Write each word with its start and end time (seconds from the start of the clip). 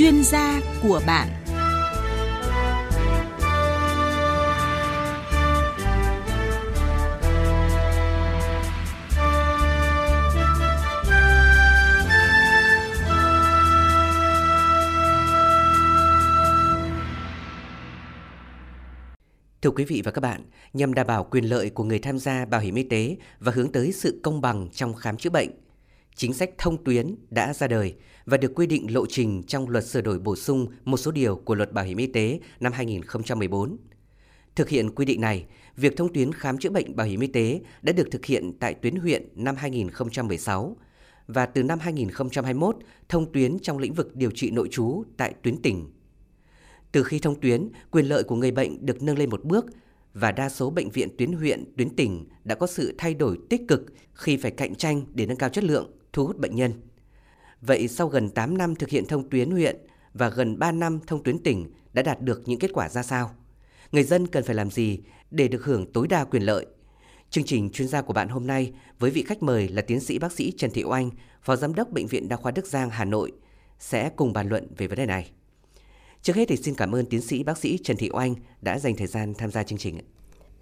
chuyên 0.00 0.24
gia 0.24 0.60
của 0.82 1.00
bạn. 1.06 1.28
Thưa 19.62 19.70
quý 19.70 19.84
vị 19.84 20.02
và 20.04 20.10
các 20.10 20.20
bạn, 20.20 20.40
nhằm 20.72 20.94
đảm 20.94 21.06
bảo 21.06 21.24
quyền 21.24 21.44
lợi 21.44 21.70
của 21.70 21.84
người 21.84 21.98
tham 21.98 22.18
gia 22.18 22.44
bảo 22.44 22.60
hiểm 22.60 22.74
y 22.74 22.82
tế 22.82 23.16
và 23.38 23.52
hướng 23.52 23.72
tới 23.72 23.92
sự 23.92 24.20
công 24.22 24.40
bằng 24.40 24.68
trong 24.72 24.94
khám 24.94 25.16
chữa 25.16 25.30
bệnh, 25.30 25.50
chính 26.14 26.34
sách 26.34 26.50
thông 26.58 26.84
tuyến 26.84 27.14
đã 27.30 27.52
ra 27.54 27.66
đời 27.66 27.94
và 28.30 28.36
được 28.36 28.52
quy 28.54 28.66
định 28.66 28.94
lộ 28.94 29.06
trình 29.06 29.42
trong 29.42 29.68
luật 29.68 29.84
sửa 29.84 30.00
đổi 30.00 30.18
bổ 30.18 30.36
sung 30.36 30.66
một 30.84 30.96
số 30.96 31.10
điều 31.10 31.36
của 31.36 31.54
luật 31.54 31.72
bảo 31.72 31.84
hiểm 31.84 31.96
y 31.96 32.06
tế 32.06 32.40
năm 32.60 32.72
2014. 32.72 33.76
Thực 34.56 34.68
hiện 34.68 34.94
quy 34.94 35.04
định 35.04 35.20
này, 35.20 35.46
việc 35.76 35.96
thông 35.96 36.12
tuyến 36.12 36.32
khám 36.32 36.58
chữa 36.58 36.70
bệnh 36.70 36.96
bảo 36.96 37.06
hiểm 37.06 37.20
y 37.20 37.26
tế 37.26 37.60
đã 37.82 37.92
được 37.92 38.08
thực 38.10 38.24
hiện 38.24 38.52
tại 38.60 38.74
tuyến 38.74 38.96
huyện 38.96 39.28
năm 39.34 39.56
2016 39.56 40.76
và 41.26 41.46
từ 41.46 41.62
năm 41.62 41.78
2021 41.78 42.76
thông 43.08 43.32
tuyến 43.32 43.58
trong 43.58 43.78
lĩnh 43.78 43.94
vực 43.94 44.16
điều 44.16 44.30
trị 44.30 44.50
nội 44.50 44.68
trú 44.70 45.04
tại 45.16 45.34
tuyến 45.42 45.62
tỉnh. 45.62 45.90
Từ 46.92 47.02
khi 47.02 47.18
thông 47.18 47.40
tuyến, 47.40 47.68
quyền 47.90 48.06
lợi 48.06 48.22
của 48.22 48.36
người 48.36 48.50
bệnh 48.50 48.86
được 48.86 49.02
nâng 49.02 49.18
lên 49.18 49.30
một 49.30 49.44
bước 49.44 49.66
và 50.14 50.32
đa 50.32 50.48
số 50.48 50.70
bệnh 50.70 50.90
viện 50.90 51.08
tuyến 51.18 51.32
huyện, 51.32 51.64
tuyến 51.76 51.96
tỉnh 51.96 52.26
đã 52.44 52.54
có 52.54 52.66
sự 52.66 52.94
thay 52.98 53.14
đổi 53.14 53.38
tích 53.48 53.62
cực 53.68 53.82
khi 54.12 54.36
phải 54.36 54.50
cạnh 54.50 54.74
tranh 54.74 55.02
để 55.14 55.26
nâng 55.26 55.36
cao 55.38 55.48
chất 55.48 55.64
lượng, 55.64 55.90
thu 56.12 56.26
hút 56.26 56.38
bệnh 56.38 56.56
nhân. 56.56 56.72
Vậy 57.60 57.88
sau 57.88 58.08
gần 58.08 58.30
8 58.30 58.58
năm 58.58 58.74
thực 58.74 58.88
hiện 58.88 59.06
thông 59.06 59.30
tuyến 59.30 59.50
huyện 59.50 59.76
và 60.14 60.28
gần 60.28 60.58
3 60.58 60.72
năm 60.72 61.00
thông 61.06 61.22
tuyến 61.22 61.38
tỉnh 61.38 61.72
đã 61.92 62.02
đạt 62.02 62.20
được 62.20 62.42
những 62.46 62.58
kết 62.58 62.70
quả 62.74 62.88
ra 62.88 63.02
sao? 63.02 63.30
Người 63.92 64.04
dân 64.04 64.26
cần 64.26 64.44
phải 64.44 64.54
làm 64.54 64.70
gì 64.70 65.00
để 65.30 65.48
được 65.48 65.64
hưởng 65.64 65.92
tối 65.92 66.06
đa 66.08 66.24
quyền 66.24 66.42
lợi? 66.42 66.66
Chương 67.30 67.44
trình 67.44 67.70
chuyên 67.70 67.88
gia 67.88 68.02
của 68.02 68.12
bạn 68.12 68.28
hôm 68.28 68.46
nay 68.46 68.72
với 68.98 69.10
vị 69.10 69.22
khách 69.22 69.42
mời 69.42 69.68
là 69.68 69.82
tiến 69.82 70.00
sĩ 70.00 70.18
bác 70.18 70.32
sĩ 70.32 70.52
Trần 70.56 70.70
Thị 70.70 70.84
Oanh, 70.84 71.10
Phó 71.42 71.56
Giám 71.56 71.74
đốc 71.74 71.90
Bệnh 71.90 72.06
viện 72.06 72.28
Đa 72.28 72.36
khoa 72.36 72.52
Đức 72.52 72.66
Giang, 72.66 72.90
Hà 72.90 73.04
Nội 73.04 73.32
sẽ 73.78 74.10
cùng 74.16 74.32
bàn 74.32 74.48
luận 74.48 74.66
về 74.76 74.86
vấn 74.86 74.98
đề 74.98 75.06
này. 75.06 75.30
Trước 76.22 76.36
hết 76.36 76.48
thì 76.48 76.56
xin 76.56 76.74
cảm 76.74 76.94
ơn 76.94 77.06
tiến 77.06 77.20
sĩ 77.20 77.42
bác 77.42 77.58
sĩ 77.58 77.78
Trần 77.84 77.96
Thị 77.96 78.10
Oanh 78.12 78.34
đã 78.62 78.78
dành 78.78 78.96
thời 78.96 79.06
gian 79.06 79.34
tham 79.34 79.50
gia 79.50 79.62
chương 79.62 79.78
trình. 79.78 79.98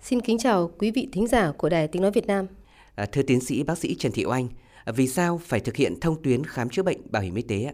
Xin 0.03 0.21
kính 0.21 0.39
chào 0.39 0.71
quý 0.79 0.91
vị 0.91 1.09
thính 1.13 1.27
giả 1.27 1.53
của 1.59 1.69
Đài 1.69 1.89
Tiếng 1.89 2.03
Nói 2.03 2.11
Việt 2.11 2.27
Nam. 2.27 2.47
À, 2.95 3.07
thưa 3.07 3.23
tiến 3.23 3.41
sĩ 3.41 3.63
bác 3.63 3.79
sĩ 3.79 3.97
Trần 3.99 4.13
Thị 4.13 4.25
Oanh, 4.25 4.49
vì 4.93 5.09
sao 5.09 5.41
phải 5.45 5.61
thực 5.61 5.77
hiện 5.77 6.01
thông 6.01 6.23
tuyến 6.23 6.45
khám 6.45 6.69
chữa 6.69 6.83
bệnh 6.83 6.99
bảo 7.11 7.23
hiểm 7.23 7.35
y 7.35 7.43
tế 7.43 7.63
ạ? 7.63 7.73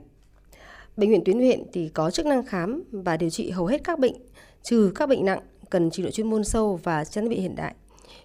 Bệnh 0.97 1.11
viện 1.11 1.25
tuyến 1.25 1.39
huyện 1.39 1.63
thì 1.73 1.89
có 1.89 2.11
chức 2.11 2.27
năng 2.27 2.47
khám 2.47 2.83
và 2.93 3.17
điều 3.17 3.31
trị 3.31 3.51
hầu 3.51 3.67
hết 3.67 3.85
các 3.85 3.99
bệnh, 3.99 4.15
trừ 4.63 4.93
các 4.95 5.09
bệnh 5.09 5.25
nặng 5.25 5.41
cần 5.71 5.91
trình 5.91 6.05
độ 6.05 6.11
chuyên 6.11 6.31
môn 6.31 6.45
sâu 6.45 6.81
và 6.83 7.05
trang 7.05 7.25
thiết 7.25 7.31
bị 7.31 7.41
hiện 7.41 7.55
đại. 7.55 7.75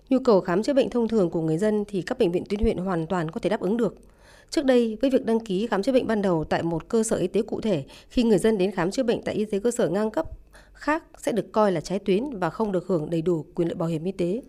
Nhu 0.09 0.19
cầu 0.19 0.41
khám 0.41 0.63
chữa 0.63 0.73
bệnh 0.73 0.89
thông 0.89 1.07
thường 1.07 1.29
của 1.29 1.41
người 1.41 1.57
dân 1.57 1.83
thì 1.87 2.01
các 2.01 2.19
bệnh 2.19 2.31
viện 2.31 2.43
tuyến 2.49 2.59
huyện 2.59 2.77
hoàn 2.77 3.07
toàn 3.07 3.31
có 3.31 3.39
thể 3.39 3.49
đáp 3.49 3.59
ứng 3.59 3.77
được. 3.77 3.95
Trước 4.49 4.65
đây, 4.65 4.97
với 5.01 5.09
việc 5.09 5.25
đăng 5.25 5.39
ký 5.39 5.67
khám 5.67 5.83
chữa 5.83 5.91
bệnh 5.91 6.07
ban 6.07 6.21
đầu 6.21 6.43
tại 6.43 6.63
một 6.63 6.89
cơ 6.89 7.03
sở 7.03 7.15
y 7.15 7.27
tế 7.27 7.41
cụ 7.41 7.61
thể, 7.61 7.83
khi 8.09 8.23
người 8.23 8.37
dân 8.37 8.57
đến 8.57 8.71
khám 8.71 8.91
chữa 8.91 9.03
bệnh 9.03 9.21
tại 9.21 9.35
y 9.35 9.45
tế 9.45 9.59
cơ 9.59 9.71
sở 9.71 9.89
ngang 9.89 10.11
cấp 10.11 10.25
khác 10.79 11.03
sẽ 11.17 11.31
được 11.31 11.51
coi 11.51 11.71
là 11.71 11.81
trái 11.81 11.99
tuyến 11.99 12.23
và 12.39 12.49
không 12.49 12.71
được 12.71 12.87
hưởng 12.87 13.09
đầy 13.09 13.21
đủ 13.21 13.45
quyền 13.55 13.67
lợi 13.67 13.75
bảo 13.75 13.89
hiểm 13.89 14.03
y 14.03 14.11
tế. 14.11 14.41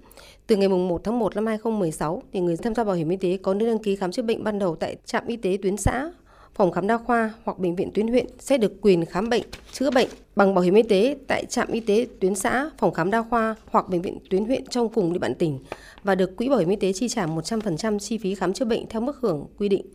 Từ 0.46 0.56
ngày 0.56 0.68
1 0.68 1.04
tháng 1.04 1.18
1 1.18 1.36
năm 1.36 1.46
2016, 1.46 2.22
thì 2.32 2.40
người 2.40 2.56
tham 2.56 2.74
gia 2.74 2.84
bảo 2.84 2.94
hiểm 2.94 3.08
y 3.08 3.16
tế 3.16 3.38
có 3.42 3.54
nơi 3.54 3.68
đăng 3.68 3.78
ký 3.78 3.96
khám 3.96 4.12
chữa 4.12 4.22
bệnh 4.22 4.44
ban 4.44 4.58
đầu 4.58 4.76
tại 4.76 4.96
trạm 5.04 5.26
y 5.26 5.36
tế 5.36 5.58
tuyến 5.62 5.76
xã, 5.76 6.10
phòng 6.54 6.72
khám 6.72 6.86
đa 6.86 6.98
khoa 6.98 7.32
hoặc 7.44 7.58
bệnh 7.58 7.76
viện 7.76 7.90
tuyến 7.94 8.08
huyện 8.08 8.26
sẽ 8.38 8.58
được 8.58 8.72
quyền 8.80 9.04
khám 9.04 9.28
bệnh, 9.28 9.42
chữa 9.72 9.90
bệnh 9.90 10.08
bằng 10.36 10.54
bảo 10.54 10.64
hiểm 10.64 10.74
y 10.74 10.82
tế 10.82 11.16
tại 11.26 11.44
trạm 11.44 11.68
y 11.68 11.80
tế 11.80 12.06
tuyến 12.20 12.34
xã, 12.34 12.70
phòng 12.78 12.94
khám 12.94 13.10
đa 13.10 13.22
khoa 13.22 13.54
hoặc 13.66 13.88
bệnh 13.88 14.02
viện 14.02 14.18
tuyến 14.30 14.44
huyện 14.44 14.66
trong 14.66 14.88
cùng 14.88 15.12
địa 15.12 15.18
bàn 15.18 15.34
tỉnh 15.34 15.58
và 16.02 16.14
được 16.14 16.36
quỹ 16.36 16.48
bảo 16.48 16.58
hiểm 16.58 16.68
y 16.68 16.76
tế 16.76 16.92
chi 16.92 17.08
trả 17.08 17.26
100% 17.26 17.98
chi 17.98 18.18
phí 18.18 18.34
khám 18.34 18.52
chữa 18.52 18.64
bệnh 18.64 18.88
theo 18.88 19.00
mức 19.00 19.16
hưởng 19.20 19.46
quy 19.58 19.68
định. 19.68 19.86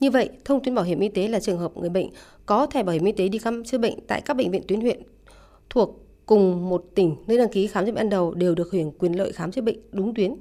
Như 0.00 0.10
vậy, 0.10 0.28
thông 0.44 0.64
tuyến 0.64 0.74
bảo 0.74 0.84
hiểm 0.84 1.00
y 1.00 1.08
tế 1.08 1.28
là 1.28 1.40
trường 1.40 1.58
hợp 1.58 1.76
người 1.76 1.90
bệnh 1.90 2.08
có 2.46 2.66
thẻ 2.66 2.82
bảo 2.82 2.92
hiểm 2.92 3.04
y 3.04 3.12
tế 3.12 3.28
đi 3.28 3.38
khám 3.38 3.64
chữa 3.64 3.78
bệnh 3.78 3.94
tại 4.06 4.20
các 4.20 4.36
bệnh 4.36 4.50
viện 4.50 4.62
tuyến 4.68 4.80
huyện 4.80 5.02
thuộc 5.70 6.00
cùng 6.26 6.68
một 6.68 6.84
tỉnh 6.94 7.16
nơi 7.26 7.38
đăng 7.38 7.48
ký 7.48 7.66
khám 7.66 7.84
chữa 7.84 7.92
bệnh 7.92 7.94
ban 7.94 8.08
đầu 8.08 8.34
đều 8.34 8.54
được 8.54 8.72
hưởng 8.72 8.92
quyền 8.98 9.12
lợi 9.12 9.32
khám 9.32 9.52
chữa 9.52 9.62
bệnh 9.62 9.78
đúng 9.92 10.14
tuyến. 10.14 10.34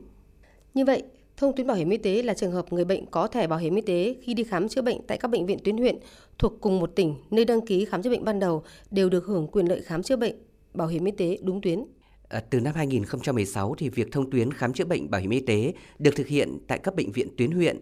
Như 0.73 0.85
vậy, 0.85 1.03
thông 1.37 1.55
tuyến 1.55 1.67
bảo 1.67 1.77
hiểm 1.77 1.89
y 1.89 1.97
tế 1.97 2.23
là 2.23 2.33
trường 2.33 2.51
hợp 2.51 2.73
người 2.73 2.85
bệnh 2.85 3.05
có 3.05 3.27
thẻ 3.27 3.47
bảo 3.47 3.59
hiểm 3.59 3.75
y 3.75 3.81
tế 3.81 4.15
khi 4.21 4.33
đi 4.33 4.43
khám 4.43 4.69
chữa 4.69 4.81
bệnh 4.81 5.01
tại 5.07 5.17
các 5.17 5.27
bệnh 5.27 5.45
viện 5.45 5.57
tuyến 5.63 5.77
huyện 5.77 5.99
thuộc 6.39 6.53
cùng 6.61 6.79
một 6.79 6.91
tỉnh 6.95 7.15
nơi 7.31 7.45
đăng 7.45 7.65
ký 7.65 7.85
khám 7.85 8.01
chữa 8.01 8.09
bệnh 8.09 8.25
ban 8.25 8.39
đầu 8.39 8.63
đều 8.91 9.09
được 9.09 9.25
hưởng 9.25 9.47
quyền 9.47 9.65
lợi 9.65 9.81
khám 9.81 10.03
chữa 10.03 10.15
bệnh 10.15 10.35
bảo 10.73 10.87
hiểm 10.87 11.05
y 11.05 11.11
tế 11.11 11.37
đúng 11.41 11.61
tuyến. 11.61 11.85
À, 12.29 12.43
từ 12.49 12.59
năm 12.59 12.73
2016 12.75 13.75
thì 13.77 13.89
việc 13.89 14.11
thông 14.11 14.31
tuyến 14.31 14.51
khám 14.51 14.73
chữa 14.73 14.85
bệnh 14.85 15.11
bảo 15.11 15.21
hiểm 15.21 15.29
y 15.29 15.39
tế 15.39 15.73
được 15.99 16.15
thực 16.15 16.27
hiện 16.27 16.57
tại 16.67 16.77
các 16.77 16.95
bệnh 16.95 17.11
viện 17.11 17.27
tuyến 17.37 17.51
huyện. 17.51 17.79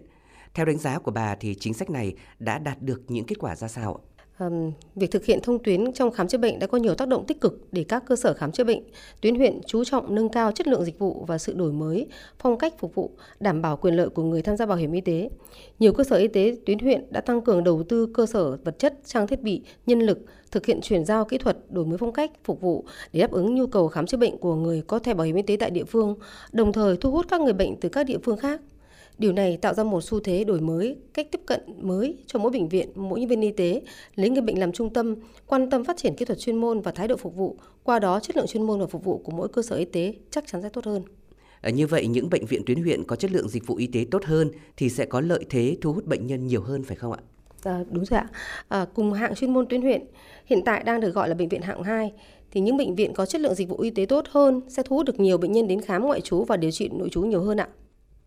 Theo 0.53 0.65
đánh 0.65 0.77
giá 0.77 0.99
của 0.99 1.11
bà 1.11 1.35
thì 1.35 1.55
chính 1.55 1.73
sách 1.73 1.89
này 1.89 2.15
đã 2.39 2.59
đạt 2.59 2.81
được 2.81 3.01
những 3.07 3.25
kết 3.25 3.39
quả 3.39 3.55
ra 3.55 3.67
sao 3.67 3.93
ạ? 3.93 4.10
Việc 4.95 5.11
thực 5.11 5.25
hiện 5.25 5.39
thông 5.43 5.63
tuyến 5.63 5.93
trong 5.93 6.11
khám 6.11 6.27
chữa 6.27 6.37
bệnh 6.37 6.59
đã 6.59 6.67
có 6.67 6.77
nhiều 6.77 6.95
tác 6.95 7.07
động 7.07 7.25
tích 7.25 7.41
cực 7.41 7.67
để 7.71 7.83
các 7.83 8.03
cơ 8.05 8.15
sở 8.15 8.33
khám 8.33 8.51
chữa 8.51 8.63
bệnh 8.63 8.83
tuyến 9.21 9.35
huyện 9.35 9.59
chú 9.65 9.83
trọng 9.83 10.15
nâng 10.15 10.29
cao 10.29 10.51
chất 10.51 10.67
lượng 10.67 10.85
dịch 10.85 10.99
vụ 10.99 11.25
và 11.27 11.37
sự 11.37 11.53
đổi 11.53 11.71
mới, 11.71 12.07
phong 12.39 12.57
cách 12.57 12.73
phục 12.79 12.95
vụ, 12.95 13.11
đảm 13.39 13.61
bảo 13.61 13.77
quyền 13.77 13.95
lợi 13.95 14.09
của 14.09 14.23
người 14.23 14.41
tham 14.41 14.57
gia 14.57 14.65
bảo 14.65 14.77
hiểm 14.77 14.91
y 14.91 15.01
tế. 15.01 15.29
Nhiều 15.79 15.93
cơ 15.93 16.03
sở 16.03 16.15
y 16.15 16.27
tế 16.27 16.55
tuyến 16.65 16.79
huyện 16.79 17.05
đã 17.09 17.21
tăng 17.21 17.41
cường 17.41 17.63
đầu 17.63 17.83
tư 17.83 18.05
cơ 18.13 18.25
sở 18.25 18.57
vật 18.57 18.79
chất, 18.79 18.93
trang 19.05 19.27
thiết 19.27 19.41
bị, 19.41 19.61
nhân 19.85 19.99
lực, 19.99 20.19
thực 20.51 20.65
hiện 20.65 20.81
chuyển 20.81 21.05
giao 21.05 21.25
kỹ 21.25 21.37
thuật, 21.37 21.57
đổi 21.69 21.85
mới 21.85 21.97
phong 21.97 22.13
cách 22.13 22.31
phục 22.43 22.61
vụ 22.61 22.85
để 23.13 23.19
đáp 23.19 23.31
ứng 23.31 23.55
nhu 23.55 23.67
cầu 23.67 23.87
khám 23.87 24.05
chữa 24.05 24.17
bệnh 24.17 24.37
của 24.37 24.55
người 24.55 24.83
có 24.87 24.99
thẻ 24.99 25.13
bảo 25.13 25.25
hiểm 25.25 25.35
y 25.35 25.41
tế 25.41 25.57
tại 25.59 25.69
địa 25.69 25.83
phương, 25.83 26.15
đồng 26.51 26.73
thời 26.73 26.97
thu 26.97 27.11
hút 27.11 27.25
các 27.29 27.41
người 27.41 27.53
bệnh 27.53 27.79
từ 27.79 27.89
các 27.89 28.03
địa 28.03 28.17
phương 28.23 28.37
khác. 28.37 28.61
Điều 29.21 29.33
này 29.33 29.57
tạo 29.57 29.73
ra 29.73 29.83
một 29.83 30.01
xu 30.03 30.19
thế 30.19 30.43
đổi 30.43 30.61
mới, 30.61 30.97
cách 31.13 31.27
tiếp 31.31 31.41
cận 31.45 31.61
mới 31.81 32.17
cho 32.25 32.39
mỗi 32.39 32.51
bệnh 32.51 32.69
viện, 32.69 32.89
mỗi 32.95 33.19
nhân 33.19 33.29
viên 33.29 33.41
y 33.41 33.51
tế, 33.51 33.81
lấy 34.15 34.29
người 34.29 34.41
bệnh 34.41 34.59
làm 34.59 34.71
trung 34.71 34.93
tâm, 34.93 35.15
quan 35.47 35.69
tâm 35.69 35.83
phát 35.83 35.97
triển 35.97 36.15
kỹ 36.15 36.25
thuật 36.25 36.39
chuyên 36.39 36.55
môn 36.55 36.81
và 36.81 36.91
thái 36.91 37.07
độ 37.07 37.17
phục 37.17 37.35
vụ, 37.35 37.57
qua 37.83 37.99
đó 37.99 38.19
chất 38.19 38.37
lượng 38.37 38.47
chuyên 38.47 38.63
môn 38.63 38.79
và 38.79 38.85
phục 38.87 39.03
vụ 39.03 39.17
của 39.17 39.31
mỗi 39.31 39.47
cơ 39.47 39.61
sở 39.61 39.75
y 39.75 39.85
tế 39.85 40.13
chắc 40.31 40.47
chắn 40.47 40.61
sẽ 40.61 40.69
tốt 40.69 40.85
hơn. 40.85 41.03
À, 41.61 41.69
như 41.69 41.87
vậy 41.87 42.07
những 42.07 42.29
bệnh 42.29 42.45
viện 42.45 42.61
tuyến 42.65 42.83
huyện 42.83 43.03
có 43.03 43.15
chất 43.15 43.31
lượng 43.31 43.49
dịch 43.49 43.67
vụ 43.67 43.75
y 43.75 43.87
tế 43.87 44.05
tốt 44.11 44.23
hơn 44.25 44.51
thì 44.77 44.89
sẽ 44.89 45.05
có 45.05 45.21
lợi 45.21 45.45
thế 45.49 45.77
thu 45.81 45.93
hút 45.93 46.05
bệnh 46.05 46.27
nhân 46.27 46.47
nhiều 46.47 46.61
hơn 46.61 46.83
phải 46.83 46.95
không 46.97 47.11
ạ? 47.11 47.19
À, 47.63 47.83
đúng 47.91 48.05
rồi 48.05 48.19
ạ. 48.19 48.27
À, 48.67 48.85
cùng 48.95 49.13
hạng 49.13 49.35
chuyên 49.35 49.53
môn 49.53 49.65
tuyến 49.67 49.81
huyện 49.81 50.01
hiện 50.45 50.61
tại 50.65 50.83
đang 50.83 51.01
được 51.01 51.13
gọi 51.13 51.29
là 51.29 51.35
bệnh 51.35 51.49
viện 51.49 51.61
hạng 51.61 51.83
2 51.83 52.11
thì 52.51 52.61
những 52.61 52.77
bệnh 52.77 52.95
viện 52.95 53.13
có 53.13 53.25
chất 53.25 53.41
lượng 53.41 53.55
dịch 53.55 53.69
vụ 53.69 53.77
y 53.77 53.89
tế 53.89 54.05
tốt 54.05 54.25
hơn 54.29 54.61
sẽ 54.67 54.83
thu 54.83 54.95
hút 54.95 55.05
được 55.05 55.19
nhiều 55.19 55.37
bệnh 55.37 55.51
nhân 55.51 55.67
đến 55.67 55.81
khám 55.81 56.05
ngoại 56.05 56.21
trú 56.21 56.43
và 56.43 56.57
điều 56.57 56.71
trị 56.71 56.89
nội 56.93 57.09
trú 57.09 57.21
nhiều 57.21 57.41
hơn 57.41 57.59
ạ. 57.59 57.67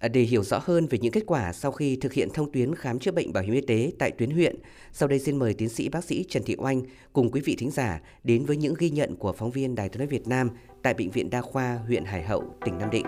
À, 0.04 0.08
để 0.08 0.20
hiểu 0.20 0.42
rõ 0.42 0.60
hơn 0.64 0.86
về 0.86 0.98
những 0.98 1.12
kết 1.12 1.22
quả 1.26 1.52
sau 1.52 1.72
khi 1.72 1.96
thực 1.96 2.12
hiện 2.12 2.28
thông 2.34 2.52
tuyến 2.52 2.74
khám 2.74 2.98
chữa 2.98 3.10
bệnh 3.10 3.32
bảo 3.32 3.44
hiểm 3.44 3.54
y 3.54 3.60
tế 3.60 3.92
tại 3.98 4.10
tuyến 4.10 4.30
huyện, 4.30 4.56
sau 4.92 5.08
đây 5.08 5.18
xin 5.18 5.36
mời 5.36 5.54
tiến 5.54 5.68
sĩ 5.68 5.88
bác 5.88 6.04
sĩ 6.04 6.24
Trần 6.28 6.42
Thị 6.42 6.56
Oanh 6.58 6.82
cùng 7.12 7.30
quý 7.30 7.40
vị 7.40 7.56
thính 7.58 7.70
giả 7.70 8.00
đến 8.24 8.44
với 8.44 8.56
những 8.56 8.74
ghi 8.78 8.90
nhận 8.90 9.16
của 9.16 9.32
phóng 9.32 9.50
viên 9.50 9.74
Đài 9.74 9.88
Tiếng 9.88 9.98
nói 9.98 10.06
Việt 10.06 10.28
Nam 10.28 10.50
tại 10.82 10.94
bệnh 10.94 11.10
viện 11.10 11.30
Đa 11.30 11.40
khoa 11.40 11.78
huyện 11.86 12.04
Hải 12.04 12.22
Hậu, 12.22 12.54
tỉnh 12.64 12.78
Nam 12.78 12.90
Định. 12.90 13.06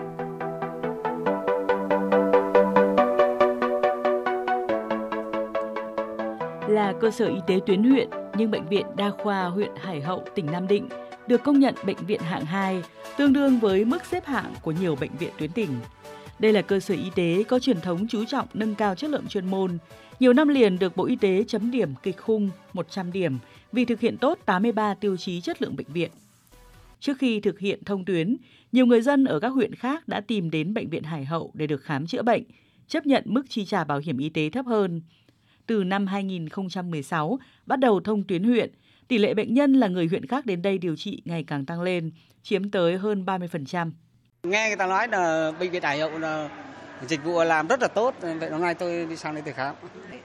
Là 6.69 6.93
cơ 7.01 7.11
sở 7.11 7.27
y 7.27 7.39
tế 7.47 7.59
tuyến 7.65 7.83
huyện, 7.83 8.09
nhưng 8.37 8.51
bệnh 8.51 8.67
viện 8.67 8.85
Đa 8.95 9.11
khoa 9.23 9.43
huyện 9.43 9.71
Hải 9.75 10.01
Hậu, 10.01 10.23
tỉnh 10.35 10.45
Nam 10.45 10.67
Định 10.67 10.89
được 11.27 11.43
công 11.43 11.59
nhận 11.59 11.75
bệnh 11.85 12.05
viện 12.07 12.21
hạng 12.21 12.45
2, 12.45 12.83
tương 13.17 13.33
đương 13.33 13.59
với 13.59 13.85
mức 13.85 14.05
xếp 14.05 14.25
hạng 14.25 14.53
của 14.61 14.71
nhiều 14.71 14.95
bệnh 14.95 15.11
viện 15.19 15.31
tuyến 15.37 15.51
tỉnh. 15.51 15.69
Đây 16.39 16.53
là 16.53 16.61
cơ 16.61 16.79
sở 16.79 16.93
y 16.93 17.09
tế 17.15 17.43
có 17.43 17.59
truyền 17.59 17.81
thống 17.81 18.07
chú 18.07 18.25
trọng 18.25 18.47
nâng 18.53 18.75
cao 18.75 18.95
chất 18.95 19.09
lượng 19.09 19.27
chuyên 19.27 19.45
môn. 19.45 19.77
Nhiều 20.19 20.33
năm 20.33 20.47
liền 20.47 20.79
được 20.79 20.97
Bộ 20.97 21.05
Y 21.05 21.15
tế 21.15 21.43
chấm 21.47 21.71
điểm 21.71 21.93
kịch 22.03 22.17
khung 22.17 22.49
100 22.73 23.11
điểm 23.11 23.37
vì 23.71 23.85
thực 23.85 23.99
hiện 23.99 24.17
tốt 24.17 24.39
83 24.45 24.93
tiêu 24.93 25.17
chí 25.17 25.41
chất 25.41 25.61
lượng 25.61 25.75
bệnh 25.75 25.93
viện. 25.93 26.11
Trước 26.99 27.17
khi 27.19 27.39
thực 27.39 27.59
hiện 27.59 27.83
thông 27.83 28.05
tuyến, 28.05 28.37
nhiều 28.71 28.85
người 28.85 29.01
dân 29.01 29.25
ở 29.25 29.39
các 29.39 29.49
huyện 29.49 29.75
khác 29.75 30.07
đã 30.07 30.21
tìm 30.21 30.49
đến 30.49 30.73
bệnh 30.73 30.89
viện 30.89 31.03
Hải 31.03 31.25
Hậu 31.25 31.51
để 31.53 31.67
được 31.67 31.83
khám 31.83 32.07
chữa 32.07 32.21
bệnh, 32.21 32.43
chấp 32.87 33.05
nhận 33.05 33.23
mức 33.25 33.43
chi 33.49 33.65
trả 33.65 33.83
bảo 33.83 33.99
hiểm 33.99 34.17
y 34.17 34.29
tế 34.29 34.49
thấp 34.49 34.65
hơn. 34.65 35.01
Từ 35.67 35.83
năm 35.83 36.07
2016, 36.07 37.39
bắt 37.65 37.79
đầu 37.79 37.99
thông 37.99 38.23
tuyến 38.23 38.43
huyện, 38.43 38.71
tỷ 39.07 39.17
lệ 39.17 39.33
bệnh 39.33 39.53
nhân 39.53 39.73
là 39.73 39.87
người 39.87 40.07
huyện 40.07 40.25
khác 40.25 40.45
đến 40.45 40.61
đây 40.61 40.77
điều 40.77 40.95
trị 40.95 41.21
ngày 41.25 41.43
càng 41.43 41.65
tăng 41.65 41.81
lên, 41.81 42.11
chiếm 42.43 42.71
tới 42.71 42.97
hơn 42.97 43.25
30%. 43.25 43.91
Nghe 44.43 44.67
người 44.67 44.75
ta 44.75 44.85
nói 44.85 45.07
là 45.07 45.51
bệnh 45.59 45.71
viện 45.71 45.83
Hải 45.83 45.99
Hậu 45.99 46.19
là 46.19 46.49
dịch 47.07 47.23
vụ 47.23 47.43
làm 47.43 47.67
rất 47.67 47.81
là 47.81 47.87
tốt, 47.87 48.15
vậy 48.21 48.49
hôm 48.49 48.61
nay 48.61 48.73
tôi 48.73 49.05
đi 49.09 49.15
sang 49.15 49.33
đây 49.33 49.43
tôi 49.45 49.53
khám. 49.53 49.75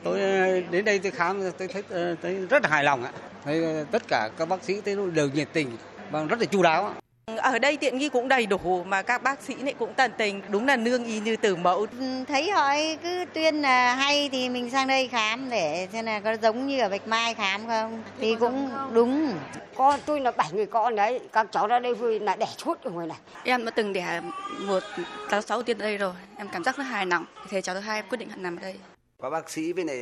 Tôi 0.05 0.21
ờ, 0.21 0.61
đến 0.71 0.85
đây 0.85 0.99
tôi 0.99 1.13
khám 1.13 1.51
tôi 1.59 1.69
thấy, 1.69 1.83
tôi 1.83 2.17
thấy 2.23 2.47
rất 2.51 2.63
là 2.63 2.69
hài 2.69 2.85
lòng 2.85 3.05
ạ. 3.05 3.11
Thấy 3.45 3.65
ờ, 3.65 3.85
tất 3.91 4.03
cả 4.09 4.31
các 4.39 4.49
bác 4.49 4.65
sĩ 4.65 4.81
thấy 4.81 4.97
đều 5.15 5.29
nhiệt 5.29 5.49
tình 5.53 5.77
và 6.11 6.25
rất 6.25 6.41
là 6.41 6.45
chu 6.45 6.63
đáo. 6.63 6.95
Ở 7.27 7.59
đây 7.59 7.77
tiện 7.77 7.99
nghi 7.99 8.09
cũng 8.09 8.29
đầy 8.29 8.47
đủ 8.47 8.85
mà 8.85 9.03
các 9.03 9.23
bác 9.23 9.43
sĩ 9.43 9.55
này 9.55 9.75
cũng 9.79 9.95
tận 9.95 10.11
tình, 10.19 10.43
đúng 10.49 10.67
là 10.67 10.77
nương 10.77 11.05
y 11.05 11.21
như 11.21 11.37
từ 11.37 11.57
mẫu. 11.57 11.87
Ừ, 11.99 12.25
thấy 12.29 12.51
họ 12.51 12.71
cứ 13.03 13.25
tuyên 13.35 13.63
là 13.63 13.95
hay 13.95 14.29
thì 14.33 14.49
mình 14.49 14.71
sang 14.71 14.89
đây 14.89 15.09
khám 15.09 15.51
để 15.51 15.89
xem 15.93 16.05
là 16.05 16.21
có 16.21 16.37
giống 16.37 16.67
như 16.67 16.81
ở 16.81 16.89
Bạch 16.89 17.09
Mai 17.09 17.35
khám 17.35 17.67
không. 17.67 18.03
Thì 18.21 18.37
cũng 18.41 18.71
đúng. 18.93 19.33
Con 19.75 20.01
tôi 20.07 20.21
là 20.21 20.31
bảy 20.31 20.49
người 20.53 20.67
con 20.67 20.97
đấy, 20.97 21.21
các 21.33 21.47
cháu 21.51 21.67
ra 21.67 21.79
đây 21.79 21.95
vui 21.95 22.21
là 22.21 22.37
đẻ 22.37 22.49
chút 22.57 22.85
ở 22.85 22.91
ngoài 22.91 23.07
này. 23.07 23.19
Em 23.45 23.65
đã 23.65 23.71
từng 23.71 23.93
đẻ 23.93 24.21
một 24.59 24.83
tháng 25.31 25.43
sáu 25.43 25.63
tiên 25.63 25.79
ở 25.79 25.83
đây 25.83 25.97
rồi, 25.97 26.13
em 26.37 26.49
cảm 26.53 26.65
giác 26.65 26.77
rất 26.77 26.83
hài 26.83 27.07
lòng. 27.07 27.25
Thế 27.49 27.61
cháu 27.61 27.75
thứ 27.75 27.81
hai 27.81 28.03
quyết 28.03 28.19
định 28.19 28.29
nằm 28.37 28.57
ở 28.57 28.63
đây. 28.63 28.79
Các 29.23 29.31
bác 29.31 29.51
sĩ 29.51 29.73
với 29.73 29.85
này 29.85 29.99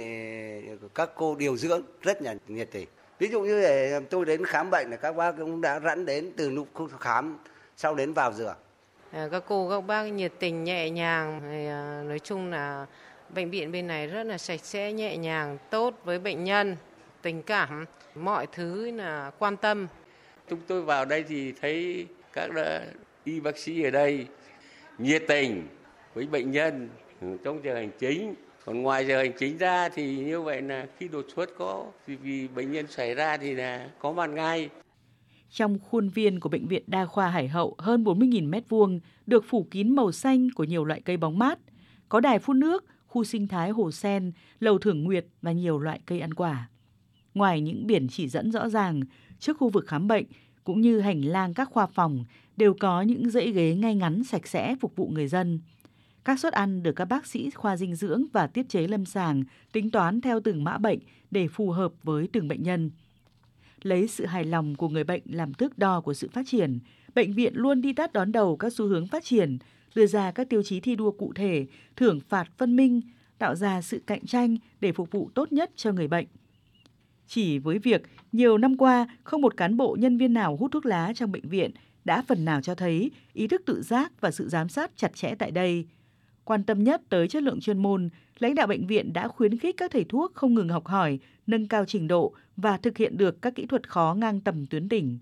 các 0.94 1.10
cô 1.14 1.34
điều 1.34 1.56
dưỡng 1.56 1.82
rất 2.02 2.22
là 2.22 2.34
nhiệt 2.48 2.68
tình 2.72 2.88
ví 3.20 3.28
dụ 3.28 3.42
như 3.42 3.60
để 3.62 4.00
tôi 4.10 4.24
đến 4.24 4.44
khám 4.44 4.70
bệnh 4.70 4.90
là 4.90 4.96
các 4.96 5.16
bác 5.16 5.32
cũng 5.38 5.60
đã 5.60 5.80
dẫn 5.80 6.06
đến 6.06 6.32
từ 6.36 6.50
lúc 6.50 6.68
khám 7.00 7.38
sau 7.76 7.94
đến 7.94 8.12
vào 8.12 8.32
giường. 8.32 8.56
À, 9.12 9.28
các 9.32 9.42
cô 9.48 9.70
các 9.70 9.80
bác 9.80 10.02
nhiệt 10.02 10.32
tình 10.38 10.64
nhẹ 10.64 10.90
nhàng. 10.90 11.40
À, 11.68 12.02
nói 12.08 12.18
chung 12.18 12.50
là 12.50 12.86
bệnh 13.34 13.50
viện 13.50 13.72
bên 13.72 13.86
này 13.86 14.06
rất 14.06 14.22
là 14.22 14.38
sạch 14.38 14.60
sẽ 14.62 14.92
nhẹ 14.92 15.16
nhàng 15.16 15.58
tốt 15.70 15.94
với 16.04 16.18
bệnh 16.18 16.44
nhân 16.44 16.76
tình 17.22 17.42
cảm 17.42 17.84
mọi 18.14 18.46
thứ 18.52 18.90
là 18.90 19.30
quan 19.38 19.56
tâm. 19.56 19.86
Chúng 20.48 20.60
tôi 20.66 20.82
vào 20.82 21.04
đây 21.04 21.24
thì 21.28 21.52
thấy 21.60 22.06
các 22.32 22.50
y 23.24 23.40
bác 23.40 23.58
sĩ 23.58 23.82
ở 23.82 23.90
đây 23.90 24.26
nhiệt 24.98 25.22
tình 25.28 25.68
với 26.14 26.26
bệnh 26.26 26.50
nhân 26.50 26.88
trong 27.44 27.64
giờ 27.64 27.74
hành 27.74 27.90
chính 27.98 28.34
còn 28.70 28.82
ngoài 28.82 29.06
giờ 29.06 29.18
hành 29.18 29.32
chính 29.38 29.58
ra 29.58 29.88
thì 29.88 30.16
như 30.16 30.40
vậy 30.40 30.62
là 30.62 30.86
khi 30.98 31.08
đột 31.08 31.26
xuất 31.34 31.50
có 31.58 31.86
vì, 32.06 32.16
vì 32.16 32.48
bệnh 32.48 32.72
nhân 32.72 32.86
xảy 32.86 33.14
ra 33.14 33.36
thì 33.36 33.54
là 33.54 33.88
có 33.98 34.12
mặt 34.12 34.26
ngay. 34.26 34.68
Trong 35.50 35.78
khuôn 35.78 36.08
viên 36.08 36.40
của 36.40 36.48
bệnh 36.48 36.66
viện 36.66 36.82
đa 36.86 37.06
khoa 37.06 37.28
Hải 37.28 37.48
Hậu 37.48 37.74
hơn 37.78 38.04
40.000 38.04 38.50
m2 38.50 39.00
được 39.26 39.44
phủ 39.48 39.66
kín 39.70 39.96
màu 39.96 40.12
xanh 40.12 40.48
của 40.54 40.64
nhiều 40.64 40.84
loại 40.84 41.00
cây 41.00 41.16
bóng 41.16 41.38
mát, 41.38 41.58
có 42.08 42.20
đài 42.20 42.38
phun 42.38 42.60
nước, 42.60 42.84
khu 43.06 43.24
sinh 43.24 43.48
thái 43.48 43.70
hồ 43.70 43.90
sen, 43.90 44.32
lầu 44.60 44.78
thưởng 44.78 45.04
nguyệt 45.04 45.26
và 45.42 45.52
nhiều 45.52 45.78
loại 45.78 46.00
cây 46.06 46.20
ăn 46.20 46.34
quả. 46.34 46.68
Ngoài 47.34 47.60
những 47.60 47.86
biển 47.86 48.08
chỉ 48.08 48.28
dẫn 48.28 48.52
rõ 48.52 48.68
ràng, 48.68 49.00
trước 49.38 49.56
khu 49.58 49.68
vực 49.68 49.86
khám 49.86 50.08
bệnh 50.08 50.24
cũng 50.64 50.80
như 50.80 51.00
hành 51.00 51.20
lang 51.20 51.54
các 51.54 51.68
khoa 51.70 51.86
phòng 51.86 52.24
đều 52.56 52.74
có 52.74 53.02
những 53.02 53.30
dãy 53.30 53.52
ghế 53.52 53.74
ngay 53.74 53.94
ngắn 53.94 54.24
sạch 54.24 54.46
sẽ 54.46 54.76
phục 54.80 54.96
vụ 54.96 55.08
người 55.08 55.28
dân. 55.28 55.60
Các 56.24 56.40
suất 56.40 56.52
ăn 56.52 56.82
được 56.82 56.92
các 56.92 57.04
bác 57.04 57.26
sĩ 57.26 57.50
khoa 57.50 57.76
dinh 57.76 57.94
dưỡng 57.94 58.24
và 58.32 58.46
tiết 58.46 58.68
chế 58.68 58.86
lâm 58.86 59.04
sàng 59.04 59.44
tính 59.72 59.90
toán 59.90 60.20
theo 60.20 60.40
từng 60.40 60.64
mã 60.64 60.78
bệnh 60.78 60.98
để 61.30 61.48
phù 61.48 61.70
hợp 61.70 61.92
với 62.02 62.28
từng 62.32 62.48
bệnh 62.48 62.62
nhân. 62.62 62.90
Lấy 63.82 64.08
sự 64.08 64.26
hài 64.26 64.44
lòng 64.44 64.74
của 64.74 64.88
người 64.88 65.04
bệnh 65.04 65.22
làm 65.24 65.54
thước 65.54 65.78
đo 65.78 66.00
của 66.00 66.14
sự 66.14 66.28
phát 66.32 66.46
triển, 66.46 66.78
bệnh 67.14 67.32
viện 67.32 67.52
luôn 67.56 67.80
đi 67.80 67.92
tắt 67.92 68.12
đón 68.12 68.32
đầu 68.32 68.56
các 68.56 68.72
xu 68.72 68.86
hướng 68.86 69.06
phát 69.06 69.24
triển, 69.24 69.58
đưa 69.94 70.06
ra 70.06 70.30
các 70.30 70.48
tiêu 70.48 70.62
chí 70.62 70.80
thi 70.80 70.96
đua 70.96 71.10
cụ 71.10 71.32
thể, 71.34 71.66
thưởng 71.96 72.20
phạt 72.28 72.48
phân 72.58 72.76
minh, 72.76 73.00
tạo 73.38 73.54
ra 73.54 73.82
sự 73.82 74.02
cạnh 74.06 74.26
tranh 74.26 74.56
để 74.80 74.92
phục 74.92 75.10
vụ 75.10 75.30
tốt 75.34 75.52
nhất 75.52 75.70
cho 75.76 75.92
người 75.92 76.08
bệnh. 76.08 76.26
Chỉ 77.26 77.58
với 77.58 77.78
việc 77.78 78.02
nhiều 78.32 78.58
năm 78.58 78.76
qua 78.76 79.06
không 79.24 79.40
một 79.42 79.56
cán 79.56 79.76
bộ 79.76 79.96
nhân 80.00 80.18
viên 80.18 80.32
nào 80.32 80.56
hút 80.56 80.72
thuốc 80.72 80.86
lá 80.86 81.12
trong 81.14 81.32
bệnh 81.32 81.48
viện 81.48 81.70
đã 82.04 82.22
phần 82.22 82.44
nào 82.44 82.60
cho 82.60 82.74
thấy 82.74 83.10
ý 83.32 83.46
thức 83.46 83.62
tự 83.66 83.82
giác 83.82 84.20
và 84.20 84.30
sự 84.30 84.48
giám 84.48 84.68
sát 84.68 84.90
chặt 84.96 85.14
chẽ 85.14 85.34
tại 85.38 85.50
đây– 85.50 85.86
Quan 86.50 86.64
tâm 86.64 86.84
nhất 86.84 87.02
tới 87.08 87.28
chất 87.28 87.42
lượng 87.42 87.60
chuyên 87.60 87.78
môn, 87.78 88.08
lãnh 88.38 88.54
đạo 88.54 88.66
bệnh 88.66 88.86
viện 88.86 89.12
đã 89.12 89.28
khuyến 89.28 89.58
khích 89.58 89.76
các 89.76 89.90
thầy 89.90 90.04
thuốc 90.04 90.34
không 90.34 90.54
ngừng 90.54 90.68
học 90.68 90.86
hỏi, 90.86 91.18
nâng 91.46 91.68
cao 91.68 91.84
trình 91.84 92.08
độ 92.08 92.34
và 92.56 92.76
thực 92.76 92.96
hiện 92.96 93.16
được 93.16 93.42
các 93.42 93.54
kỹ 93.54 93.66
thuật 93.66 93.88
khó 93.88 94.14
ngang 94.18 94.40
tầm 94.40 94.66
tuyến 94.66 94.88
tỉnh. 94.88 95.18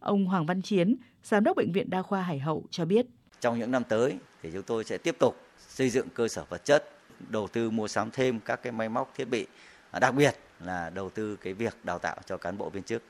Ông 0.00 0.26
Hoàng 0.26 0.46
Văn 0.46 0.62
Chiến, 0.62 0.96
Giám 1.22 1.44
đốc 1.44 1.56
Bệnh 1.56 1.72
viện 1.72 1.90
Đa 1.90 2.02
khoa 2.02 2.22
Hải 2.22 2.38
Hậu 2.38 2.64
cho 2.70 2.84
biết. 2.84 3.06
Trong 3.40 3.58
những 3.58 3.70
năm 3.70 3.82
tới 3.88 4.16
thì 4.42 4.50
chúng 4.52 4.62
tôi 4.62 4.84
sẽ 4.84 4.98
tiếp 4.98 5.16
tục 5.18 5.36
xây 5.68 5.90
dựng 5.90 6.08
cơ 6.14 6.28
sở 6.28 6.44
vật 6.48 6.64
chất, 6.64 6.90
đầu 7.28 7.48
tư 7.48 7.70
mua 7.70 7.88
sắm 7.88 8.10
thêm 8.10 8.40
các 8.40 8.62
cái 8.62 8.72
máy 8.72 8.88
móc 8.88 9.12
thiết 9.16 9.24
bị, 9.24 9.46
à, 9.90 10.00
đặc 10.00 10.14
biệt 10.14 10.36
là 10.64 10.90
đầu 10.90 11.10
tư 11.10 11.36
cái 11.36 11.52
việc 11.54 11.76
đào 11.84 11.98
tạo 11.98 12.16
cho 12.26 12.36
cán 12.36 12.58
bộ 12.58 12.70
viên 12.70 12.82
chức, 12.82 13.02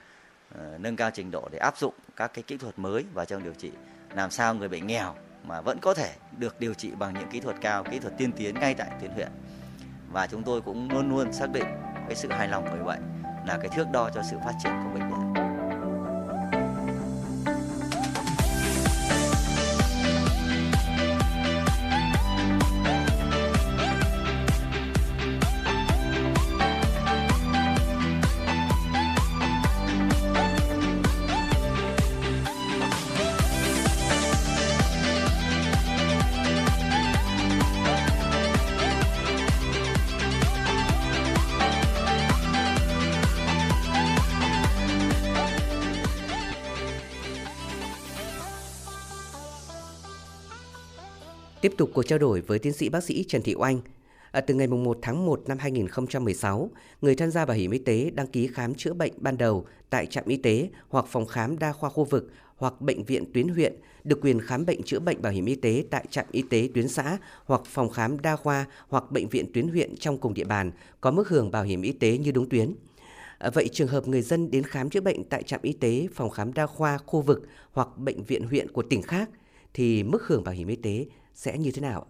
ờ, 0.54 0.78
nâng 0.80 0.96
cao 0.96 1.10
trình 1.14 1.30
độ 1.30 1.48
để 1.52 1.58
áp 1.58 1.78
dụng 1.78 1.94
các 2.16 2.30
cái 2.34 2.42
kỹ 2.42 2.56
thuật 2.56 2.78
mới 2.78 3.04
vào 3.14 3.24
trong 3.24 3.44
điều 3.44 3.54
trị, 3.54 3.70
làm 4.14 4.30
sao 4.30 4.54
người 4.54 4.68
bệnh 4.68 4.86
nghèo 4.86 5.14
mà 5.48 5.60
vẫn 5.60 5.78
có 5.78 5.94
thể 5.94 6.12
được 6.38 6.60
điều 6.60 6.74
trị 6.74 6.90
bằng 6.98 7.14
những 7.14 7.28
kỹ 7.30 7.40
thuật 7.40 7.56
cao, 7.60 7.84
kỹ 7.84 7.98
thuật 7.98 8.18
tiên 8.18 8.32
tiến 8.32 8.54
ngay 8.54 8.74
tại 8.74 8.90
tuyến 9.00 9.10
huyện. 9.10 9.28
Và 10.12 10.26
chúng 10.26 10.42
tôi 10.42 10.60
cũng 10.60 10.90
luôn 10.90 11.10
luôn 11.10 11.32
xác 11.32 11.50
định 11.52 11.66
cái 12.06 12.16
sự 12.16 12.28
hài 12.32 12.48
lòng 12.48 12.64
người 12.64 12.84
bệnh 12.84 13.00
là 13.46 13.58
cái 13.58 13.68
thước 13.68 13.86
đo 13.92 14.10
cho 14.14 14.22
sự 14.30 14.36
phát 14.44 14.52
triển 14.64 14.72
của 14.84 14.98
bệnh 14.98 15.07
Tiếp 51.60 51.72
tục 51.76 51.90
cuộc 51.94 52.02
trao 52.02 52.18
đổi 52.18 52.40
với 52.40 52.58
tiến 52.58 52.72
sĩ 52.72 52.88
bác 52.88 53.04
sĩ 53.04 53.24
Trần 53.28 53.42
Thị 53.42 53.54
Oanh. 53.54 53.80
À, 54.30 54.40
từ 54.40 54.54
ngày 54.54 54.66
1 54.66 54.98
tháng 55.02 55.26
1 55.26 55.42
năm 55.46 55.58
2016, 55.58 56.70
người 57.00 57.14
tham 57.14 57.30
gia 57.30 57.46
bảo 57.46 57.56
hiểm 57.56 57.70
y 57.70 57.78
tế 57.78 58.10
đăng 58.14 58.26
ký 58.26 58.46
khám 58.46 58.74
chữa 58.74 58.92
bệnh 58.92 59.12
ban 59.16 59.38
đầu 59.38 59.66
tại 59.90 60.06
trạm 60.06 60.24
y 60.26 60.36
tế 60.36 60.68
hoặc 60.88 61.04
phòng 61.08 61.26
khám 61.26 61.58
đa 61.58 61.72
khoa 61.72 61.90
khu 61.90 62.04
vực 62.04 62.30
hoặc 62.56 62.80
bệnh 62.80 63.04
viện 63.04 63.32
tuyến 63.32 63.48
huyện 63.48 63.74
được 64.04 64.18
quyền 64.22 64.40
khám 64.40 64.66
bệnh 64.66 64.82
chữa 64.82 64.98
bệnh 64.98 65.22
bảo 65.22 65.32
hiểm 65.32 65.44
y 65.44 65.54
tế 65.54 65.84
tại 65.90 66.04
trạm 66.10 66.24
y 66.32 66.42
tế 66.42 66.68
tuyến 66.74 66.88
xã 66.88 67.18
hoặc 67.44 67.60
phòng 67.64 67.90
khám 67.90 68.20
đa 68.20 68.36
khoa 68.36 68.66
hoặc 68.88 69.10
bệnh 69.10 69.28
viện 69.28 69.52
tuyến 69.52 69.68
huyện 69.68 69.96
trong 69.96 70.18
cùng 70.18 70.34
địa 70.34 70.44
bàn 70.44 70.70
có 71.00 71.10
mức 71.10 71.28
hưởng 71.28 71.50
bảo 71.50 71.62
hiểm 71.62 71.82
y 71.82 71.92
tế 71.92 72.18
như 72.18 72.30
đúng 72.30 72.48
tuyến. 72.48 72.74
À, 73.38 73.50
vậy 73.50 73.68
trường 73.72 73.88
hợp 73.88 74.08
người 74.08 74.22
dân 74.22 74.50
đến 74.50 74.64
khám 74.64 74.90
chữa 74.90 75.00
bệnh 75.00 75.24
tại 75.24 75.42
trạm 75.42 75.60
y 75.62 75.72
tế, 75.72 76.08
phòng 76.14 76.30
khám 76.30 76.52
đa 76.52 76.66
khoa 76.66 76.98
khu 76.98 77.20
vực 77.20 77.48
hoặc 77.72 77.88
bệnh 77.98 78.24
viện 78.24 78.46
huyện 78.46 78.72
của 78.72 78.82
tỉnh 78.82 79.02
khác 79.02 79.30
thì 79.74 80.02
mức 80.02 80.22
hưởng 80.26 80.44
bảo 80.44 80.54
hiểm 80.54 80.68
y 80.68 80.76
tế 80.76 81.06
sẽ 81.38 81.58
như 81.58 81.70
thế 81.70 81.82
nào? 81.82 82.06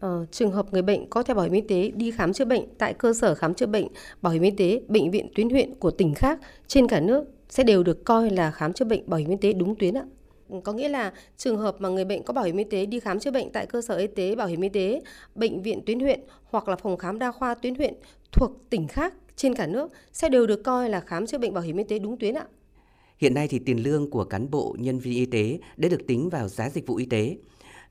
Ờ, 0.00 0.26
trường 0.30 0.52
hợp 0.52 0.72
người 0.72 0.82
bệnh 0.82 1.10
có 1.10 1.22
thẻ 1.22 1.34
bảo 1.34 1.44
hiểm 1.44 1.52
y 1.52 1.60
tế 1.60 1.90
đi 1.90 2.10
khám 2.10 2.32
chữa 2.32 2.44
bệnh 2.44 2.64
tại 2.78 2.94
cơ 2.94 3.12
sở 3.14 3.34
khám 3.34 3.54
chữa 3.54 3.66
bệnh, 3.66 3.86
bảo 4.22 4.32
hiểm 4.32 4.42
y 4.42 4.50
tế, 4.50 4.80
bệnh 4.88 5.10
viện 5.10 5.28
tuyến 5.34 5.50
huyện 5.50 5.74
của 5.74 5.90
tỉnh 5.90 6.14
khác 6.14 6.40
trên 6.66 6.88
cả 6.88 7.00
nước 7.00 7.24
sẽ 7.48 7.64
đều 7.64 7.82
được 7.82 8.04
coi 8.04 8.30
là 8.30 8.50
khám 8.50 8.72
chữa 8.72 8.84
bệnh 8.84 9.10
bảo 9.10 9.20
hiểm 9.20 9.30
y 9.30 9.36
tế 9.36 9.52
đúng 9.52 9.76
tuyến 9.76 9.94
ạ. 9.94 10.04
Có 10.64 10.72
nghĩa 10.72 10.88
là 10.88 11.12
trường 11.36 11.58
hợp 11.58 11.76
mà 11.78 11.88
người 11.88 12.04
bệnh 12.04 12.22
có 12.22 12.34
bảo 12.34 12.44
hiểm 12.44 12.56
y 12.56 12.64
tế 12.64 12.86
đi 12.86 13.00
khám 13.00 13.20
chữa 13.20 13.30
bệnh 13.30 13.52
tại 13.52 13.66
cơ 13.66 13.82
sở 13.82 13.96
y 13.96 14.06
tế, 14.06 14.34
bảo 14.34 14.46
hiểm 14.46 14.60
y 14.60 14.68
tế, 14.68 15.00
bệnh 15.34 15.62
viện 15.62 15.80
tuyến 15.86 16.00
huyện 16.00 16.20
hoặc 16.44 16.68
là 16.68 16.76
phòng 16.76 16.96
khám 16.96 17.18
đa 17.18 17.32
khoa 17.32 17.54
tuyến 17.54 17.74
huyện 17.74 17.94
thuộc 18.32 18.50
tỉnh 18.70 18.88
khác 18.88 19.14
trên 19.36 19.54
cả 19.54 19.66
nước 19.66 19.92
sẽ 20.12 20.28
đều 20.28 20.46
được 20.46 20.64
coi 20.64 20.88
là 20.88 21.00
khám 21.00 21.26
chữa 21.26 21.38
bệnh 21.38 21.52
bảo 21.54 21.62
hiểm 21.62 21.76
y 21.76 21.84
tế 21.84 21.98
đúng 21.98 22.16
tuyến 22.16 22.34
ạ. 22.34 22.46
Hiện 23.18 23.34
nay 23.34 23.48
thì 23.48 23.58
tiền 23.58 23.82
lương 23.82 24.10
của 24.10 24.24
cán 24.24 24.50
bộ 24.50 24.76
nhân 24.78 24.98
viên 24.98 25.14
y 25.14 25.26
tế 25.26 25.58
đã 25.76 25.88
được 25.88 26.06
tính 26.06 26.28
vào 26.28 26.48
giá 26.48 26.70
dịch 26.70 26.86
vụ 26.86 26.96
y 26.96 27.06
tế. 27.06 27.36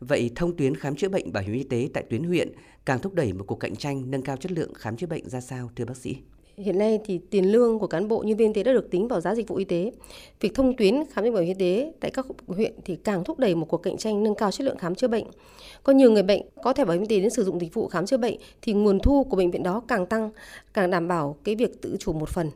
Vậy 0.07 0.31
thông 0.35 0.57
tuyến 0.57 0.75
khám 0.75 0.95
chữa 0.95 1.09
bệnh 1.09 1.33
bảo 1.33 1.43
hiểm 1.43 1.53
y 1.53 1.63
tế 1.63 1.89
tại 1.93 2.03
tuyến 2.09 2.23
huyện 2.23 2.51
càng 2.85 2.99
thúc 2.99 3.13
đẩy 3.13 3.33
một 3.33 3.43
cuộc 3.47 3.59
cạnh 3.59 3.75
tranh 3.75 4.11
nâng 4.11 4.21
cao 4.21 4.37
chất 4.37 4.51
lượng 4.51 4.73
khám 4.73 4.97
chữa 4.97 5.07
bệnh 5.07 5.29
ra 5.29 5.41
sao 5.41 5.69
thưa 5.75 5.85
bác 5.85 5.97
sĩ? 5.97 6.15
Hiện 6.57 6.77
nay 6.77 6.99
thì 7.05 7.19
tiền 7.29 7.51
lương 7.51 7.79
của 7.79 7.87
cán 7.87 8.07
bộ 8.07 8.23
nhân 8.23 8.37
viên 8.37 8.47
y 8.47 8.53
tế 8.53 8.63
đã 8.63 8.73
được 8.73 8.91
tính 8.91 9.07
vào 9.07 9.21
giá 9.21 9.35
dịch 9.35 9.47
vụ 9.47 9.55
y 9.55 9.65
tế. 9.65 9.91
Việc 10.39 10.53
thông 10.55 10.77
tuyến 10.77 10.95
khám 11.11 11.25
chữa 11.25 11.31
bệnh 11.31 11.33
bảo 11.33 11.43
hiểm 11.43 11.57
y 11.57 11.59
tế 11.59 11.91
tại 11.99 12.11
các 12.11 12.25
huyện 12.47 12.73
thì 12.85 12.95
càng 12.95 13.23
thúc 13.23 13.39
đẩy 13.39 13.55
một 13.55 13.65
cuộc 13.65 13.77
cạnh 13.77 13.97
tranh 13.97 14.23
nâng 14.23 14.35
cao 14.35 14.51
chất 14.51 14.65
lượng 14.65 14.77
khám 14.77 14.95
chữa 14.95 15.07
bệnh. 15.07 15.25
Có 15.83 15.93
nhiều 15.93 16.11
người 16.11 16.23
bệnh 16.23 16.41
có 16.63 16.73
thẻ 16.73 16.85
bảo 16.85 16.93
hiểm 16.93 17.01
y 17.01 17.07
tế 17.07 17.21
đến 17.21 17.29
sử 17.29 17.43
dụng 17.43 17.61
dịch 17.61 17.73
vụ 17.73 17.87
khám 17.87 18.05
chữa 18.05 18.17
bệnh 18.17 18.35
thì 18.61 18.73
nguồn 18.73 18.99
thu 18.99 19.23
của 19.23 19.37
bệnh 19.37 19.51
viện 19.51 19.63
đó 19.63 19.81
càng 19.87 20.05
tăng, 20.05 20.29
càng 20.73 20.89
đảm 20.89 21.07
bảo 21.07 21.37
cái 21.43 21.55
việc 21.55 21.81
tự 21.81 21.95
chủ 21.99 22.13
một 22.13 22.29
phần. 22.29 22.49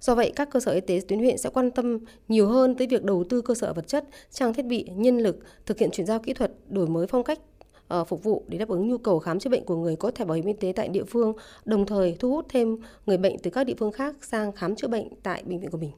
Do 0.00 0.14
vậy, 0.14 0.32
các 0.36 0.50
cơ 0.50 0.60
sở 0.60 0.72
y 0.72 0.80
tế 0.80 1.00
tuyến 1.08 1.18
huyện 1.18 1.38
sẽ 1.38 1.50
quan 1.50 1.70
tâm 1.70 1.98
nhiều 2.28 2.48
hơn 2.48 2.74
tới 2.74 2.86
việc 2.86 3.04
đầu 3.04 3.24
tư 3.28 3.40
cơ 3.40 3.54
sở 3.54 3.72
vật 3.72 3.88
chất, 3.88 4.04
trang 4.30 4.54
thiết 4.54 4.64
bị, 4.64 4.86
nhân 4.94 5.18
lực, 5.18 5.38
thực 5.66 5.78
hiện 5.78 5.90
chuyển 5.90 6.06
giao 6.06 6.18
kỹ 6.18 6.32
thuật, 6.32 6.52
đổi 6.68 6.86
mới 6.86 7.06
phong 7.06 7.24
cách 7.24 7.38
uh, 8.00 8.08
phục 8.08 8.24
vụ 8.24 8.44
để 8.48 8.58
đáp 8.58 8.68
ứng 8.68 8.88
nhu 8.88 8.98
cầu 8.98 9.18
khám 9.18 9.38
chữa 9.38 9.50
bệnh 9.50 9.64
của 9.64 9.76
người 9.76 9.96
có 9.96 10.10
thẻ 10.10 10.24
bảo 10.24 10.34
hiểm 10.34 10.46
y 10.46 10.52
tế 10.52 10.72
tại 10.76 10.88
địa 10.88 11.04
phương, 11.04 11.32
đồng 11.64 11.86
thời 11.86 12.16
thu 12.18 12.30
hút 12.30 12.46
thêm 12.48 12.76
người 13.06 13.16
bệnh 13.16 13.38
từ 13.38 13.50
các 13.50 13.64
địa 13.64 13.74
phương 13.78 13.92
khác 13.92 14.14
sang 14.22 14.52
khám 14.52 14.76
chữa 14.76 14.88
bệnh 14.88 15.08
tại 15.22 15.42
bệnh 15.46 15.60
viện 15.60 15.70
của 15.70 15.78
mình. 15.78 15.90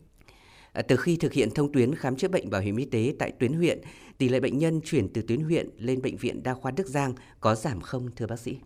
À, 0.73 0.82
từ 0.82 0.97
khi 0.97 1.16
thực 1.16 1.32
hiện 1.32 1.50
thông 1.50 1.73
tuyến 1.73 1.94
khám 1.94 2.16
chữa 2.16 2.28
bệnh 2.28 2.50
bảo 2.50 2.61
hiểm 2.61 2.76
y 2.76 2.85
tế 2.85 3.12
tại 3.18 3.32
tuyến 3.38 3.52
huyện, 3.52 3.80
tỷ 4.18 4.28
lệ 4.28 4.40
bệnh 4.40 4.59
nhân 4.59 4.80
chuyển 4.85 5.09
từ 5.09 5.23
tuyến 5.23 5.40
huyện 5.40 5.68
lên 5.78 6.02
bệnh 6.02 6.16
viện 6.16 6.42
đa 6.42 6.54
khoa 6.54 6.71
Đức 6.71 6.87
Giang 6.87 7.14
có 7.40 7.54
giảm 7.54 7.80
không 7.80 8.09
thưa 8.16 8.26
bác 8.26 8.38
sĩ? 8.38 8.56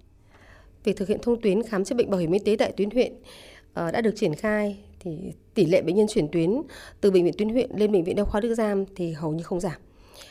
Việc 0.84 0.96
thực 0.96 1.08
hiện 1.08 1.18
thông 1.22 1.40
tuyến 1.40 1.62
khám 1.62 1.84
chữa 1.84 1.94
bệnh 1.94 2.10
bảo 2.10 2.20
hiểm 2.20 2.32
y 2.32 2.38
tế 2.38 2.56
tại 2.58 2.72
tuyến 2.76 2.90
huyện 2.90 3.12
uh, 3.12 3.92
đã 3.92 4.00
được 4.00 4.12
triển 4.16 4.34
khai 4.34 4.78
thì 5.06 5.32
tỷ 5.54 5.66
lệ 5.66 5.82
bệnh 5.82 5.96
nhân 5.96 6.06
chuyển 6.08 6.28
tuyến 6.28 6.62
từ 7.00 7.10
bệnh 7.10 7.24
viện 7.24 7.34
tuyến 7.38 7.48
huyện 7.48 7.70
lên 7.76 7.92
bệnh 7.92 8.04
viện 8.04 8.16
đa 8.16 8.24
khoa 8.24 8.40
Đức 8.40 8.54
Giang 8.54 8.84
thì 8.96 9.12
hầu 9.12 9.32
như 9.32 9.42
không 9.42 9.60
giảm. 9.60 9.80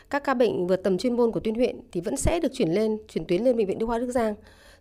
Các 0.09 0.23
ca 0.23 0.33
bệnh 0.33 0.67
vượt 0.67 0.83
tầm 0.83 0.97
chuyên 0.97 1.15
môn 1.15 1.31
của 1.31 1.39
tuyến 1.39 1.55
huyện 1.55 1.79
thì 1.91 2.01
vẫn 2.01 2.17
sẽ 2.17 2.39
được 2.39 2.53
chuyển 2.53 2.69
lên, 2.69 2.97
chuyển 3.07 3.25
tuyến 3.25 3.43
lên 3.43 3.57
bệnh 3.57 3.67
viện 3.67 3.79
đa 3.79 3.85
khoa 3.85 3.99
Đức 3.99 4.11
Giang. 4.11 4.35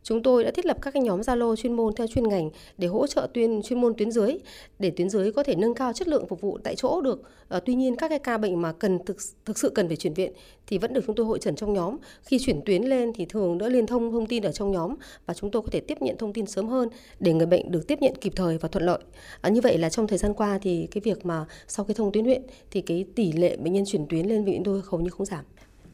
Chúng 0.04 0.22
tôi 0.22 0.44
đã 0.44 0.50
thiết 0.50 0.66
lập 0.66 0.78
các 0.82 0.90
cái 0.94 1.02
nhóm 1.02 1.20
Zalo 1.20 1.56
chuyên 1.56 1.72
môn 1.72 1.94
theo 1.94 2.06
chuyên 2.06 2.28
ngành 2.28 2.50
để 2.78 2.88
hỗ 2.88 3.06
trợ 3.06 3.28
tuyên 3.34 3.62
chuyên 3.62 3.80
môn 3.80 3.94
tuyến 3.94 4.10
dưới 4.10 4.38
để 4.78 4.90
tuyến 4.90 5.08
dưới 5.10 5.32
có 5.32 5.42
thể 5.42 5.54
nâng 5.54 5.74
cao 5.74 5.92
chất 5.92 6.08
lượng 6.08 6.26
phục 6.28 6.40
vụ 6.40 6.58
tại 6.64 6.74
chỗ 6.76 7.00
được. 7.00 7.22
À, 7.48 7.60
tuy 7.60 7.74
nhiên 7.74 7.96
các 7.96 8.08
cái 8.08 8.18
ca 8.18 8.38
bệnh 8.38 8.62
mà 8.62 8.72
cần 8.72 9.04
thực 9.04 9.16
thực 9.44 9.58
sự 9.58 9.70
cần 9.70 9.88
phải 9.88 9.96
chuyển 9.96 10.14
viện 10.14 10.32
thì 10.66 10.78
vẫn 10.78 10.92
được 10.92 11.00
chúng 11.06 11.16
tôi 11.16 11.26
hội 11.26 11.38
trần 11.38 11.56
trong 11.56 11.72
nhóm. 11.72 11.96
Khi 12.22 12.38
chuyển 12.38 12.60
tuyến 12.64 12.82
lên 12.82 13.12
thì 13.12 13.24
thường 13.24 13.58
đã 13.58 13.68
liên 13.68 13.86
thông 13.86 14.12
thông 14.12 14.26
tin 14.26 14.42
ở 14.42 14.52
trong 14.52 14.70
nhóm 14.70 14.94
và 15.26 15.34
chúng 15.34 15.50
tôi 15.50 15.62
có 15.62 15.68
thể 15.72 15.80
tiếp 15.80 16.02
nhận 16.02 16.18
thông 16.18 16.32
tin 16.32 16.46
sớm 16.46 16.68
hơn 16.68 16.88
để 17.20 17.32
người 17.32 17.46
bệnh 17.46 17.70
được 17.70 17.86
tiếp 17.88 17.98
nhận 18.02 18.14
kịp 18.20 18.32
thời 18.36 18.58
và 18.58 18.68
thuận 18.68 18.84
lợi. 18.84 18.98
À, 19.40 19.50
như 19.50 19.60
vậy 19.60 19.78
là 19.78 19.90
trong 19.90 20.06
thời 20.06 20.18
gian 20.18 20.34
qua 20.34 20.58
thì 20.62 20.88
cái 20.90 21.00
việc 21.04 21.26
mà 21.26 21.44
sau 21.68 21.84
cái 21.84 21.94
thông 21.94 22.12
tuyến 22.12 22.24
huyện 22.24 22.42
thì 22.70 22.80
cái 22.80 23.04
tỷ 23.14 23.32
lệ 23.32 23.56
bệnh 23.56 23.72
nhân 23.72 23.84
chuyển 23.86 24.06
tuyến 24.08 24.26
lên 24.26 24.44
viện 24.44 24.62
tôi 24.64 24.82
hầu 24.90 25.00
như 25.00 25.10
không 25.10 25.26
giảm. 25.26 25.44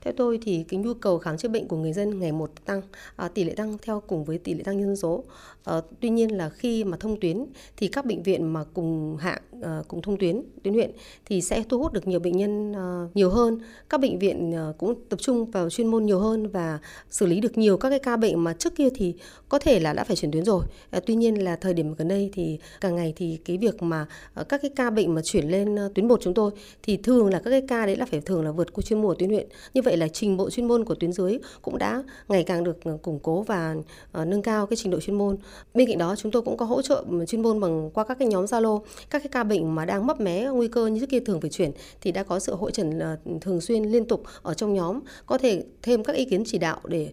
Theo 0.00 0.12
tôi 0.16 0.38
thì 0.42 0.64
cái 0.68 0.80
nhu 0.80 0.94
cầu 0.94 1.18
khám 1.18 1.36
chữa 1.36 1.48
bệnh 1.48 1.68
của 1.68 1.76
người 1.76 1.92
dân 1.92 2.18
ngày 2.18 2.32
một 2.32 2.50
tăng, 2.64 2.82
à, 3.16 3.28
tỷ 3.28 3.44
lệ 3.44 3.54
tăng 3.54 3.78
theo 3.82 4.02
cùng 4.06 4.24
với 4.24 4.38
tỷ 4.38 4.54
lệ 4.54 4.62
tăng 4.62 4.80
dân 4.80 4.96
số. 4.96 5.24
À, 5.64 5.80
tuy 6.00 6.10
nhiên 6.10 6.36
là 6.36 6.48
khi 6.48 6.84
mà 6.84 6.96
thông 6.96 7.20
tuyến 7.20 7.46
thì 7.76 7.88
các 7.88 8.06
bệnh 8.06 8.22
viện 8.22 8.52
mà 8.52 8.64
cùng 8.74 9.16
hạng 9.16 9.42
à, 9.62 9.82
cùng 9.88 10.02
thông 10.02 10.18
tuyến 10.18 10.42
tuyến 10.62 10.74
huyện 10.74 10.90
thì 11.24 11.40
sẽ 11.40 11.64
thu 11.68 11.78
hút 11.78 11.92
được 11.92 12.08
nhiều 12.08 12.20
bệnh 12.20 12.36
nhân 12.36 12.72
à, 12.72 13.08
nhiều 13.14 13.30
hơn. 13.30 13.58
Các 13.88 14.00
bệnh 14.00 14.18
viện 14.18 14.54
à, 14.54 14.72
cũng 14.78 14.94
tập 15.08 15.18
trung 15.22 15.50
vào 15.50 15.70
chuyên 15.70 15.86
môn 15.86 16.06
nhiều 16.06 16.18
hơn 16.18 16.48
và 16.48 16.78
xử 17.10 17.26
lý 17.26 17.40
được 17.40 17.58
nhiều 17.58 17.76
các 17.76 17.90
cái 17.90 17.98
ca 17.98 18.16
bệnh 18.16 18.44
mà 18.44 18.52
trước 18.52 18.76
kia 18.76 18.88
thì 18.94 19.14
có 19.48 19.58
thể 19.58 19.80
là 19.80 19.92
đã 19.92 20.04
phải 20.04 20.16
chuyển 20.16 20.30
tuyến 20.30 20.44
rồi. 20.44 20.64
À, 20.90 21.00
tuy 21.06 21.14
nhiên 21.14 21.44
là 21.44 21.56
thời 21.56 21.74
điểm 21.74 21.94
gần 21.94 22.08
đây 22.08 22.30
thì 22.32 22.58
càng 22.80 22.96
ngày 22.96 23.12
thì 23.16 23.38
cái 23.44 23.58
việc 23.58 23.82
mà 23.82 24.06
à, 24.34 24.42
các 24.42 24.62
cái 24.62 24.70
ca 24.76 24.90
bệnh 24.90 25.14
mà 25.14 25.22
chuyển 25.22 25.48
lên 25.48 25.78
à, 25.78 25.88
tuyến 25.94 26.08
một 26.08 26.20
chúng 26.22 26.34
tôi 26.34 26.50
thì 26.82 26.96
thường 26.96 27.30
là 27.30 27.38
các 27.38 27.50
cái 27.50 27.62
ca 27.68 27.86
đấy 27.86 27.96
là 27.96 28.06
phải 28.06 28.20
thường 28.20 28.44
là 28.44 28.50
vượt 28.50 28.72
qua 28.72 28.82
chuyên 28.82 29.02
môn 29.02 29.08
của 29.08 29.14
tuyến 29.14 29.30
huyện. 29.30 29.48
Như 29.74 29.82
vậy 29.82 29.89
vậy 29.90 29.96
là 29.96 30.08
trình 30.08 30.36
độ 30.36 30.50
chuyên 30.50 30.68
môn 30.68 30.84
của 30.84 30.94
tuyến 30.94 31.12
dưới 31.12 31.38
cũng 31.62 31.78
đã 31.78 32.02
ngày 32.28 32.44
càng 32.44 32.64
được 32.64 32.76
ờ, 32.84 32.98
củng 33.02 33.18
cố 33.18 33.42
và 33.42 33.76
ờ, 34.12 34.24
nâng 34.24 34.42
cao 34.42 34.66
cái 34.66 34.76
trình 34.76 34.90
độ 34.90 35.00
chuyên 35.00 35.18
môn. 35.18 35.36
Bên 35.74 35.88
cạnh 35.88 35.98
đó 35.98 36.16
chúng 36.16 36.32
tôi 36.32 36.42
cũng 36.42 36.56
có 36.56 36.66
hỗ 36.66 36.82
trợ 36.82 37.04
ừ, 37.10 37.24
chuyên 37.26 37.42
môn 37.42 37.60
bằng 37.60 37.90
qua 37.94 38.04
các 38.04 38.18
cái 38.18 38.28
nhóm 38.28 38.44
Zalo, 38.44 38.80
các 39.10 39.18
cái 39.18 39.28
ca 39.30 39.44
bệnh 39.44 39.74
mà 39.74 39.84
đang 39.84 40.06
mấp 40.06 40.20
mé 40.20 40.48
nguy 40.52 40.68
cơ 40.68 40.86
như 40.86 41.00
trước 41.00 41.10
kia 41.10 41.20
thường 41.20 41.40
phải 41.40 41.50
chuyển 41.50 41.70
thì 42.00 42.12
đã 42.12 42.22
có 42.22 42.38
sự 42.38 42.54
hội 42.54 42.70
trần 42.72 42.98
ờ, 42.98 43.16
thường 43.40 43.60
xuyên 43.60 43.84
liên 43.84 44.04
tục 44.04 44.22
ở 44.42 44.54
trong 44.54 44.74
nhóm, 44.74 45.00
có 45.26 45.38
thể 45.38 45.62
thêm 45.82 46.04
các 46.04 46.16
ý 46.16 46.24
kiến 46.24 46.42
chỉ 46.46 46.58
đạo 46.58 46.80
để 46.84 47.10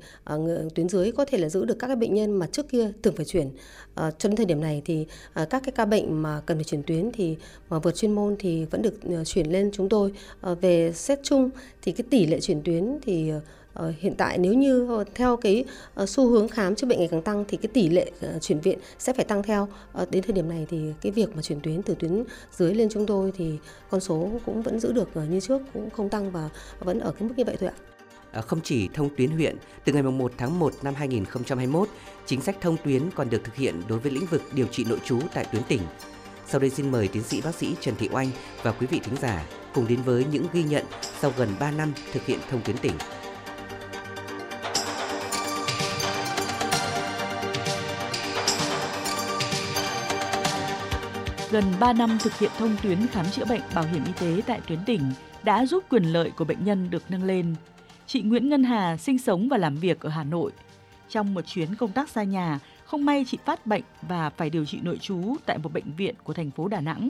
tuyến 0.76 0.90
dưới 0.90 1.12
có 1.12 1.26
thể 1.26 1.38
là 1.38 1.50
giữ 1.50 1.66
được 1.66 1.80
các 1.80 1.88
cái 1.88 1.96
bệnh 1.96 2.14
nhân 2.14 2.32
mà 2.32 2.48
trước 2.48 2.70
kia 2.70 2.92
thường 3.04 3.14
phải 3.16 3.26
chuyển. 3.26 3.50
Cho 3.96 4.30
đến 4.30 4.36
thời 4.36 4.46
điểm 4.46 4.62
này 4.62 4.82
thì 4.86 5.06
các 5.34 5.64
cái 5.64 5.72
ca 5.76 5.86
bệnh 5.86 6.22
mà 6.22 6.42
cần 6.46 6.58
phải 6.58 6.64
chuyển 6.64 6.84
tuyến 6.84 7.12
thì 7.14 7.36
mà 7.70 7.80
vượt 7.80 7.96
chuyên 7.96 8.12
môn 8.12 8.36
thì 8.40 8.66
vẫn 8.66 8.82
được 8.82 8.94
chuyển 9.26 9.52
lên 9.52 9.70
chúng 9.74 9.90
tôi. 9.90 10.12
Về 10.62 10.92
xét 10.96 11.20
chung 11.24 11.50
thì 11.82 11.92
cái 11.92 12.06
tỷ 12.10 12.26
lệ 12.26 12.40
chuyển 12.40 12.62
tuyến 12.62 12.67
thì 13.02 13.32
uh, 13.34 13.96
hiện 14.00 14.16
tại 14.18 14.38
nếu 14.38 14.54
như 14.54 14.84
uh, 14.84 15.08
theo 15.16 15.38
cái 15.38 15.66
uh, 16.04 16.10
xu 16.10 16.28
hướng 16.28 16.48
khám 16.48 16.76
chữa 16.76 16.88
bệnh 16.88 17.00
ngày 17.00 17.08
càng 17.12 17.22
tăng 17.22 17.46
thì 17.48 17.58
cái 17.58 17.70
tỷ 17.74 17.90
lệ 17.90 18.12
uh, 18.36 18.42
chuyển 18.42 18.60
viện 18.60 18.80
sẽ 19.00 19.14
phải 19.14 19.26
tăng 19.26 19.44
theo. 19.44 19.68
Uh, 20.02 20.12
đến 20.12 20.24
thời 20.24 20.34
điểm 20.34 20.50
này 20.50 20.68
thì 20.70 20.94
cái 21.02 21.12
việc 21.12 21.36
mà 21.36 21.42
chuyển 21.42 21.60
tuyến 21.60 21.82
từ 21.82 21.96
tuyến 21.96 22.24
dưới 22.52 22.74
lên 22.74 22.90
chúng 22.90 23.06
tôi 23.06 23.32
thì 23.38 23.58
con 23.90 24.02
số 24.02 24.30
cũng 24.46 24.62
vẫn 24.62 24.80
giữ 24.80 24.92
được 24.92 25.10
uh, 25.20 25.30
như 25.30 25.40
trước 25.40 25.62
cũng 25.74 25.90
không 25.90 26.10
tăng 26.10 26.32
và 26.32 26.50
vẫn 26.80 27.00
ở 27.00 27.12
cái 27.12 27.28
mức 27.30 27.34
như 27.38 27.44
vậy 27.46 27.56
thôi 27.60 27.70
ạ. 27.70 27.76
À, 28.32 28.42
không 28.42 28.60
chỉ 28.64 28.90
thông 28.94 29.10
tuyến 29.16 29.32
huyện, 29.32 29.56
từ 29.86 29.94
ngày 29.94 30.04
1 30.04 30.32
tháng 30.38 30.60
1 30.60 30.74
năm 30.82 30.94
2021, 30.94 31.90
chính 32.26 32.42
sách 32.42 32.58
thông 32.62 32.78
tuyến 32.84 33.02
còn 33.16 33.30
được 33.30 33.44
thực 33.44 33.56
hiện 33.56 33.82
đối 33.88 34.00
với 34.00 34.12
lĩnh 34.12 34.26
vực 34.26 34.42
điều 34.54 34.68
trị 34.68 34.86
nội 34.90 35.00
trú 35.06 35.20
tại 35.34 35.46
tuyến 35.52 35.64
tỉnh. 35.64 35.82
Sau 36.50 36.60
đây 36.60 36.70
xin 36.70 36.92
mời 36.92 37.08
tiến 37.08 37.24
sĩ 37.24 37.42
bác 37.42 37.56
sĩ 37.56 37.76
Trần 37.82 37.96
Thị 37.96 38.10
Oanh 38.12 38.30
và 38.64 38.72
quý 38.72 38.88
vị 38.88 39.00
thính 39.04 39.16
giả 39.22 39.44
cùng 39.74 39.88
đến 39.88 40.02
với 40.02 40.26
những 40.32 40.46
ghi 40.54 40.64
nhận 40.64 40.86
sau 41.20 41.34
gần 41.38 41.50
3 41.60 41.72
năm 41.72 41.94
thực 42.14 42.26
hiện 42.26 42.40
thông 42.50 42.62
tuyến 42.62 42.78
tỉnh. 42.78 42.94
Gần 51.52 51.64
3 51.80 51.94
năm 51.94 52.18
thực 52.22 52.40
hiện 52.40 52.52
thông 52.58 52.76
tuyến 52.84 53.08
khám 53.08 53.26
chữa 53.32 53.46
bệnh 53.46 53.62
bảo 53.76 53.84
hiểm 53.84 54.06
y 54.06 54.12
tế 54.20 54.42
tại 54.48 54.62
tuyến 54.68 54.80
tỉnh 54.86 55.02
đã 55.44 55.66
giúp 55.66 55.84
quyền 55.90 56.04
lợi 56.04 56.32
của 56.38 56.46
bệnh 56.46 56.66
nhân 56.66 56.90
được 56.90 57.04
nâng 57.10 57.24
lên. 57.24 57.56
Chị 58.06 58.22
Nguyễn 58.22 58.50
Ngân 58.50 58.64
Hà 58.64 58.98
sinh 58.98 59.18
sống 59.18 59.50
và 59.50 59.58
làm 59.58 59.76
việc 59.76 60.00
ở 60.00 60.10
Hà 60.10 60.24
Nội. 60.24 60.52
Trong 61.10 61.34
một 61.34 61.42
chuyến 61.42 61.76
công 61.76 61.92
tác 61.92 62.10
xa 62.10 62.24
nhà, 62.24 62.60
không 62.88 63.06
may 63.06 63.26
chị 63.28 63.38
phát 63.46 63.66
bệnh 63.66 63.84
và 64.02 64.30
phải 64.30 64.50
điều 64.50 64.66
trị 64.66 64.80
nội 64.82 64.98
trú 64.98 65.36
tại 65.46 65.58
một 65.58 65.74
bệnh 65.74 65.96
viện 65.98 66.16
của 66.24 66.34
thành 66.34 66.52
phố 66.52 66.68
Đà 66.68 66.82
Nẵng. 66.82 67.10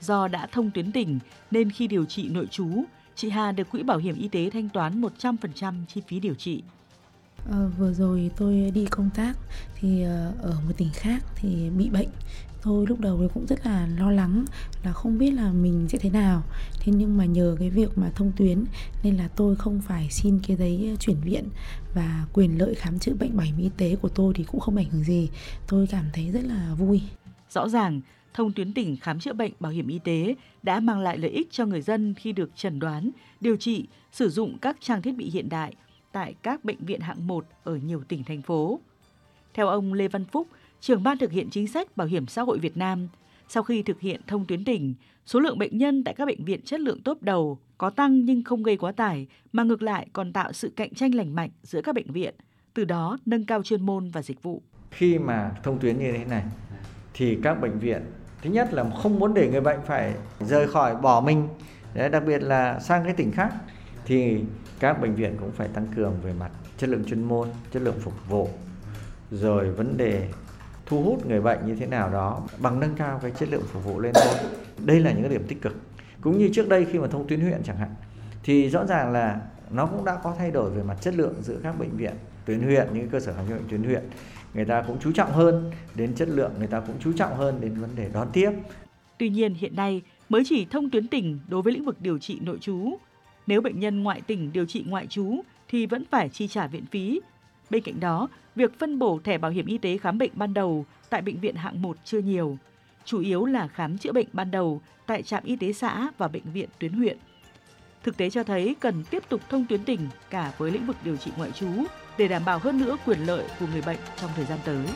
Do 0.00 0.28
đã 0.28 0.46
thông 0.46 0.70
tuyến 0.70 0.92
tỉnh 0.92 1.18
nên 1.50 1.70
khi 1.70 1.86
điều 1.86 2.04
trị 2.04 2.28
nội 2.28 2.46
trú, 2.50 2.84
chị 3.14 3.30
Hà 3.30 3.52
được 3.52 3.70
Quỹ 3.70 3.82
Bảo 3.82 3.98
hiểm 3.98 4.18
Y 4.18 4.28
tế 4.28 4.50
thanh 4.50 4.68
toán 4.68 5.00
100% 5.00 5.74
chi 5.88 6.02
phí 6.08 6.20
điều 6.20 6.34
trị. 6.34 6.62
À, 7.50 7.58
vừa 7.78 7.92
rồi 7.92 8.30
tôi 8.36 8.70
đi 8.74 8.86
công 8.90 9.10
tác 9.14 9.32
thì 9.80 10.02
ờ, 10.02 10.32
ở 10.42 10.56
một 10.66 10.72
tỉnh 10.76 10.90
khác 10.94 11.24
thì 11.36 11.70
bị 11.70 11.90
bệnh 11.90 12.08
tôi 12.62 12.86
lúc 12.86 13.00
đầu 13.00 13.18
thì 13.20 13.26
cũng 13.34 13.46
rất 13.46 13.66
là 13.66 13.88
lo 13.98 14.10
lắng 14.10 14.44
là 14.84 14.92
không 14.92 15.18
biết 15.18 15.30
là 15.30 15.52
mình 15.52 15.86
sẽ 15.88 15.98
thế 15.98 16.10
nào. 16.10 16.42
Thế 16.80 16.92
nhưng 16.96 17.16
mà 17.16 17.24
nhờ 17.24 17.56
cái 17.58 17.70
việc 17.70 17.98
mà 17.98 18.10
thông 18.14 18.32
tuyến 18.36 18.64
nên 19.02 19.16
là 19.16 19.28
tôi 19.28 19.56
không 19.56 19.80
phải 19.80 20.08
xin 20.10 20.40
cái 20.46 20.56
giấy 20.56 20.96
chuyển 21.00 21.16
viện 21.24 21.48
và 21.94 22.26
quyền 22.32 22.58
lợi 22.58 22.74
khám 22.74 22.98
chữa 22.98 23.14
bệnh 23.14 23.36
bảo 23.36 23.46
hiểm 23.46 23.58
y 23.58 23.70
tế 23.76 23.96
của 23.96 24.08
tôi 24.08 24.34
thì 24.36 24.44
cũng 24.44 24.60
không 24.60 24.76
ảnh 24.76 24.90
hưởng 24.90 25.04
gì. 25.04 25.30
Tôi 25.68 25.86
cảm 25.86 26.04
thấy 26.12 26.30
rất 26.30 26.44
là 26.44 26.74
vui. 26.78 27.02
Rõ 27.50 27.68
ràng 27.68 28.00
thông 28.34 28.52
tuyến 28.52 28.74
tỉnh 28.74 28.96
khám 28.96 29.20
chữa 29.20 29.32
bệnh 29.32 29.52
bảo 29.60 29.72
hiểm 29.72 29.88
y 29.88 29.98
tế 29.98 30.34
đã 30.62 30.80
mang 30.80 31.00
lại 31.00 31.18
lợi 31.18 31.30
ích 31.30 31.48
cho 31.50 31.66
người 31.66 31.82
dân 31.82 32.14
khi 32.14 32.32
được 32.32 32.50
chẩn 32.56 32.78
đoán, 32.78 33.10
điều 33.40 33.56
trị, 33.56 33.86
sử 34.12 34.30
dụng 34.30 34.58
các 34.58 34.76
trang 34.80 35.02
thiết 35.02 35.12
bị 35.12 35.30
hiện 35.30 35.48
đại 35.48 35.74
tại 36.12 36.34
các 36.42 36.64
bệnh 36.64 36.84
viện 36.84 37.00
hạng 37.00 37.26
1 37.26 37.46
ở 37.64 37.76
nhiều 37.76 38.02
tỉnh 38.08 38.24
thành 38.24 38.42
phố. 38.42 38.80
Theo 39.54 39.68
ông 39.68 39.92
Lê 39.92 40.08
Văn 40.08 40.24
Phúc, 40.24 40.48
trưởng 40.82 41.02
ban 41.02 41.18
thực 41.18 41.32
hiện 41.32 41.50
chính 41.50 41.68
sách 41.68 41.96
bảo 41.96 42.06
hiểm 42.06 42.26
xã 42.26 42.42
hội 42.42 42.58
Việt 42.58 42.76
Nam, 42.76 43.08
sau 43.48 43.62
khi 43.62 43.82
thực 43.82 44.00
hiện 44.00 44.20
thông 44.26 44.44
tuyến 44.46 44.64
tỉnh, 44.64 44.94
số 45.26 45.40
lượng 45.40 45.58
bệnh 45.58 45.78
nhân 45.78 46.04
tại 46.04 46.14
các 46.14 46.24
bệnh 46.24 46.44
viện 46.44 46.60
chất 46.64 46.80
lượng 46.80 47.00
tốt 47.02 47.18
đầu 47.20 47.58
có 47.78 47.90
tăng 47.90 48.24
nhưng 48.24 48.44
không 48.44 48.62
gây 48.62 48.76
quá 48.76 48.92
tải, 48.92 49.26
mà 49.52 49.62
ngược 49.62 49.82
lại 49.82 50.06
còn 50.12 50.32
tạo 50.32 50.52
sự 50.52 50.72
cạnh 50.76 50.94
tranh 50.94 51.14
lành 51.14 51.34
mạnh 51.34 51.50
giữa 51.62 51.82
các 51.82 51.94
bệnh 51.94 52.12
viện, 52.12 52.34
từ 52.74 52.84
đó 52.84 53.18
nâng 53.26 53.46
cao 53.46 53.62
chuyên 53.62 53.86
môn 53.86 54.10
và 54.10 54.22
dịch 54.22 54.42
vụ. 54.42 54.62
Khi 54.90 55.18
mà 55.18 55.50
thông 55.62 55.78
tuyến 55.78 55.98
như 55.98 56.12
thế 56.12 56.24
này, 56.24 56.44
thì 57.14 57.38
các 57.42 57.54
bệnh 57.54 57.78
viện 57.78 58.02
thứ 58.42 58.50
nhất 58.50 58.74
là 58.74 58.90
không 59.02 59.18
muốn 59.18 59.34
để 59.34 59.48
người 59.50 59.60
bệnh 59.60 59.80
phải 59.86 60.14
rời 60.40 60.68
khỏi 60.68 60.96
bỏ 60.96 61.20
mình, 61.20 61.48
Đấy, 61.94 62.08
đặc 62.08 62.22
biệt 62.26 62.42
là 62.42 62.80
sang 62.80 63.04
cái 63.04 63.12
tỉnh 63.12 63.32
khác, 63.32 63.52
thì 64.04 64.40
các 64.80 65.00
bệnh 65.00 65.14
viện 65.14 65.36
cũng 65.40 65.52
phải 65.52 65.68
tăng 65.68 65.86
cường 65.96 66.14
về 66.22 66.32
mặt 66.32 66.50
chất 66.78 66.90
lượng 66.90 67.04
chuyên 67.04 67.24
môn, 67.24 67.48
chất 67.72 67.82
lượng 67.82 68.00
phục 68.00 68.28
vụ, 68.28 68.48
rồi 69.30 69.70
vấn 69.70 69.96
đề 69.96 70.28
thu 70.92 71.02
hút 71.02 71.26
người 71.26 71.40
bệnh 71.40 71.66
như 71.66 71.74
thế 71.74 71.86
nào 71.86 72.10
đó 72.10 72.42
bằng 72.58 72.80
nâng 72.80 72.94
cao 72.94 73.18
cái 73.22 73.30
chất 73.30 73.48
lượng 73.48 73.62
phục 73.72 73.84
vụ 73.84 74.00
lên 74.00 74.12
thôi. 74.14 74.34
Đây 74.84 75.00
là 75.00 75.12
những 75.12 75.22
cái 75.22 75.30
điểm 75.30 75.44
tích 75.48 75.62
cực. 75.62 75.76
Cũng 76.20 76.38
như 76.38 76.50
trước 76.52 76.68
đây 76.68 76.86
khi 76.92 76.98
mà 76.98 77.06
thông 77.06 77.28
tuyến 77.28 77.40
huyện 77.40 77.62
chẳng 77.64 77.76
hạn, 77.76 77.94
thì 78.42 78.68
rõ 78.68 78.86
ràng 78.86 79.12
là 79.12 79.40
nó 79.70 79.86
cũng 79.86 80.04
đã 80.04 80.18
có 80.22 80.34
thay 80.38 80.50
đổi 80.50 80.70
về 80.70 80.82
mặt 80.82 80.96
chất 81.00 81.14
lượng 81.14 81.34
giữa 81.42 81.56
các 81.62 81.78
bệnh 81.78 81.96
viện 81.96 82.12
tuyến 82.44 82.60
huyện 82.60 82.88
những 82.94 83.08
cơ 83.08 83.20
sở 83.20 83.32
khám 83.32 83.48
chữa 83.48 83.54
bệnh 83.54 83.68
tuyến 83.68 83.82
huyện 83.82 84.02
người 84.54 84.64
ta 84.64 84.82
cũng 84.86 84.96
chú 85.00 85.12
trọng 85.12 85.32
hơn 85.32 85.70
đến 85.94 86.14
chất 86.14 86.28
lượng, 86.28 86.52
người 86.58 86.66
ta 86.66 86.80
cũng 86.80 86.96
chú 87.00 87.12
trọng 87.12 87.36
hơn 87.36 87.60
đến 87.60 87.74
vấn 87.74 87.90
đề 87.96 88.10
đón 88.12 88.28
tiếp 88.32 88.50
tuy 89.18 89.28
nhiên 89.28 89.54
hiện 89.54 89.76
nay 89.76 90.02
mới 90.28 90.42
chỉ 90.46 90.66
thông 90.70 90.90
tuyến 90.90 91.08
tỉnh 91.08 91.38
đối 91.48 91.62
với 91.62 91.72
lĩnh 91.72 91.84
vực 91.84 91.96
điều 92.00 92.18
trị 92.18 92.38
nội 92.42 92.58
trú 92.60 92.98
nếu 93.46 93.60
bệnh 93.60 93.80
nhân 93.80 94.02
ngoại 94.02 94.20
tỉnh 94.20 94.52
điều 94.52 94.66
trị 94.66 94.84
ngoại 94.88 95.06
trú 95.06 95.40
thì 95.68 95.86
vẫn 95.86 96.04
phải 96.10 96.28
chi 96.28 96.48
trả 96.48 96.66
viện 96.66 96.84
phí 96.90 97.20
Bên 97.72 97.82
cạnh 97.82 98.00
đó, 98.00 98.28
việc 98.56 98.78
phân 98.78 98.98
bổ 98.98 99.20
thẻ 99.24 99.38
bảo 99.38 99.50
hiểm 99.50 99.66
y 99.66 99.78
tế 99.78 99.98
khám 99.98 100.18
bệnh 100.18 100.30
ban 100.34 100.54
đầu 100.54 100.86
tại 101.10 101.22
bệnh 101.22 101.40
viện 101.40 101.54
hạng 101.54 101.82
1 101.82 101.96
chưa 102.04 102.18
nhiều, 102.18 102.58
chủ 103.04 103.20
yếu 103.20 103.44
là 103.44 103.68
khám 103.68 103.98
chữa 103.98 104.12
bệnh 104.12 104.26
ban 104.32 104.50
đầu 104.50 104.80
tại 105.06 105.22
trạm 105.22 105.44
y 105.44 105.56
tế 105.56 105.72
xã 105.72 106.08
và 106.18 106.28
bệnh 106.28 106.42
viện 106.52 106.68
tuyến 106.78 106.92
huyện. 106.92 107.18
Thực 108.02 108.16
tế 108.16 108.30
cho 108.30 108.44
thấy 108.44 108.76
cần 108.80 109.04
tiếp 109.10 109.22
tục 109.28 109.40
thông 109.48 109.66
tuyến 109.66 109.84
tỉnh 109.84 110.00
cả 110.30 110.52
với 110.58 110.70
lĩnh 110.70 110.86
vực 110.86 110.96
điều 111.04 111.16
trị 111.16 111.30
ngoại 111.36 111.50
trú 111.50 111.68
để 112.18 112.28
đảm 112.28 112.44
bảo 112.44 112.58
hơn 112.58 112.78
nữa 112.78 112.96
quyền 113.06 113.18
lợi 113.18 113.46
của 113.60 113.66
người 113.72 113.82
bệnh 113.82 113.98
trong 114.16 114.30
thời 114.36 114.44
gian 114.44 114.58
tới. 114.64 114.86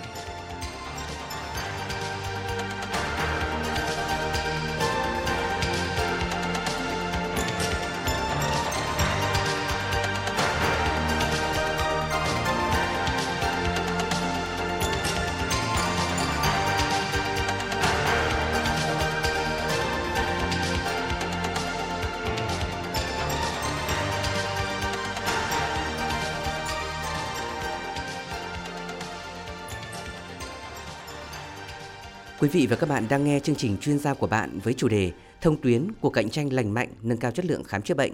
Quý 32.46 32.60
vị 32.60 32.66
và 32.66 32.76
các 32.76 32.88
bạn 32.88 33.06
đang 33.10 33.24
nghe 33.24 33.40
chương 33.40 33.56
trình 33.56 33.76
chuyên 33.80 33.98
gia 33.98 34.14
của 34.14 34.26
bạn 34.26 34.58
với 34.64 34.74
chủ 34.74 34.88
đề 34.88 35.12
Thông 35.40 35.60
tuyến 35.60 35.92
của 36.00 36.10
cạnh 36.10 36.30
tranh 36.30 36.52
lành 36.52 36.74
mạnh 36.74 36.88
nâng 37.02 37.18
cao 37.18 37.30
chất 37.30 37.44
lượng 37.44 37.64
khám 37.64 37.82
chữa 37.82 37.94
bệnh. 37.94 38.12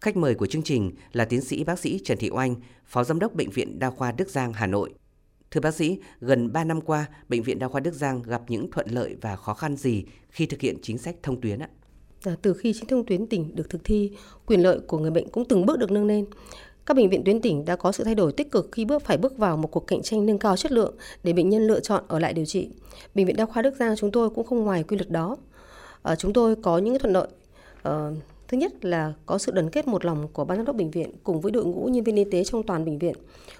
Khách 0.00 0.16
mời 0.16 0.34
của 0.34 0.46
chương 0.46 0.62
trình 0.62 0.92
là 1.12 1.24
tiến 1.24 1.40
sĩ 1.40 1.64
bác 1.64 1.78
sĩ 1.78 2.00
Trần 2.04 2.18
Thị 2.18 2.30
Oanh, 2.30 2.54
Phó 2.86 3.04
Giám 3.04 3.18
đốc 3.18 3.34
Bệnh 3.34 3.50
viện 3.50 3.78
Đa 3.78 3.90
khoa 3.90 4.12
Đức 4.12 4.28
Giang, 4.28 4.52
Hà 4.52 4.66
Nội. 4.66 4.94
Thưa 5.50 5.60
bác 5.60 5.74
sĩ, 5.74 5.98
gần 6.20 6.52
3 6.52 6.64
năm 6.64 6.80
qua, 6.80 7.06
Bệnh 7.28 7.42
viện 7.42 7.58
Đa 7.58 7.68
khoa 7.68 7.80
Đức 7.80 7.94
Giang 7.94 8.22
gặp 8.22 8.42
những 8.48 8.70
thuận 8.70 8.86
lợi 8.90 9.16
và 9.20 9.36
khó 9.36 9.54
khăn 9.54 9.76
gì 9.76 10.04
khi 10.30 10.46
thực 10.46 10.60
hiện 10.60 10.76
chính 10.82 10.98
sách 10.98 11.16
thông 11.22 11.40
tuyến 11.40 11.58
ạ? 11.58 11.68
À, 12.24 12.36
từ 12.42 12.54
khi 12.54 12.72
chính 12.72 12.86
thông 12.86 13.06
tuyến 13.06 13.26
tỉnh 13.26 13.54
được 13.54 13.70
thực 13.70 13.84
thi, 13.84 14.12
quyền 14.46 14.60
lợi 14.60 14.80
của 14.88 14.98
người 14.98 15.10
bệnh 15.10 15.28
cũng 15.28 15.44
từng 15.48 15.66
bước 15.66 15.78
được 15.78 15.90
nâng 15.90 16.06
lên. 16.06 16.24
Các 16.86 16.96
bệnh 16.96 17.10
viện 17.10 17.24
tuyến 17.24 17.40
tỉnh 17.40 17.64
đã 17.64 17.76
có 17.76 17.92
sự 17.92 18.04
thay 18.04 18.14
đổi 18.14 18.32
tích 18.32 18.50
cực 18.50 18.68
khi 18.72 18.84
bước 18.84 19.02
phải 19.02 19.16
bước 19.16 19.38
vào 19.38 19.56
một 19.56 19.68
cuộc 19.70 19.86
cạnh 19.86 20.02
tranh 20.02 20.26
nâng 20.26 20.38
cao 20.38 20.56
chất 20.56 20.72
lượng 20.72 20.94
để 21.24 21.32
bệnh 21.32 21.48
nhân 21.48 21.66
lựa 21.66 21.80
chọn 21.80 22.04
ở 22.08 22.18
lại 22.18 22.32
điều 22.32 22.44
trị. 22.44 22.68
Bệnh 23.14 23.26
viện 23.26 23.36
Đa 23.36 23.46
khoa 23.46 23.62
Đức 23.62 23.74
Giang 23.78 23.96
chúng 23.96 24.10
tôi 24.10 24.30
cũng 24.30 24.46
không 24.46 24.64
ngoài 24.64 24.82
quy 24.82 24.96
luật 24.96 25.10
đó. 25.10 25.36
À, 26.02 26.16
chúng 26.16 26.32
tôi 26.32 26.56
có 26.56 26.78
những 26.78 26.98
thuận 26.98 27.12
lợi. 27.12 27.28
À, 27.82 28.10
thứ 28.48 28.58
nhất 28.58 28.84
là 28.84 29.12
có 29.26 29.38
sự 29.38 29.52
đoàn 29.52 29.70
kết 29.70 29.88
một 29.88 30.04
lòng 30.04 30.28
của 30.32 30.44
ban 30.44 30.58
giám 30.58 30.66
đốc 30.66 30.76
bệnh 30.76 30.90
viện 30.90 31.10
cùng 31.24 31.40
với 31.40 31.52
đội 31.52 31.64
ngũ 31.64 31.84
nhân 31.84 32.04
viên 32.04 32.16
y 32.16 32.24
tế 32.24 32.44
trong 32.44 32.62
toàn 32.62 32.84
bệnh 32.84 32.98
viện. 32.98 33.14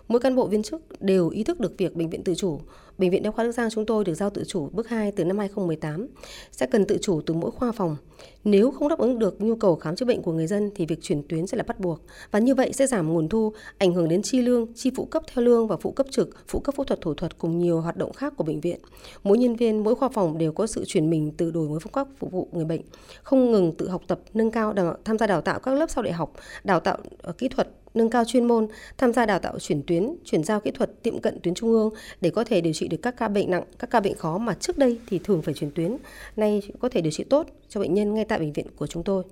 Mỗi 0.09 0.21
cán 0.21 0.37
bộ 0.37 0.47
viên 0.47 0.63
chức 0.63 1.03
đều 1.03 1.29
ý 1.29 1.45
thức 1.45 1.61
được 1.61 1.79
việc 1.79 1.97
bệnh 1.97 2.11
viện 2.11 2.25
tự 2.25 2.35
chủ. 2.35 2.61
Bệnh 3.03 3.11
viện 3.11 3.23
Đa 3.23 3.31
khoa 3.31 3.45
Đức 3.45 3.53
Giang 3.53 3.71
chúng 3.71 3.87
tôi 3.87 4.05
được 4.05 4.15
giao 4.15 4.31
tự 4.31 4.45
chủ 4.47 4.69
bước 4.73 4.89
2 4.89 5.13
từ 5.13 5.25
năm 5.25 5.39
2018 5.39 6.07
sẽ 6.53 6.67
cần 6.67 6.85
tự 6.85 6.99
chủ 7.03 7.21
từ 7.27 7.35
mỗi 7.35 7.51
khoa 7.51 7.73
phòng. 7.73 7.97
Nếu 8.45 8.71
không 8.71 8.89
đáp 8.89 8.99
ứng 8.99 9.19
được 9.19 9.41
nhu 9.41 9.57
cầu 9.57 9.77
khám 9.77 9.97
chữa 9.97 10.07
bệnh 10.07 10.23
của 10.23 10.33
người 10.33 10.47
dân 10.47 10.71
thì 10.75 10.87
việc 10.87 10.99
chuyển 11.03 11.23
tuyến 11.29 11.47
sẽ 11.47 11.57
là 11.57 11.65
bắt 11.67 11.81
buộc 11.81 12.01
và 12.31 12.39
như 12.39 12.55
vậy 12.55 12.73
sẽ 12.73 12.87
giảm 12.87 13.13
nguồn 13.13 13.29
thu, 13.29 13.53
ảnh 13.79 13.95
hưởng 13.95 14.09
đến 14.09 14.23
chi 14.23 14.43
lương, 14.43 14.75
chi 14.75 14.91
phụ 14.97 15.05
cấp 15.05 15.23
theo 15.35 15.45
lương 15.45 15.69
và 15.69 15.77
phụ 15.77 15.91
cấp 15.91 16.07
trực, 16.11 16.49
phụ 16.49 16.61
cấp 16.61 16.75
phẫu 16.75 16.85
thuật 16.85 17.01
thủ 17.01 17.15
thuật 17.15 17.39
cùng 17.39 17.59
nhiều 17.59 17.81
hoạt 17.81 17.97
động 17.97 18.13
khác 18.13 18.33
của 18.37 18.45
bệnh 18.45 18.61
viện. 18.61 18.79
Mỗi 19.25 19.39
nhân 19.39 19.57
viên, 19.57 19.85
mỗi 19.85 19.95
khoa 19.95 20.09
phòng 20.09 20.39
đều 20.39 20.53
có 20.53 20.67
sự 20.67 20.85
chuyển 20.87 21.11
mình 21.11 21.33
từ 21.37 21.51
đổi 21.51 21.69
mới 21.69 21.81
phương 21.81 21.93
pháp 21.93 22.09
phục 22.19 22.33
vụ 22.33 22.49
người 22.53 22.65
bệnh, 22.65 22.83
không 23.23 23.53
ngừng 23.53 23.75
tự 23.77 23.89
học 23.89 24.03
tập, 24.07 24.21
nâng 24.35 24.51
cao 24.51 24.73
đào, 24.73 24.97
tham 25.05 25.19
gia 25.19 25.27
đào 25.27 25.41
tạo 25.41 25.61
các 25.61 25.75
lớp 25.75 25.91
sau 25.91 26.03
đại 26.03 26.13
học, 26.13 26.33
đào 26.65 26.81
tạo 26.81 26.99
ờ, 27.23 27.33
kỹ 27.33 27.49
thuật 27.49 27.69
nâng 27.95 28.11
cao 28.11 28.25
chuyên 28.25 28.45
môn, 28.45 28.67
tham 28.99 29.13
gia 29.13 29.27
đào 29.27 29.39
tạo 29.39 29.59
chuyển 29.59 29.83
tuyến, 29.87 30.15
chuyển 30.25 30.45
giao 30.45 30.61
kỹ 30.61 30.71
thuật 30.71 31.03
tiệm 31.03 31.21
cận 31.21 31.39
tuyến 31.43 31.55
trung 31.55 31.71
ương 31.71 31.91
để 32.21 32.31
có 32.31 32.45
thể 32.45 32.61
điều 32.61 32.73
trị 32.73 32.89
được 32.89 32.97
các 33.03 33.17
ca 33.17 33.29
bệnh 33.29 33.51
nặng, 33.51 33.65
các 33.79 33.91
ca 33.91 34.01
bệnh 34.01 34.15
khó 34.15 34.39
mà 34.39 34.55
trước 34.55 34.79
đây 34.79 34.99
thì 35.07 35.21
thường 35.25 35.43
phải 35.43 35.55
chuyển 35.55 35.71
tuyến, 35.71 35.97
nay 36.37 36.63
có 36.79 36.89
thể 36.89 37.01
điều 37.01 37.13
trị 37.13 37.25
tốt 37.25 37.47
cho 37.69 37.81
bệnh 37.81 37.95
nhân 37.95 38.15
ngay 38.15 38.25
tại 38.25 38.39
bệnh 38.39 38.53
viện 38.53 38.67
của 38.77 38.87
chúng 38.87 39.05
tôi. 39.05 39.25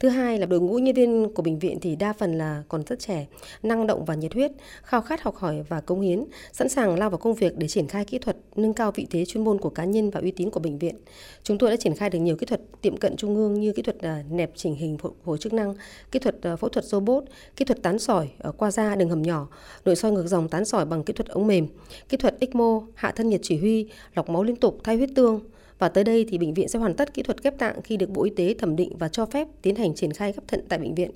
Thứ 0.00 0.08
hai 0.08 0.38
là 0.38 0.46
đội 0.46 0.60
ngũ 0.60 0.78
nhân 0.78 0.94
viên 0.94 1.28
của 1.34 1.42
bệnh 1.42 1.58
viện 1.58 1.78
thì 1.80 1.96
đa 1.96 2.12
phần 2.12 2.38
là 2.38 2.62
còn 2.68 2.82
rất 2.86 2.98
trẻ, 2.98 3.26
năng 3.62 3.86
động 3.86 4.04
và 4.04 4.14
nhiệt 4.14 4.34
huyết, 4.34 4.52
khao 4.82 5.00
khát 5.00 5.22
học 5.22 5.36
hỏi 5.36 5.62
và 5.68 5.80
công 5.80 6.00
hiến, 6.00 6.24
sẵn 6.52 6.68
sàng 6.68 6.98
lao 6.98 7.10
vào 7.10 7.18
công 7.18 7.34
việc 7.34 7.56
để 7.56 7.68
triển 7.68 7.88
khai 7.88 8.04
kỹ 8.04 8.18
thuật, 8.18 8.36
nâng 8.56 8.74
cao 8.74 8.92
vị 8.92 9.06
thế 9.10 9.24
chuyên 9.24 9.44
môn 9.44 9.58
của 9.58 9.70
cá 9.70 9.84
nhân 9.84 10.10
và 10.10 10.20
uy 10.20 10.30
tín 10.30 10.50
của 10.50 10.60
bệnh 10.60 10.78
viện. 10.78 10.94
Chúng 11.42 11.58
tôi 11.58 11.70
đã 11.70 11.76
triển 11.76 11.94
khai 11.94 12.10
được 12.10 12.18
nhiều 12.18 12.36
kỹ 12.36 12.46
thuật 12.46 12.60
tiệm 12.82 12.96
cận 12.96 13.16
trung 13.16 13.36
ương 13.36 13.54
như 13.54 13.72
kỹ 13.72 13.82
thuật 13.82 13.98
à, 13.98 14.22
nẹp 14.30 14.50
chỉnh 14.54 14.74
hình 14.74 14.96
hồi 15.24 15.38
chức 15.38 15.52
năng, 15.52 15.74
kỹ 16.12 16.18
thuật 16.18 16.42
à, 16.42 16.56
phẫu 16.56 16.68
thuật 16.70 16.84
robot, 16.84 17.24
kỹ 17.56 17.64
thuật 17.64 17.82
tán 17.82 17.98
sỏi 17.98 18.28
à, 18.38 18.50
qua 18.56 18.70
da 18.70 18.94
đường 18.94 19.08
hầm 19.08 19.22
nhỏ, 19.22 19.48
nội 19.84 19.96
soi 19.96 20.12
ngược 20.12 20.26
dòng 20.26 20.48
tán 20.48 20.64
sỏi 20.64 20.84
bằng 20.84 21.02
kỹ 21.02 21.12
thuật 21.12 21.28
ống 21.28 21.46
mềm, 21.46 21.66
kỹ 22.08 22.16
thuật 22.16 22.40
ECMO, 22.40 22.82
hạ 22.94 23.12
thân 23.16 23.28
nhiệt 23.28 23.40
chỉ 23.42 23.58
huy, 23.58 23.88
lọc 24.14 24.28
máu 24.28 24.42
liên 24.42 24.56
tục 24.56 24.78
thay 24.84 24.96
huyết 24.96 25.10
tương, 25.14 25.40
và 25.78 25.88
tới 25.88 26.04
đây 26.04 26.26
thì 26.28 26.38
bệnh 26.38 26.54
viện 26.54 26.68
sẽ 26.68 26.78
hoàn 26.78 26.94
tất 26.94 27.14
kỹ 27.14 27.22
thuật 27.22 27.42
ghép 27.42 27.58
tạng 27.58 27.82
khi 27.82 27.96
được 27.96 28.10
Bộ 28.10 28.24
Y 28.24 28.30
tế 28.30 28.54
thẩm 28.58 28.76
định 28.76 28.96
và 28.98 29.08
cho 29.08 29.26
phép 29.26 29.48
tiến 29.62 29.76
hành 29.76 29.94
triển 29.94 30.12
khai 30.12 30.32
ghép 30.32 30.48
thận 30.48 30.60
tại 30.68 30.78
bệnh 30.78 30.94
viện. 30.94 31.10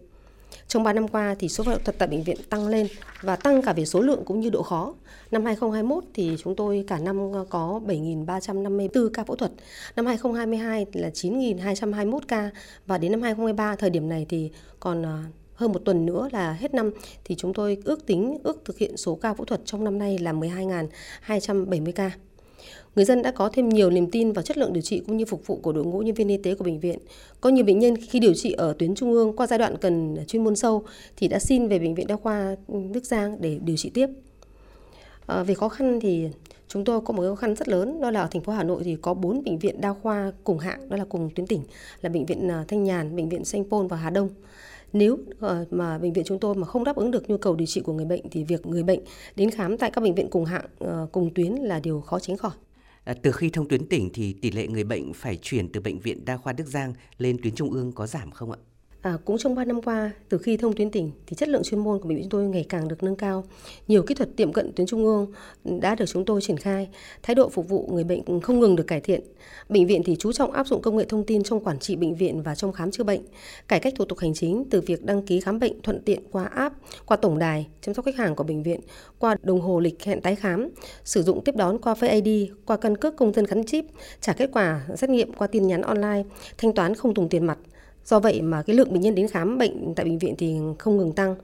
Trong 0.69 0.83
3 0.83 0.93
năm 0.93 1.09
qua 1.09 1.35
thì 1.39 1.49
số 1.49 1.65
phẫu 1.65 1.79
thuật 1.79 1.99
tại 1.99 2.09
bệnh 2.09 2.23
viện 2.23 2.37
tăng 2.49 2.69
lên 2.69 2.87
và 3.21 3.37
tăng 3.37 3.63
cả 3.63 3.73
về 3.73 3.85
số 3.85 4.01
lượng 4.01 4.23
cũng 4.25 4.41
như 4.41 4.51
độ 4.51 4.63
khó. 4.63 4.95
Năm 5.31 5.45
2021 5.45 6.05
thì 6.15 6.37
chúng 6.43 6.57
tôi 6.57 6.85
cả 6.87 6.99
năm 6.99 7.33
có 7.51 7.81
7.354 7.87 9.11
ca 9.15 9.25
phẫu 9.25 9.37
thuật. 9.37 9.53
Năm 9.97 10.07
2022 10.07 10.87
là 10.93 11.09
9.221 11.09 12.19
ca 12.29 12.51
và 12.87 12.99
đến 12.99 13.13
năm 13.13 13.23
2023 13.23 13.77
thời 13.77 13.91
điểm 13.91 14.09
này 14.09 14.27
thì 14.29 14.51
còn 14.81 15.07
à, 15.07 15.25
hơn 15.55 15.73
một 15.73 15.79
tuần 15.85 16.07
nữa 16.07 16.29
là 16.33 16.53
hết 16.53 16.75
năm 16.75 16.91
thì 17.25 17.35
chúng 17.35 17.55
tôi 17.55 17.79
ước 17.85 18.07
tính, 18.07 18.39
ước 18.43 18.63
thực 18.65 18.79
hiện 18.79 18.97
số 18.97 19.15
ca 19.15 19.35
phẫu 19.35 19.45
thuật 19.45 19.61
trong 19.65 19.85
năm 19.85 19.99
nay 19.99 20.19
là 20.19 20.33
12.270 20.33 21.93
ca. 21.93 22.11
Người 22.97 23.05
dân 23.05 23.23
đã 23.23 23.31
có 23.31 23.49
thêm 23.53 23.69
nhiều 23.69 23.91
niềm 23.91 24.11
tin 24.11 24.33
vào 24.33 24.43
chất 24.43 24.59
lượng 24.59 24.73
điều 24.73 24.83
trị 24.83 25.03
cũng 25.07 25.17
như 25.17 25.25
phục 25.25 25.47
vụ 25.47 25.57
của 25.63 25.73
đội 25.73 25.85
ngũ 25.85 25.99
nhân 25.99 26.15
viên 26.15 26.29
y 26.29 26.37
tế 26.37 26.55
của 26.55 26.65
bệnh 26.65 26.81
viện. 26.81 26.99
Có 27.41 27.51
nhiều 27.51 27.65
bệnh 27.65 27.79
nhân 27.79 27.97
khi 27.97 28.19
điều 28.19 28.35
trị 28.35 28.53
ở 28.53 28.75
tuyến 28.79 28.95
trung 28.95 29.13
ương 29.13 29.37
qua 29.37 29.47
giai 29.47 29.59
đoạn 29.59 29.77
cần 29.81 30.17
chuyên 30.27 30.45
môn 30.45 30.57
sâu 30.57 30.85
thì 31.17 31.29
đã 31.29 31.39
xin 31.39 31.69
về 31.69 31.79
bệnh 31.79 31.95
viện 31.95 32.07
đa 32.07 32.17
khoa 32.17 32.57
Đức 32.93 33.05
Giang 33.05 33.41
để 33.41 33.59
điều 33.65 33.77
trị 33.77 33.91
tiếp. 33.91 34.07
À, 35.27 35.43
về 35.43 35.55
khó 35.55 35.69
khăn 35.69 36.01
thì 36.01 36.29
chúng 36.69 36.85
tôi 36.85 37.01
có 37.01 37.13
một 37.13 37.23
khó 37.23 37.35
khăn 37.35 37.55
rất 37.55 37.69
lớn 37.69 38.01
đó 38.01 38.11
là 38.11 38.21
ở 38.21 38.29
thành 38.31 38.43
phố 38.43 38.53
Hà 38.53 38.65
Nội 38.65 38.83
thì 38.85 38.97
có 39.03 39.15
4 39.15 39.45
bệnh 39.45 39.59
viện 39.59 39.81
đa 39.81 39.93
khoa 39.93 40.33
cùng 40.45 40.59
hạng 40.59 40.89
đó 40.89 40.97
là 40.97 41.05
cùng 41.05 41.31
tuyến 41.35 41.47
tỉnh 41.47 41.63
là 42.01 42.09
bệnh 42.09 42.27
viện 42.27 42.49
à, 42.49 42.65
Thanh 42.69 42.85
Nhàn, 42.85 43.17
bệnh 43.17 43.29
viện 43.29 43.45
Sanh 43.45 43.65
Pôn 43.65 43.87
và 43.87 43.97
Hà 43.97 44.11
Đông. 44.11 44.29
Nếu 44.93 45.19
ờ, 45.41 45.65
mà 45.71 45.99
bệnh 45.99 46.13
viện 46.13 46.25
chúng 46.25 46.39
tôi 46.39 46.55
mà 46.55 46.67
không 46.67 46.85
đáp 46.85 46.97
ứng 46.97 47.11
được 47.11 47.31
nhu 47.31 47.37
cầu 47.37 47.55
điều 47.55 47.67
trị 47.67 47.81
của 47.81 47.93
người 47.93 48.05
bệnh 48.05 48.29
thì 48.31 48.45
việc 48.45 48.67
người 48.67 48.83
bệnh 48.83 49.01
đến 49.37 49.51
khám 49.51 49.79
tại 49.79 49.91
các 49.91 50.01
bệnh 50.01 50.15
viện 50.15 50.31
cùng 50.31 50.45
hạng 50.45 50.67
ờ, 50.79 51.07
cùng 51.13 51.31
tuyến 51.35 51.53
là 51.53 51.81
điều 51.81 52.01
khó 52.01 52.19
tránh 52.19 52.37
khỏi. 52.37 52.53
À, 53.05 53.15
từ 53.23 53.33
khi 53.33 53.51
thông 53.51 53.69
tuyến 53.69 53.89
tỉnh 53.89 54.11
thì 54.15 54.33
tỷ 54.33 54.51
lệ 54.51 54.67
người 54.69 54.85
bệnh 54.85 55.13
phải 55.15 55.39
chuyển 55.43 55.73
từ 55.73 55.81
bệnh 55.81 55.99
viện 55.99 56.25
đa 56.25 56.37
khoa 56.37 56.53
Đức 56.53 56.67
Giang 56.67 56.95
lên 57.19 57.37
tuyến 57.43 57.55
trung 57.55 57.71
ương 57.71 57.93
có 57.93 58.07
giảm 58.07 58.31
không 58.31 58.51
ạ? 58.51 58.59
À, 59.03 59.19
cũng 59.25 59.39
trong 59.39 59.55
3 59.55 59.65
năm 59.65 59.83
qua, 59.83 60.11
từ 60.29 60.39
khi 60.39 60.57
thông 60.57 60.73
tuyến 60.73 60.91
tỉnh 60.91 61.11
thì 61.27 61.37
chất 61.37 61.49
lượng 61.49 61.63
chuyên 61.63 61.81
môn 61.81 61.99
của 61.99 62.09
bệnh 62.09 62.17
viện 62.17 62.25
chúng 62.25 62.31
tôi 62.31 62.49
ngày 62.49 62.67
càng 62.69 62.89
được 62.89 63.03
nâng 63.03 63.17
cao. 63.17 63.45
Nhiều 63.89 64.03
kỹ 64.03 64.15
thuật 64.15 64.37
tiệm 64.37 64.53
cận 64.53 64.73
tuyến 64.73 64.87
trung 64.87 65.05
ương 65.05 65.33
đã 65.65 65.95
được 65.95 66.05
chúng 66.07 66.25
tôi 66.25 66.41
triển 66.41 66.57
khai. 66.57 66.89
Thái 67.23 67.35
độ 67.35 67.49
phục 67.49 67.69
vụ 67.69 67.89
người 67.93 68.05
bệnh 68.05 68.41
không 68.41 68.61
ngừng 68.61 68.77
được 68.77 68.87
cải 68.87 69.01
thiện. 69.01 69.21
Bệnh 69.69 69.87
viện 69.87 70.03
thì 70.05 70.17
chú 70.19 70.33
trọng 70.33 70.53
áp 70.53 70.67
dụng 70.67 70.83
công 70.83 70.97
nghệ 70.97 71.05
thông 71.05 71.27
tin 71.27 71.43
trong 71.43 71.65
quản 71.65 71.79
trị 71.79 71.97
bệnh 71.97 72.15
viện 72.15 72.43
và 72.43 72.55
trong 72.55 72.73
khám 72.73 72.91
chữa 72.91 73.05
bệnh. 73.05 73.21
Cải 73.69 73.81
cách 73.81 73.95
thủ 73.97 74.05
tục 74.05 74.19
hành 74.19 74.35
chính 74.35 74.65
từ 74.71 74.81
việc 74.81 75.05
đăng 75.05 75.23
ký 75.23 75.41
khám 75.41 75.59
bệnh 75.59 75.83
thuận 75.83 76.03
tiện 76.03 76.21
qua 76.31 76.45
app, 76.45 76.77
qua 77.07 77.17
tổng 77.17 77.39
đài 77.39 77.67
chăm 77.81 77.95
sóc 77.95 78.05
khách 78.05 78.17
hàng 78.17 78.37
của 78.37 78.45
bệnh 78.45 78.63
viện, 78.63 78.81
qua 79.19 79.37
đồng 79.43 79.61
hồ 79.61 79.81
lịch 79.81 80.05
hẹn 80.05 80.21
tái 80.21 80.37
khám, 80.37 80.69
sử 81.05 81.23
dụng 81.23 81.45
tiếp 81.45 81.57
đón 81.57 81.79
qua 81.79 81.95
Face 81.95 82.23
ID, 82.23 82.51
qua 82.67 82.77
căn 82.77 82.97
cước 82.97 83.17
công 83.17 83.33
dân 83.33 83.45
gắn 83.45 83.65
chip, 83.65 83.85
trả 84.21 84.33
kết 84.33 84.51
quả 84.53 84.87
xét 84.97 85.11
nghiệm 85.11 85.33
qua 85.33 85.47
tin 85.47 85.67
nhắn 85.67 85.83
online, 85.83 86.23
thanh 86.59 86.75
toán 86.75 86.95
không 86.95 87.15
dùng 87.17 87.29
tiền 87.29 87.47
mặt 87.47 87.59
Do 88.05 88.21
vậy 88.21 88.43
mà 88.43 88.63
cái 88.63 88.77
lượng 88.77 88.93
bệnh 88.93 89.01
nhân 89.01 89.15
đến 89.15 89.29
khám 89.29 89.59
bệnh 89.59 89.95
tại 89.95 90.05
bệnh 90.05 90.19
viện 90.19 90.35
thì 90.39 90.57
không 90.79 90.97
ngừng 90.97 91.13
tăng. 91.13 91.35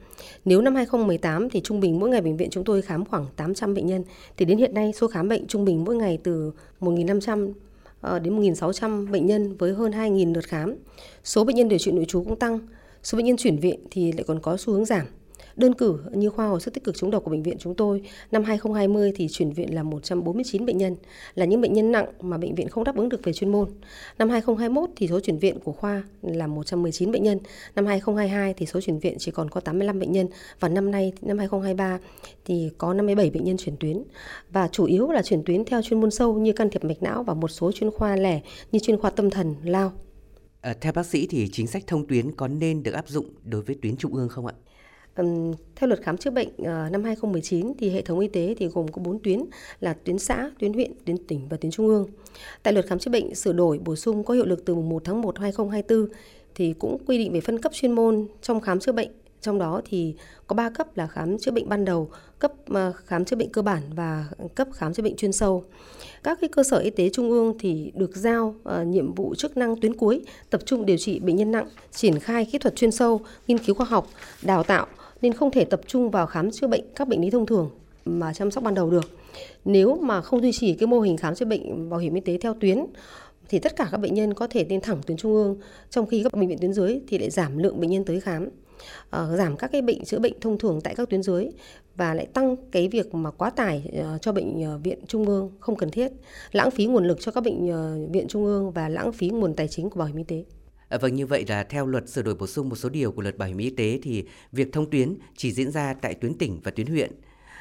Nếu 0.45 0.61
năm 0.61 0.75
2018 0.75 1.51
thì 1.51 1.61
trung 1.61 1.81
bình 1.81 1.99
mỗi 1.99 2.11
ngày 2.11 2.21
bệnh 2.21 2.37
viện 2.37 2.51
chúng 2.51 2.65
tôi 2.65 2.83
khám 2.83 3.05
khoảng 3.05 3.27
800 3.37 3.75
bệnh 3.75 3.87
nhân 3.87 4.05
thì 4.37 4.45
đến 4.45 4.59
hiện 4.59 4.75
nay 4.75 4.93
số 4.97 5.09
khám 5.09 5.29
bệnh 5.29 5.47
trung 5.47 5.65
bình 5.65 5.85
mỗi 5.85 5.97
ngày 5.97 6.19
từ 6.23 6.53
1.500 6.81 7.53
ờ, 8.01 8.19
đến 8.19 8.41
1.600 8.41 9.11
bệnh 9.11 9.27
nhân 9.27 9.57
với 9.57 9.75
hơn 9.75 9.93
2.000 9.93 10.35
lượt 10.35 10.47
khám. 10.47 10.75
Số 11.25 11.45
bệnh 11.45 11.57
nhân 11.57 11.69
điều 11.69 11.79
trị 11.79 11.91
nội 11.91 12.05
trú 12.05 12.25
cũng 12.25 12.39
tăng, 12.39 12.59
số 13.03 13.17
bệnh 13.17 13.27
nhân 13.27 13.37
chuyển 13.37 13.59
viện 13.59 13.81
thì 13.91 14.13
lại 14.13 14.25
còn 14.27 14.41
có 14.41 14.57
xu 14.57 14.73
hướng 14.73 14.85
giảm. 14.85 15.07
Đơn 15.59 15.75
cử 15.75 15.99
như 16.13 16.31
khoa 16.31 16.47
hồi 16.47 16.61
sức 16.61 16.75
tích 16.75 16.85
cực 16.85 16.97
chống 16.99 17.11
độc 17.11 17.25
của 17.25 17.31
bệnh 17.31 17.43
viện 17.43 17.57
chúng 17.59 17.75
tôi, 17.75 18.03
năm 18.33 18.45
2020 18.45 19.13
thì 19.17 19.29
chuyển 19.29 19.53
viện 19.53 19.75
là 19.75 19.83
149 19.83 20.67
bệnh 20.67 20.79
nhân, 20.79 20.97
là 21.35 21.45
những 21.45 21.61
bệnh 21.61 21.73
nhân 21.73 21.93
nặng 21.93 22.07
mà 22.21 22.39
bệnh 22.39 22.55
viện 22.55 22.69
không 22.69 22.85
đáp 22.85 22.97
ứng 22.97 23.09
được 23.09 23.21
về 23.25 23.33
chuyên 23.33 23.53
môn. 23.53 23.69
Năm 24.19 24.31
2021 24.31 24.91
thì 24.97 25.09
số 25.09 25.21
chuyển 25.21 25.39
viện 25.39 25.59
của 25.61 25.73
khoa 25.73 26.03
là 26.23 26.47
119 26.47 27.13
bệnh 27.13 27.23
nhân, 27.23 27.39
năm 27.75 27.87
2022 27.87 28.55
thì 28.55 28.67
số 28.67 28.81
chuyển 28.81 28.99
viện 28.99 29.17
chỉ 29.19 29.31
còn 29.31 29.51
có 29.51 29.61
85 29.61 29.99
bệnh 29.99 30.13
nhân 30.13 30.29
và 30.61 30.69
năm 30.69 30.91
nay 30.91 31.13
năm 31.23 31.39
2023 31.39 31.99
thì 32.45 32.71
có 32.79 32.95
57 32.95 33.31
bệnh 33.31 33.45
nhân 33.45 33.57
chuyển 33.57 33.77
tuyến 33.81 34.03
và 34.51 34.69
chủ 34.69 34.85
yếu 34.85 35.11
là 35.11 35.23
chuyển 35.23 35.43
tuyến 35.45 35.65
theo 35.65 35.83
chuyên 35.83 36.01
môn 36.01 36.11
sâu 36.11 36.35
như 36.35 36.53
can 36.53 36.71
thiệp 36.71 36.85
mạch 36.85 37.03
não 37.03 37.23
và 37.23 37.35
một 37.35 37.49
số 37.49 37.73
chuyên 37.73 37.91
khoa 37.91 38.17
lẻ 38.17 38.41
như 38.73 38.79
chuyên 38.79 38.99
khoa 38.99 39.11
tâm 39.11 39.31
thần, 39.31 39.55
lao. 39.65 39.93
À, 40.61 40.75
theo 40.81 40.93
bác 40.93 41.07
sĩ 41.07 41.27
thì 41.31 41.49
chính 41.53 41.67
sách 41.67 41.85
thông 41.87 42.07
tuyến 42.07 42.33
có 42.33 42.49
nên 42.49 42.83
được 42.83 42.93
áp 42.93 43.09
dụng 43.09 43.27
đối 43.45 43.63
với 43.63 43.77
tuyến 43.83 43.97
trung 43.97 44.15
ương 44.15 44.29
không 44.29 44.47
ạ? 44.47 44.55
Theo 45.77 45.89
luật 45.89 46.03
khám 46.03 46.17
chữa 46.17 46.31
bệnh 46.31 46.49
ờ, 46.65 46.89
năm 46.93 47.05
2019 47.05 47.73
thì 47.79 47.91
hệ 47.91 48.03
thống 48.03 48.19
y 48.19 48.29
tế 48.29 48.55
thì 48.59 48.67
gồm 48.67 48.89
có 48.89 49.03
4 49.03 49.19
tuyến 49.19 49.41
là 49.81 49.95
tuyến 50.05 50.19
xã, 50.19 50.51
tuyến 50.59 50.73
huyện, 50.73 50.93
tuyến 51.05 51.27
tỉnh 51.27 51.49
và 51.49 51.57
tuyến 51.57 51.73
trung 51.73 51.87
ương. 51.87 52.07
Tại 52.63 52.73
luật 52.73 52.87
khám 52.87 52.99
chữa 52.99 53.11
bệnh 53.11 53.35
sửa 53.35 53.53
đổi 53.53 53.79
bổ 53.79 53.97
sung 53.97 54.25
có 54.25 54.35
hiệu 54.35 54.47
lực 54.47 54.65
từ 54.65 54.75
1 54.75 55.05
tháng 55.05 55.21
1 55.21 55.39
2024 55.39 56.09
thì 56.55 56.75
cũng 56.79 56.99
quy 57.07 57.19
định 57.19 57.33
về 57.33 57.41
phân 57.41 57.59
cấp 57.59 57.73
chuyên 57.75 57.93
môn 57.93 58.27
trong 58.43 58.61
khám 58.61 58.81
chữa 58.81 58.93
bệnh 58.93 59.09
trong 59.41 59.59
đó 59.59 59.81
thì 59.85 60.15
có 60.47 60.55
3 60.55 60.71
cấp 60.71 60.97
là 60.97 61.07
khám 61.07 61.39
chữa 61.39 61.51
bệnh 61.51 61.69
ban 61.69 61.85
đầu, 61.85 62.11
cấp 62.39 62.53
ờ, 62.67 62.93
khám 63.07 63.25
chữa 63.25 63.37
bệnh 63.37 63.53
cơ 63.53 63.63
bản 63.63 63.83
và 63.95 64.27
cấp 64.55 64.69
khám 64.75 64.95
chữa 64.95 65.03
bệnh 65.03 65.17
chuyên 65.17 65.33
sâu. 65.33 65.65
Các 66.23 66.39
cái 66.41 66.49
cơ 66.49 66.63
sở 66.63 66.79
y 66.79 66.91
tế 66.91 67.11
trung 67.13 67.31
ương 67.31 67.59
thì 67.59 67.93
được 67.95 68.17
giao 68.17 68.55
uh, 68.81 68.87
nhiệm 68.87 69.15
vụ 69.15 69.35
chức 69.35 69.57
năng 69.57 69.81
tuyến 69.81 69.95
cuối, 69.95 70.25
tập 70.51 70.61
trung 70.67 70.87
điều 70.87 70.97
trị 70.97 71.19
bệnh 71.19 71.37
nhân 71.37 71.53
nặng, 71.53 71.69
triển 71.93 72.19
khai 72.19 72.45
kỹ 72.45 72.59
thuật 72.59 72.77
chuyên 72.77 72.91
sâu, 72.91 73.21
nghiên 73.47 73.59
cứu 73.59 73.75
khoa 73.75 73.87
học, 73.87 74.07
đào 74.43 74.63
tạo 74.63 74.87
nên 75.23 75.33
không 75.33 75.51
thể 75.51 75.65
tập 75.65 75.81
trung 75.87 76.11
vào 76.11 76.27
khám 76.27 76.51
chữa 76.51 76.67
bệnh 76.67 76.85
các 76.95 77.09
bệnh 77.09 77.21
lý 77.21 77.31
thông 77.31 77.47
thường 77.47 77.71
mà 78.05 78.35
chăm 78.35 78.51
sóc 78.51 78.65
ban 78.65 78.75
đầu 78.75 78.91
được. 78.91 79.11
Nếu 79.65 79.97
mà 79.97 80.21
không 80.21 80.43
duy 80.43 80.53
trì 80.53 80.75
cái 80.75 80.87
mô 80.87 81.01
hình 81.01 81.17
khám 81.17 81.35
chữa 81.35 81.47
bệnh 81.47 81.91
bảo 81.91 82.01
hiểm 82.01 82.15
y 82.15 82.21
tế 82.21 82.39
theo 82.39 82.55
tuyến 82.61 82.79
thì 83.49 83.59
tất 83.59 83.77
cả 83.77 83.89
các 83.91 83.99
bệnh 83.99 84.15
nhân 84.15 84.35
có 84.35 84.47
thể 84.47 84.67
lên 84.69 84.81
thẳng 84.81 85.01
tuyến 85.07 85.19
trung 85.19 85.33
ương, 85.33 85.57
trong 85.91 86.07
khi 86.07 86.23
các 86.23 86.33
bệnh 86.33 86.49
viện 86.49 86.59
tuyến 86.59 86.73
dưới 86.73 87.01
thì 87.09 87.19
lại 87.19 87.31
giảm 87.31 87.59
lượng 87.59 87.81
bệnh 87.81 87.91
nhân 87.91 88.05
tới 88.05 88.21
khám. 88.21 88.49
Ờ, 89.11 89.37
giảm 89.37 89.57
các 89.57 89.73
cái 89.73 89.83
bệnh 89.83 90.05
chữa 90.05 90.19
bệnh 90.19 90.41
thông 90.41 90.59
thường 90.59 90.81
tại 90.81 90.95
các 90.95 91.11
tuyến 91.11 91.23
dưới 91.23 91.47
và 91.97 92.15
lại 92.15 92.27
tăng 92.27 92.57
cái 92.71 92.89
việc 92.89 93.15
mà 93.15 93.31
quá 93.31 93.51
tải 93.51 93.91
ờ, 94.03 94.19
cho 94.19 94.33
bệnh 94.33 94.63
ờ, 94.63 94.79
viện 94.79 94.99
trung 95.07 95.27
ương 95.27 95.51
không 95.61 95.77
cần 95.77 95.91
thiết, 95.91 96.13
lãng 96.53 96.71
phí 96.71 96.87
nguồn 96.87 97.05
lực 97.05 97.19
cho 97.21 97.33
các 97.33 97.41
bệnh 97.41 97.67
viện 98.13 98.29
trung 98.29 98.45
ương 98.45 98.71
và 98.71 98.89
lãng 98.89 99.13
phí 99.13 99.29
nguồn 99.29 99.55
tài 99.55 99.69
chính 99.69 99.91
của 99.91 99.99
bảo 99.99 100.09
hiểm 100.09 100.17
y 100.17 100.25
tế. 100.25 100.45
À, 100.89 100.99
vâng 100.99 101.15
như 101.15 101.27
vậy 101.27 101.45
là 101.49 101.63
theo 101.63 101.87
luật 101.87 102.09
sửa 102.09 102.23
đổi 102.23 102.35
bổ 102.35 102.47
sung 102.47 102.69
một 102.69 102.77
số 102.77 102.89
điều 102.89 103.13
của 103.13 103.23
luật 103.23 103.39
bảo 103.39 103.49
hiểm 103.49 103.59
y 103.59 103.71
tế 103.71 103.99
thì 104.03 104.25
việc 104.53 104.73
thông 104.73 104.91
tuyến 104.91 105.15
chỉ 105.37 105.53
diễn 105.53 105.71
ra 105.71 105.95
tại 105.95 106.15
tuyến 106.15 106.35
tỉnh 106.39 106.61
và 106.65 106.71
tuyến 106.71 106.87
huyện. 106.87 107.13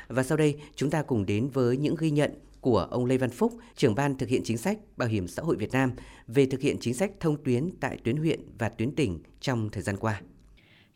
Và 0.08 0.24
sau 0.24 0.38
đây 0.38 0.56
chúng 0.76 0.90
ta 0.90 1.02
cùng 1.02 1.26
đến 1.26 1.50
với 1.54 1.78
những 1.78 1.96
ghi 2.00 2.12
nhận 2.12 2.32
của 2.62 2.80
ông 2.80 3.06
Lê 3.06 3.18
Văn 3.18 3.30
Phúc, 3.30 3.54
trưởng 3.76 3.96
ban 3.96 4.18
thực 4.18 4.30
hiện 4.30 4.42
chính 4.44 4.58
sách 4.58 4.78
Bảo 4.98 5.10
hiểm 5.10 5.28
xã 5.28 5.44
hội 5.44 5.56
Việt 5.56 5.72
Nam 5.72 5.92
về 6.28 6.46
thực 6.46 6.62
hiện 6.62 6.78
chính 6.80 6.94
sách 6.94 7.12
thông 7.20 7.44
tuyến 7.44 7.70
tại 7.80 7.98
tuyến 8.04 8.18
huyện 8.18 8.40
và 8.60 8.70
tuyến 8.70 8.92
tỉnh 8.92 9.20
trong 9.42 9.70
thời 9.70 9.84
gian 9.84 9.98
qua. 9.98 10.22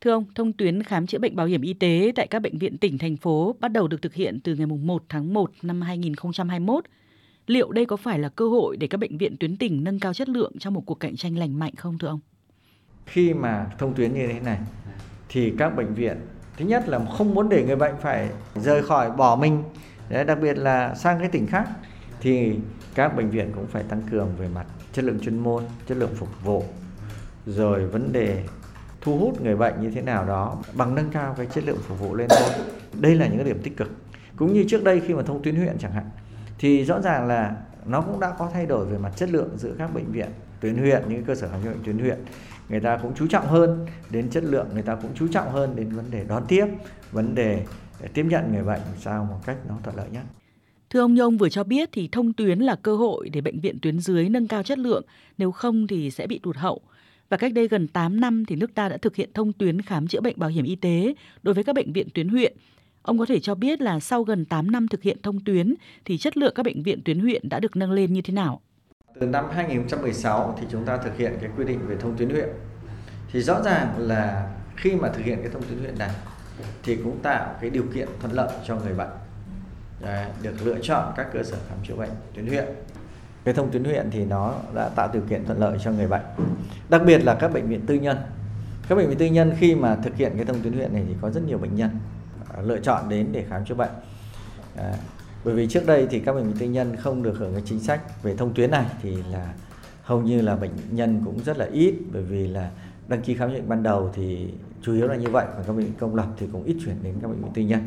Thưa 0.02 0.12
ông, 0.12 0.26
thông 0.36 0.54
tuyến 0.54 0.84
khám 0.84 1.08
chữa 1.08 1.17
bệnh 1.17 1.36
bảo 1.36 1.48
hiểm 1.48 1.62
y 1.62 1.74
tế 1.74 2.12
tại 2.15 2.28
các 2.28 2.39
bệnh 2.39 2.58
viện 2.58 2.78
tỉnh, 2.78 2.98
thành 2.98 3.17
phố 3.17 3.56
bắt 3.60 3.67
đầu 3.67 3.88
được 3.88 4.02
thực 4.02 4.13
hiện 4.13 4.39
từ 4.44 4.56
ngày 4.56 4.65
1 4.65 5.04
tháng 5.10 5.34
1 5.34 5.52
năm 5.62 5.82
2021. 5.82 6.86
Liệu 7.47 7.71
đây 7.71 7.86
có 7.86 7.97
phải 7.97 8.19
là 8.19 8.30
cơ 8.30 8.47
hội 8.47 8.77
để 8.77 8.88
các 8.88 8.97
bệnh 8.97 9.17
viện 9.17 9.38
tuyến 9.39 9.58
tỉnh 9.58 9.84
nâng 9.84 9.99
cao 9.99 10.13
chất 10.13 10.30
lượng 10.30 10.54
trong 10.60 10.73
một 10.73 10.84
cuộc 10.86 10.99
cạnh 10.99 11.15
tranh 11.15 11.38
lành 11.38 11.60
mạnh 11.60 11.73
không 11.77 11.97
thưa 11.97 12.08
ông? 12.08 12.19
Khi 13.06 13.34
mà 13.34 13.65
thông 13.77 13.93
tuyến 13.93 14.13
như 14.13 14.27
thế 14.27 14.39
này 14.39 14.60
thì 15.30 15.54
các 15.58 15.69
bệnh 15.69 15.93
viện 15.93 16.17
thứ 16.58 16.65
nhất 16.65 16.89
là 16.89 17.06
không 17.06 17.34
muốn 17.34 17.49
để 17.49 17.65
người 17.65 17.75
bệnh 17.75 17.95
phải 18.01 18.30
rời 18.56 18.84
khỏi 18.84 19.12
bỏ 19.12 19.36
mình 19.36 19.63
Đấy, 20.12 20.23
đặc 20.25 20.38
biệt 20.41 20.58
là 20.58 20.95
sang 20.95 21.19
cái 21.19 21.30
tỉnh 21.30 21.47
khác 21.47 21.69
thì 22.21 22.56
các 22.95 23.15
bệnh 23.15 23.30
viện 23.30 23.51
cũng 23.56 23.67
phải 23.67 23.84
tăng 23.84 24.01
cường 24.12 24.30
về 24.38 24.47
mặt 24.47 24.65
chất 24.93 25.06
lượng 25.06 25.19
chuyên 25.19 25.39
môn, 25.39 25.63
chất 25.88 25.97
lượng 25.97 26.15
phục 26.15 26.43
vụ, 26.43 26.63
rồi 27.45 27.88
vấn 27.88 28.13
đề 28.13 28.43
thu 29.01 29.17
hút 29.17 29.41
người 29.41 29.56
bệnh 29.56 29.82
như 29.82 29.91
thế 29.91 30.01
nào 30.01 30.25
đó 30.25 30.58
bằng 30.73 30.95
nâng 30.95 31.10
cao 31.10 31.34
cái 31.38 31.45
chất 31.45 31.63
lượng 31.63 31.77
phục 31.88 31.99
vụ 31.99 32.15
lên 32.15 32.27
thôi. 32.30 32.49
Đây 32.99 33.15
là 33.15 33.27
những 33.27 33.38
cái 33.38 33.45
điểm 33.45 33.62
tích 33.63 33.77
cực. 33.77 33.91
Cũng 34.36 34.54
như 34.54 34.65
trước 34.69 34.84
đây 34.84 35.01
khi 35.08 35.13
mà 35.13 35.21
thông 35.23 35.43
tuyến 35.43 35.56
huyện 35.56 35.77
chẳng 35.80 35.91
hạn 35.91 36.06
thì 36.62 36.86
rõ 36.86 37.02
ràng 37.02 37.28
là 37.28 37.56
nó 37.86 38.02
cũng 38.02 38.19
đã 38.19 38.36
có 38.39 38.50
thay 38.54 38.65
đổi 38.65 38.86
về 38.86 38.97
mặt 38.97 39.12
chất 39.15 39.30
lượng 39.30 39.50
giữa 39.58 39.74
các 39.78 39.93
bệnh 39.93 40.12
viện 40.12 40.30
tuyến 40.60 40.76
huyện 40.76 41.04
những 41.10 41.24
cơ 41.24 41.36
sở 41.36 41.50
khám 41.50 41.63
chữa 41.63 41.69
bệnh 41.69 41.84
tuyến 41.84 42.00
huyện 42.00 42.17
người 42.69 42.80
ta 42.80 42.97
cũng 42.97 43.13
chú 43.15 43.28
trọng 43.28 43.47
hơn 43.47 43.86
đến 44.10 44.30
chất 44.30 44.43
lượng 44.43 44.67
người 44.74 44.82
ta 44.82 44.95
cũng 44.95 45.12
chú 45.15 45.28
trọng 45.28 45.52
hơn 45.52 45.76
đến 45.76 45.89
vấn 45.89 46.12
đề 46.12 46.26
đón 46.28 46.43
tiếp 46.47 46.65
vấn 47.12 47.36
đề 47.36 47.65
tiếp 48.13 48.26
nhận 48.30 48.52
người 48.54 48.63
bệnh 48.63 48.82
sao 49.00 49.26
một 49.26 49.39
cách 49.45 49.58
nó 49.69 49.78
thuận 49.84 49.95
lợi 49.95 50.10
nhất. 50.12 50.24
Thưa 50.89 51.00
ông 51.00 51.13
Nhông 51.13 51.38
vừa 51.38 51.50
cho 51.50 51.63
biết 51.63 51.89
thì 51.91 52.10
thông 52.12 52.34
tuyến 52.34 52.60
là 52.60 52.76
cơ 52.76 52.95
hội 52.95 53.30
để 53.30 53.41
bệnh 53.41 53.60
viện 53.60 53.78
tuyến 53.82 54.00
dưới 54.00 54.30
nâng 54.30 54.47
cao 54.47 54.63
chất 54.63 54.78
lượng, 54.78 55.04
nếu 55.38 55.52
không 55.52 55.88
thì 55.88 56.12
sẽ 56.12 56.28
bị 56.28 56.39
tụt 56.39 56.56
hậu. 56.58 56.82
Và 57.30 57.38
cách 57.38 57.54
đây 57.54 57.67
gần 57.67 57.88
8 57.88 58.19
năm 58.19 58.45
thì 58.45 58.56
nước 58.56 58.76
ta 58.76 58.89
đã 58.89 58.97
thực 58.97 59.15
hiện 59.15 59.30
thông 59.34 59.54
tuyến 59.54 59.82
khám 59.82 60.08
chữa 60.08 60.21
bệnh 60.21 60.39
bảo 60.39 60.50
hiểm 60.50 60.65
y 60.65 60.76
tế 60.76 61.13
đối 61.43 61.54
với 61.54 61.63
các 61.63 61.76
bệnh 61.76 61.93
viện 61.93 62.08
tuyến 62.13 62.30
huyện. 62.30 62.54
Ông 63.02 63.20
có 63.20 63.26
thể 63.26 63.40
cho 63.40 63.56
biết 63.56 63.82
là 63.82 64.00
sau 64.00 64.24
gần 64.24 64.46
8 64.46 64.72
năm 64.72 64.88
thực 64.88 65.02
hiện 65.02 65.18
thông 65.24 65.44
tuyến 65.44 65.76
thì 66.06 66.18
chất 66.18 66.38
lượng 66.38 66.54
các 66.56 66.64
bệnh 66.64 66.84
viện 66.84 67.02
tuyến 67.06 67.20
huyện 67.20 67.50
đã 67.50 67.60
được 67.60 67.76
nâng 67.76 67.92
lên 67.92 68.14
như 68.14 68.22
thế 68.22 68.34
nào? 68.34 68.62
Từ 69.20 69.28
năm 69.28 69.46
2016 69.52 70.58
thì 70.62 70.68
chúng 70.72 70.86
ta 70.86 70.98
thực 70.98 71.18
hiện 71.18 71.34
cái 71.42 71.50
quy 71.58 71.66
định 71.66 71.80
về 71.88 71.96
thông 72.00 72.18
tuyến 72.18 72.30
huyện. 72.30 72.50
Thì 73.32 73.42
rõ 73.42 73.62
ràng 73.62 73.94
là 73.98 74.52
khi 74.76 74.96
mà 74.96 75.10
thực 75.10 75.26
hiện 75.26 75.38
cái 75.42 75.52
thông 75.54 75.64
tuyến 75.64 75.80
huyện 75.80 75.98
này 75.98 76.12
thì 76.84 76.96
cũng 76.96 77.20
tạo 77.24 77.56
cái 77.62 77.70
điều 77.70 77.84
kiện 77.94 78.08
thuận 78.20 78.34
lợi 78.34 78.50
cho 78.68 78.76
người 78.76 78.94
bệnh 78.94 79.10
Đấy, 80.02 80.26
được 80.42 80.54
lựa 80.64 80.78
chọn 80.82 81.14
các 81.16 81.28
cơ 81.34 81.44
sở 81.44 81.58
khám 81.70 81.78
chữa 81.88 81.96
bệnh 81.96 82.10
tuyến 82.34 82.48
huyện 82.48 82.66
cái 83.44 83.54
thông 83.54 83.72
tuyến 83.72 83.84
huyện 83.84 84.10
thì 84.12 84.26
nó 84.26 84.56
đã 84.76 84.90
tạo 84.90 85.10
điều 85.14 85.22
kiện 85.30 85.46
thuận 85.46 85.60
lợi 85.60 85.78
cho 85.84 85.92
người 85.92 86.08
bệnh 86.08 86.22
đặc 86.90 87.02
biệt 87.06 87.18
là 87.18 87.36
các 87.36 87.54
bệnh 87.54 87.68
viện 87.68 87.82
tư 87.86 87.96
nhân 87.96 88.18
các 88.88 88.96
bệnh 88.96 89.10
viện 89.10 89.18
tư 89.18 89.26
nhân 89.26 89.54
khi 89.60 89.76
mà 89.76 89.96
thực 89.96 90.16
hiện 90.16 90.32
cái 90.36 90.46
thông 90.46 90.62
tuyến 90.62 90.74
huyện 90.74 90.94
này 90.94 91.04
thì 91.08 91.16
có 91.22 91.30
rất 91.30 91.42
nhiều 91.48 91.58
bệnh 91.58 91.76
nhân 91.76 91.90
lựa 92.62 92.80
chọn 92.80 93.10
đến 93.10 93.28
để 93.32 93.45
khám 93.50 93.65
chữa 93.65 93.76
bệnh. 93.76 93.91
À, 94.78 94.93
bởi 95.43 95.54
vì 95.54 95.67
trước 95.67 95.86
đây 95.86 96.08
thì 96.10 96.19
các 96.19 96.34
bệnh 96.34 96.43
viện 96.43 96.58
tư 96.60 96.65
nhân 96.65 96.95
không 96.95 97.24
được 97.24 97.38
hưởng 97.38 97.54
cái 97.54 97.63
chính 97.65 97.80
sách 97.80 98.24
về 98.24 98.36
thông 98.36 98.54
tuyến 98.54 98.71
này 98.71 98.86
thì 99.02 99.17
là 99.32 99.54
hầu 100.04 100.21
như 100.21 100.41
là 100.41 100.56
bệnh 100.56 100.71
nhân 100.91 101.21
cũng 101.26 101.43
rất 101.43 101.58
là 101.58 101.67
ít 101.71 101.93
bởi 102.12 102.24
vì 102.24 102.47
là 102.47 102.71
đăng 103.08 103.21
ký 103.21 103.36
khám 103.36 103.50
chữa 103.50 103.56
bệnh 103.56 103.69
ban 103.69 103.84
đầu 103.84 104.12
thì 104.13 104.54
chủ 104.82 104.93
yếu 104.93 105.08
là 105.08 105.15
như 105.15 105.30
vậy 105.30 105.45
và 105.58 105.63
các 105.67 105.74
bệnh 105.74 105.86
viện 105.86 105.93
công 106.00 106.15
lập 106.15 106.28
thì 106.38 106.47
cũng 106.52 106.63
ít 106.63 106.78
chuyển 106.86 106.95
đến 107.04 107.15
các 107.21 107.28
bệnh 107.28 107.41
viện 107.41 107.52
tư 107.54 107.62
nhân. 107.62 107.82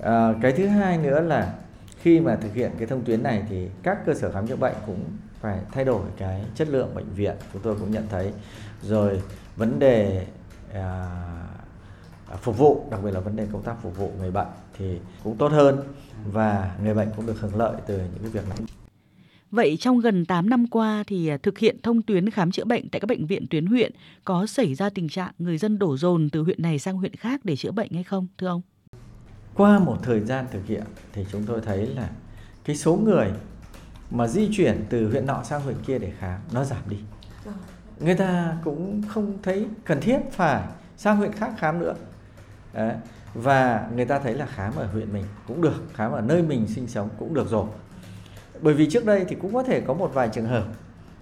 À, 0.00 0.34
cái 0.42 0.52
thứ 0.52 0.66
hai 0.66 0.98
nữa 0.98 1.20
là 1.20 1.54
khi 2.02 2.20
mà 2.20 2.36
thực 2.36 2.54
hiện 2.54 2.72
cái 2.78 2.86
thông 2.86 3.04
tuyến 3.04 3.22
này 3.22 3.42
thì 3.48 3.68
các 3.82 4.06
cơ 4.06 4.14
sở 4.14 4.32
khám 4.32 4.46
chữa 4.46 4.56
bệnh 4.56 4.74
cũng 4.86 5.04
phải 5.40 5.58
thay 5.72 5.84
đổi 5.84 6.02
cái 6.16 6.44
chất 6.54 6.68
lượng 6.68 6.94
bệnh 6.94 7.10
viện 7.14 7.36
chúng 7.52 7.62
tôi 7.62 7.74
cũng 7.74 7.90
nhận 7.90 8.06
thấy. 8.10 8.32
Rồi 8.82 9.22
vấn 9.56 9.78
đề 9.78 10.26
à, 10.72 11.06
phục 12.36 12.58
vụ 12.58 12.86
đặc 12.90 13.00
biệt 13.04 13.10
là 13.10 13.20
vấn 13.20 13.36
đề 13.36 13.46
công 13.52 13.62
tác 13.62 13.74
phục 13.82 13.96
vụ 13.96 14.12
người 14.18 14.30
bệnh 14.30 14.48
thì 14.78 14.98
cũng 15.24 15.36
tốt 15.36 15.52
hơn 15.52 15.78
và 16.32 16.76
người 16.82 16.94
bệnh 16.94 17.08
cũng 17.16 17.26
được 17.26 17.40
hưởng 17.40 17.56
lợi 17.56 17.80
từ 17.86 17.96
những 17.96 18.22
cái 18.22 18.30
việc 18.30 18.48
này. 18.48 18.58
Vậy 19.50 19.76
trong 19.80 20.00
gần 20.00 20.24
8 20.24 20.50
năm 20.50 20.66
qua 20.66 21.04
thì 21.06 21.28
à, 21.28 21.36
thực 21.42 21.58
hiện 21.58 21.76
thông 21.82 22.02
tuyến 22.02 22.30
khám 22.30 22.50
chữa 22.50 22.64
bệnh 22.64 22.88
tại 22.88 23.00
các 23.00 23.06
bệnh 23.06 23.26
viện 23.26 23.46
tuyến 23.50 23.66
huyện 23.66 23.92
có 24.24 24.46
xảy 24.46 24.74
ra 24.74 24.90
tình 24.90 25.08
trạng 25.08 25.32
người 25.38 25.58
dân 25.58 25.78
đổ 25.78 25.96
dồn 25.96 26.28
từ 26.30 26.42
huyện 26.42 26.62
này 26.62 26.78
sang 26.78 26.96
huyện 26.96 27.16
khác 27.16 27.40
để 27.44 27.56
chữa 27.56 27.70
bệnh 27.70 27.92
hay 27.92 28.04
không 28.04 28.26
thưa 28.38 28.46
ông? 28.46 28.62
Qua 29.54 29.78
một 29.78 29.96
thời 30.02 30.20
gian 30.20 30.46
thực 30.52 30.66
hiện 30.66 30.82
thì 31.12 31.26
chúng 31.32 31.42
tôi 31.46 31.60
thấy 31.60 31.86
là 31.86 32.10
cái 32.64 32.76
số 32.76 32.96
người 32.96 33.30
mà 34.10 34.26
di 34.26 34.48
chuyển 34.52 34.84
từ 34.90 35.10
huyện 35.10 35.26
nọ 35.26 35.42
sang 35.44 35.60
huyện 35.60 35.76
kia 35.86 35.98
để 35.98 36.12
khám 36.18 36.40
nó 36.52 36.64
giảm 36.64 36.82
đi. 36.90 36.96
Người 38.00 38.14
ta 38.14 38.58
cũng 38.64 39.02
không 39.08 39.38
thấy 39.42 39.66
cần 39.84 40.00
thiết 40.00 40.18
phải 40.32 40.62
sang 40.96 41.16
huyện 41.16 41.32
khác 41.32 41.52
khám 41.58 41.78
nữa. 41.78 41.94
Đấy. 42.72 42.94
Và 43.34 43.88
người 43.94 44.04
ta 44.04 44.18
thấy 44.18 44.34
là 44.34 44.46
khám 44.46 44.76
ở 44.76 44.86
huyện 44.86 45.12
mình 45.12 45.24
cũng 45.46 45.62
được, 45.62 45.82
khám 45.94 46.12
ở 46.12 46.20
nơi 46.20 46.42
mình 46.42 46.66
sinh 46.66 46.86
sống 46.86 47.08
cũng 47.18 47.34
được 47.34 47.48
rồi. 47.48 47.66
Bởi 48.60 48.74
vì 48.74 48.90
trước 48.90 49.04
đây 49.04 49.24
thì 49.28 49.36
cũng 49.36 49.54
có 49.54 49.62
thể 49.62 49.80
có 49.80 49.94
một 49.94 50.10
vài 50.14 50.28
trường 50.28 50.46
hợp 50.46 50.64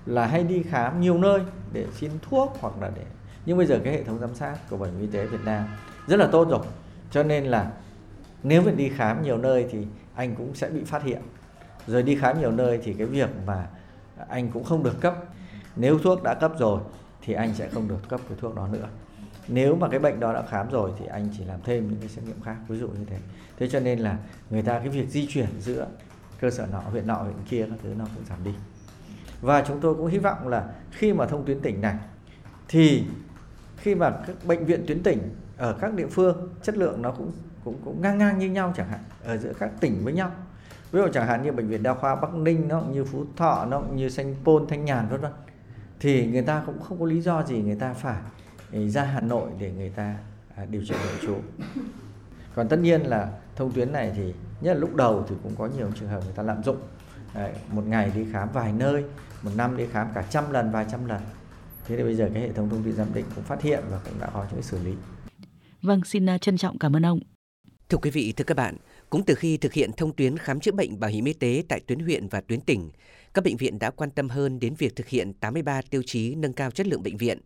là 0.07 0.27
hay 0.27 0.45
đi 0.45 0.63
khám 0.63 1.01
nhiều 1.01 1.19
nơi 1.19 1.41
để 1.73 1.87
xin 1.95 2.11
thuốc 2.23 2.57
hoặc 2.61 2.75
là 2.81 2.91
để 2.97 3.05
nhưng 3.47 3.59
bây 3.59 3.67
giờ 3.67 3.81
cái 3.85 3.93
hệ 3.93 4.05
thống 4.05 4.19
giám 4.19 4.35
sát 4.35 4.57
của 4.71 4.77
bảo 4.77 4.91
hiểm 4.91 5.01
y 5.01 5.07
tế 5.07 5.27
Việt 5.27 5.45
Nam 5.45 5.65
rất 6.07 6.17
là 6.17 6.27
tốt 6.27 6.49
rồi. 6.49 6.67
Cho 7.11 7.23
nên 7.23 7.45
là 7.45 7.73
nếu 8.43 8.63
mình 8.63 8.77
đi 8.77 8.89
khám 8.89 9.23
nhiều 9.23 9.39
nơi 9.39 9.67
thì 9.71 9.87
anh 10.15 10.35
cũng 10.35 10.55
sẽ 10.55 10.69
bị 10.69 10.85
phát 10.85 11.03
hiện. 11.03 11.23
Rồi 11.87 12.03
đi 12.03 12.17
khám 12.17 12.41
nhiều 12.41 12.51
nơi 12.51 12.81
thì 12.85 12.93
cái 12.93 13.07
việc 13.07 13.31
mà 13.47 13.67
anh 14.29 14.51
cũng 14.51 14.65
không 14.65 14.83
được 14.83 15.01
cấp. 15.01 15.15
Nếu 15.77 15.99
thuốc 15.99 16.23
đã 16.23 16.35
cấp 16.35 16.53
rồi 16.59 16.81
thì 17.23 17.35
anh 17.35 17.55
sẽ 17.55 17.69
không 17.69 17.89
được 17.89 18.09
cấp 18.09 18.21
cái 18.29 18.39
thuốc 18.41 18.55
đó 18.55 18.69
nữa 18.69 18.87
nếu 19.49 19.77
mà 19.77 19.89
cái 19.89 20.01
bệnh 20.01 20.21
đó 20.21 20.33
đã 20.33 20.43
khám 20.49 20.71
rồi 20.71 20.93
thì 20.99 21.07
anh 21.07 21.29
chỉ 21.39 21.45
làm 21.45 21.61
thêm 21.65 21.89
những 21.91 22.01
cái 22.01 22.09
xét 22.09 22.25
nghiệm 22.25 22.41
khác, 22.41 22.57
ví 22.69 22.79
dụ 22.79 22.89
như 22.89 23.05
thế. 23.07 23.17
Thế 23.59 23.69
cho 23.69 23.81
nên 23.81 23.99
là 23.99 24.19
người 24.51 24.63
ta 24.63 24.79
cái 24.79 24.89
việc 24.89 25.09
di 25.09 25.27
chuyển 25.27 25.49
giữa 25.61 25.87
cơ 26.41 26.51
sở 26.51 26.67
nọ, 26.73 26.79
huyện 26.79 27.07
nọ, 27.07 27.15
huyện 27.15 27.37
kia 27.49 27.67
các 27.71 27.79
thứ 27.83 27.95
nó 27.99 28.05
cũng 28.15 28.25
giảm 28.29 28.45
đi. 28.45 28.55
Và 29.41 29.65
chúng 29.67 29.81
tôi 29.81 29.95
cũng 29.95 30.07
hy 30.07 30.19
vọng 30.19 30.49
là 30.49 30.73
khi 30.91 31.13
mà 31.13 31.27
thông 31.27 31.45
tuyến 31.45 31.61
tỉnh 31.61 31.81
này, 31.81 31.97
thì 32.69 33.05
khi 33.77 33.95
mà 33.95 34.11
các 34.27 34.37
bệnh 34.45 34.65
viện 34.65 34.85
tuyến 34.87 35.03
tỉnh 35.03 35.19
ở 35.57 35.73
các 35.81 35.95
địa 35.95 36.07
phương, 36.07 36.55
chất 36.63 36.77
lượng 36.77 37.03
nó 37.03 37.11
cũng 37.11 37.33
cũng 37.65 37.77
cũng 37.85 38.03
ngang 38.03 38.19
ngang 38.19 38.39
như 38.39 38.51
nhau 38.51 38.73
chẳng 38.77 38.89
hạn, 38.89 39.01
ở 39.25 39.37
giữa 39.37 39.53
các 39.59 39.71
tỉnh 39.81 40.05
với 40.05 40.13
nhau. 40.13 40.31
Ví 40.93 41.01
dụ 41.01 41.09
chẳng 41.13 41.27
hạn 41.27 41.43
như 41.43 41.53
bệnh 41.53 41.69
viện 41.69 41.83
đa 41.83 41.95
khoa 41.95 42.15
Bắc 42.15 42.35
Ninh, 42.35 42.69
nó 42.69 42.81
cũng 42.81 42.93
như 42.93 43.05
Phú 43.05 43.25
Thọ, 43.37 43.67
nó 43.71 43.81
cũng 43.81 43.97
như 43.97 44.09
Sanh 44.09 44.35
Pôn, 44.45 44.67
Thanh 44.69 44.85
Nhàn, 44.85 45.09
vân 45.09 45.21
vân. 45.21 45.33
Thì 46.01 46.27
người 46.27 46.43
ta 46.43 46.63
cũng 46.67 46.83
không 46.83 47.01
có 47.01 47.07
lý 47.07 47.21
do 47.21 47.43
gì 47.43 47.63
người 47.63 47.75
ta 47.75 47.93
phải 47.95 48.17
ra 48.73 49.05
Hà 49.05 49.21
Nội 49.21 49.51
để 49.59 49.73
người 49.73 49.91
ta 49.91 50.17
à, 50.57 50.67
điều 50.71 50.83
trị 50.85 50.95
nội 50.95 51.19
trú. 51.23 51.37
Còn 52.55 52.69
tất 52.69 52.79
nhiên 52.79 53.03
là 53.03 53.33
thông 53.57 53.73
tuyến 53.73 53.93
này 53.93 54.13
thì 54.17 54.35
nhất 54.61 54.75
là 54.75 54.81
lúc 54.81 54.95
đầu 54.95 55.25
thì 55.29 55.35
cũng 55.43 55.55
có 55.59 55.69
nhiều 55.79 55.91
trường 56.01 56.09
hợp 56.09 56.21
người 56.25 56.35
ta 56.35 56.43
lạm 56.43 56.63
dụng. 56.63 56.77
Đấy, 57.35 57.53
một 57.73 57.83
ngày 57.87 58.13
đi 58.15 58.27
khám 58.33 58.49
vài 58.53 58.73
nơi 58.73 59.05
một 59.43 59.51
năm 59.57 59.77
đi 59.77 59.85
khám 59.93 60.09
cả 60.15 60.25
trăm 60.31 60.53
lần 60.53 60.71
vài 60.71 60.87
trăm 60.91 61.05
lần. 61.05 61.21
Thế 61.87 61.97
thì 61.97 62.03
bây 62.03 62.15
giờ 62.15 62.31
cái 62.35 62.43
hệ 62.43 62.53
thống 62.53 62.71
thông 62.71 62.83
tin 62.83 62.97
giám 62.97 63.15
định 63.15 63.25
cũng 63.35 63.45
phát 63.45 63.63
hiện 63.63 63.85
và 63.91 64.01
cũng 64.05 64.21
đã 64.21 64.31
có 64.35 64.47
những 64.53 64.63
xử 64.63 64.79
lý. 64.85 64.93
Vâng 65.83 66.01
xin 66.05 66.29
à, 66.29 66.39
trân 66.39 66.57
trọng 66.57 66.79
cảm 66.79 66.97
ơn 66.97 67.07
ông. 67.07 67.21
Thưa 67.89 67.99
quý 67.99 68.11
vị 68.11 68.33
thưa 68.37 68.45
các 68.45 68.57
bạn 68.57 68.77
cũng 69.11 69.25
từ 69.25 69.35
khi 69.35 69.57
thực 69.57 69.73
hiện 69.73 69.91
thông 69.93 70.13
tuyến 70.13 70.39
khám 70.39 70.61
chữa 70.61 70.73
bệnh 70.73 71.01
bảo 71.01 71.11
hiểm 71.11 71.25
y 71.25 71.33
tế 71.33 71.63
tại 71.69 71.81
tuyến 71.81 71.99
huyện 71.99 72.29
và 72.29 72.41
tuyến 72.41 72.61
tỉnh 72.61 72.91
các 73.35 73.45
bệnh 73.45 73.57
viện 73.57 73.79
đã 73.79 73.91
quan 73.91 74.11
tâm 74.11 74.29
hơn 74.29 74.61
đến 74.61 74.75
việc 74.75 74.97
thực 74.97 75.09
hiện 75.09 75.33
83 75.33 75.83
tiêu 75.91 76.03
chí 76.07 76.35
nâng 76.35 76.53
cao 76.53 76.71
chất 76.71 76.87
lượng 76.87 77.03
bệnh 77.03 77.17
viện 77.17 77.39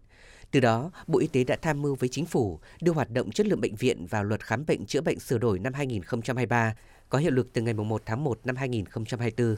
từ 0.51 0.61
đó, 0.61 0.91
Bộ 1.07 1.19
Y 1.19 1.27
tế 1.27 1.45
đã 1.45 1.57
tham 1.63 1.83
mưu 1.83 1.95
với 1.95 2.09
chính 2.09 2.27
phủ 2.27 2.61
đưa 2.81 2.93
hoạt 2.93 3.11
động 3.11 3.31
chất 3.31 3.47
lượng 3.47 3.61
bệnh 3.61 3.75
viện 3.75 4.07
vào 4.07 4.25
luật 4.25 4.45
khám 4.45 4.67
bệnh 4.67 4.87
chữa 4.87 5.01
bệnh 5.01 5.21
sửa 5.21 5.39
đổi 5.39 5.59
năm 5.59 5.73
2023, 5.73 6.75
có 7.09 7.19
hiệu 7.19 7.31
lực 7.31 7.53
từ 7.53 7.63
ngày 7.63 7.75
1 7.75 8.03
tháng 8.07 8.25
1 8.25 8.41
năm 8.45 8.57
2024. 8.57 9.57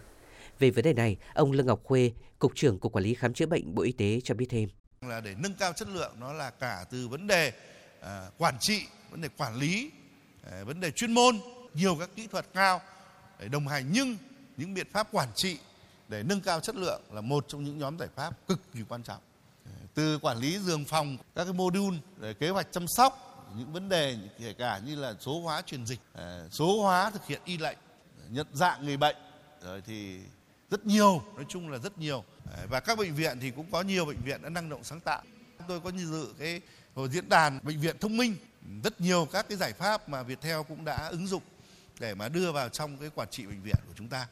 Về 0.59 0.71
vấn 0.71 0.85
đề 0.85 0.93
này, 0.93 1.17
ông 1.35 1.53
Lương 1.53 1.67
Ngọc 1.67 1.81
Khuê, 1.85 2.13
Cục 2.39 2.53
trưởng 2.55 2.79
Cục 2.79 2.93
Quản 2.93 3.05
lý 3.05 3.15
Khám 3.15 3.35
chữa 3.35 3.47
bệnh 3.47 3.75
Bộ 3.75 3.83
Y 3.83 3.93
tế 3.93 4.21
cho 4.25 4.35
biết 4.35 4.47
thêm. 4.51 4.69
Là 5.01 5.21
để 5.21 5.35
nâng 5.39 5.55
cao 5.55 5.73
chất 5.73 5.89
lượng 5.89 6.13
nó 6.21 6.33
là 6.33 6.51
cả 6.51 6.85
từ 6.91 7.09
vấn 7.09 7.27
đề 7.27 7.53
uh, 8.01 8.07
quản 8.39 8.55
trị, 8.61 8.83
vấn 9.11 9.21
đề 9.21 9.29
quản 9.37 9.55
lý, 9.55 9.91
uh, 10.47 10.67
vấn 10.67 10.81
đề 10.81 10.91
chuyên 10.91 11.13
môn, 11.13 11.39
nhiều 11.75 11.97
các 12.01 12.11
kỹ 12.17 12.27
thuật 12.27 12.47
cao 12.55 12.81
để 13.41 13.49
đồng 13.49 13.69
hành 13.69 13.85
nhưng 13.93 14.17
những 14.57 14.75
biện 14.75 14.87
pháp 14.93 15.09
quản 15.13 15.29
trị 15.35 15.59
để 16.09 16.23
nâng 16.23 16.41
cao 16.41 16.61
chất 16.61 16.77
lượng 16.77 17.01
là 17.13 17.21
một 17.21 17.45
trong 17.49 17.65
những 17.65 17.79
nhóm 17.79 17.99
giải 17.99 18.09
pháp 18.15 18.49
cực 18.49 18.61
kỳ 18.73 18.81
quan 18.89 19.03
trọng 19.03 19.21
từ 19.95 20.19
quản 20.19 20.39
lý 20.39 20.59
giường 20.59 20.85
phòng, 20.85 21.17
các 21.35 21.45
cái 21.45 21.53
module, 21.53 21.99
kế 22.41 22.51
hoạch 22.51 22.67
chăm 22.73 22.87
sóc, 22.89 23.29
những 23.57 23.73
vấn 23.73 23.89
đề 23.89 24.17
kể 24.39 24.53
cả 24.53 24.81
như 24.87 24.97
là 24.97 25.15
số 25.21 25.41
hóa 25.41 25.63
truyền 25.63 25.87
dịch, 25.87 26.01
à, 26.15 26.43
số 26.51 26.83
hóa 26.83 27.11
thực 27.11 27.27
hiện 27.27 27.41
y 27.45 27.59
lệnh, 27.59 27.79
nhận 28.29 28.47
dạng 28.53 28.87
người 28.87 28.97
bệnh, 28.97 29.17
rồi 29.63 29.83
thì 29.87 30.19
rất 30.71 30.87
nhiều, 30.87 31.23
nói 31.37 31.45
chung 31.49 31.71
là 31.71 31.79
rất 31.79 31.99
nhiều. 31.99 32.25
À, 32.53 32.67
và 32.71 32.81
các 32.81 32.99
bệnh 32.99 33.15
viện 33.15 33.39
thì 33.41 33.51
cũng 33.51 33.71
có 33.71 33.83
nhiều 33.83 34.05
bệnh 34.05 34.21
viện 34.25 34.43
đã 34.43 34.49
năng 34.49 34.69
động 34.69 34.85
sáng 34.85 35.01
tạo. 35.01 35.23
Chúng 35.59 35.69
tôi 35.69 35.81
có 35.81 35.91
như 35.91 36.07
dự 36.07 36.35
cái 36.39 36.61
hội 36.95 37.09
diễn 37.09 37.29
đàn 37.29 37.59
bệnh 37.63 37.81
viện 37.81 37.97
thông 37.99 38.17
minh, 38.17 38.37
rất 38.85 39.01
nhiều 39.01 39.29
các 39.33 39.49
cái 39.49 39.59
giải 39.59 39.73
pháp 39.73 40.09
mà 40.09 40.23
Viettel 40.23 40.61
cũng 40.69 40.85
đã 40.85 41.07
ứng 41.07 41.27
dụng 41.27 41.43
để 42.01 42.15
mà 42.15 42.29
đưa 42.29 42.53
vào 42.53 42.69
trong 42.69 42.97
cái 42.99 43.11
quản 43.15 43.29
trị 43.31 43.47
bệnh 43.47 43.63
viện 43.63 43.77
của 43.87 43.95
chúng 43.97 44.09
ta. 44.09 44.27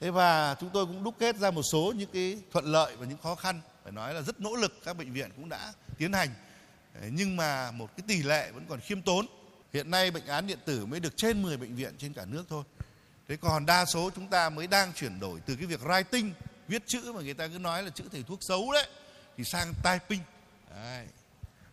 Thế 0.00 0.10
và 0.10 0.56
chúng 0.60 0.70
tôi 0.70 0.86
cũng 0.86 1.04
đúc 1.04 1.14
kết 1.18 1.36
ra 1.36 1.50
một 1.50 1.62
số 1.62 1.92
những 1.96 2.10
cái 2.12 2.38
thuận 2.52 2.64
lợi 2.64 2.96
và 2.96 3.06
những 3.06 3.18
khó 3.18 3.34
khăn 3.34 3.60
phải 3.84 3.92
nói 3.92 4.14
là 4.14 4.22
rất 4.22 4.40
nỗ 4.40 4.56
lực 4.56 4.80
các 4.84 4.96
bệnh 4.96 5.12
viện 5.12 5.30
cũng 5.36 5.48
đã 5.48 5.72
tiến 5.98 6.12
hành 6.12 6.28
nhưng 7.10 7.36
mà 7.36 7.70
một 7.70 7.96
cái 7.96 8.04
tỷ 8.08 8.22
lệ 8.22 8.50
vẫn 8.52 8.66
còn 8.68 8.80
khiêm 8.80 9.02
tốn. 9.02 9.26
Hiện 9.72 9.90
nay 9.90 10.10
bệnh 10.10 10.26
án 10.26 10.46
điện 10.46 10.58
tử 10.64 10.86
mới 10.86 11.00
được 11.00 11.16
trên 11.16 11.42
10 11.42 11.56
bệnh 11.56 11.74
viện 11.74 11.94
trên 11.98 12.12
cả 12.12 12.24
nước 12.24 12.44
thôi. 12.48 12.64
Thế 13.28 13.36
còn 13.36 13.66
đa 13.66 13.84
số 13.84 14.10
chúng 14.14 14.28
ta 14.28 14.50
mới 14.50 14.66
đang 14.66 14.92
chuyển 14.92 15.20
đổi 15.20 15.40
từ 15.46 15.56
cái 15.56 15.66
việc 15.66 15.80
writing, 15.80 16.30
viết 16.68 16.82
chữ 16.86 17.12
mà 17.14 17.20
người 17.20 17.34
ta 17.34 17.48
cứ 17.48 17.58
nói 17.58 17.82
là 17.82 17.90
chữ 17.90 18.04
thầy 18.12 18.22
thuốc 18.22 18.42
xấu 18.42 18.72
đấy, 18.72 18.88
thì 19.36 19.44
sang 19.44 19.72
typing. 19.84 20.20
Đấy. 20.74 21.06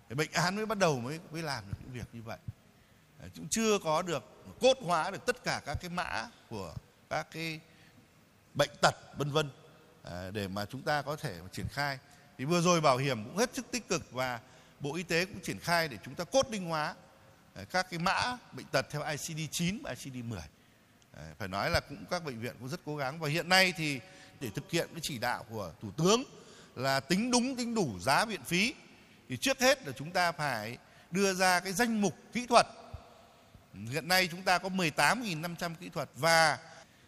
Thế 0.09 0.15
bệnh 0.15 0.31
án 0.31 0.55
mới 0.55 0.65
bắt 0.65 0.77
đầu 0.77 0.99
mới 0.99 1.19
mới 1.31 1.41
làm 1.41 1.63
được 1.67 1.77
những 1.81 1.93
việc 1.93 2.07
như 2.13 2.21
vậy. 2.21 2.37
Đấy, 3.19 3.29
cũng 3.35 3.47
chưa 3.49 3.79
có 3.83 4.01
được 4.01 4.23
cốt 4.61 4.77
hóa 4.81 5.11
được 5.11 5.25
tất 5.25 5.43
cả 5.43 5.61
các 5.65 5.77
cái 5.81 5.89
mã 5.89 6.27
của 6.49 6.73
các 7.09 7.27
cái 7.31 7.59
bệnh 8.53 8.69
tật 8.81 8.95
vân 9.17 9.31
vân 9.31 9.49
Ờ, 10.03 10.31
để 10.31 10.47
mà 10.47 10.65
chúng 10.65 10.81
ta 10.81 11.01
có 11.01 11.15
thể 11.15 11.39
triển 11.51 11.67
khai. 11.67 11.97
Thì 12.37 12.45
vừa 12.45 12.61
rồi 12.61 12.81
bảo 12.81 12.97
hiểm 12.97 13.23
cũng 13.23 13.37
hết 13.37 13.55
sức 13.55 13.71
tích 13.71 13.87
cực 13.87 14.11
và 14.11 14.39
Bộ 14.79 14.95
Y 14.95 15.03
tế 15.03 15.25
cũng 15.25 15.39
triển 15.39 15.59
khai 15.59 15.87
để 15.87 15.97
chúng 16.05 16.15
ta 16.15 16.23
cốt 16.23 16.49
đinh 16.49 16.65
hóa 16.65 16.95
ờ, 17.53 17.65
các 17.65 17.87
cái 17.89 17.99
mã 17.99 18.37
bệnh 18.51 18.65
tật 18.65 18.85
theo 18.89 19.01
ICD-9 19.01 19.77
và 19.83 19.93
ICD-10. 19.93 20.39
Ờ, 21.13 21.23
phải 21.37 21.47
nói 21.47 21.69
là 21.69 21.79
cũng 21.79 22.05
các 22.11 22.23
bệnh 22.23 22.39
viện 22.39 22.55
cũng 22.59 22.69
rất 22.69 22.79
cố 22.85 22.97
gắng 22.97 23.19
và 23.19 23.29
hiện 23.29 23.49
nay 23.49 23.73
thì 23.77 23.99
để 24.39 24.49
thực 24.55 24.71
hiện 24.71 24.87
cái 24.91 24.99
chỉ 25.01 25.17
đạo 25.17 25.45
của 25.49 25.73
Thủ 25.81 25.91
tướng 25.97 26.23
là 26.75 26.99
tính 26.99 27.31
đúng, 27.31 27.55
tính 27.55 27.75
đủ 27.75 27.99
giá 27.99 28.25
viện 28.25 28.43
phí, 28.43 28.73
thì 29.29 29.37
trước 29.37 29.59
hết 29.59 29.87
là 29.87 29.93
chúng 29.97 30.11
ta 30.11 30.31
phải 30.31 30.77
đưa 31.11 31.33
ra 31.33 31.59
cái 31.59 31.73
danh 31.73 32.01
mục 32.01 32.13
kỹ 32.33 32.45
thuật. 32.45 32.67
Hiện 33.89 34.07
nay 34.07 34.27
chúng 34.31 34.41
ta 34.41 34.57
có 34.57 34.69
18.500 34.69 35.75
kỹ 35.79 35.89
thuật 35.89 36.09
và 36.15 36.57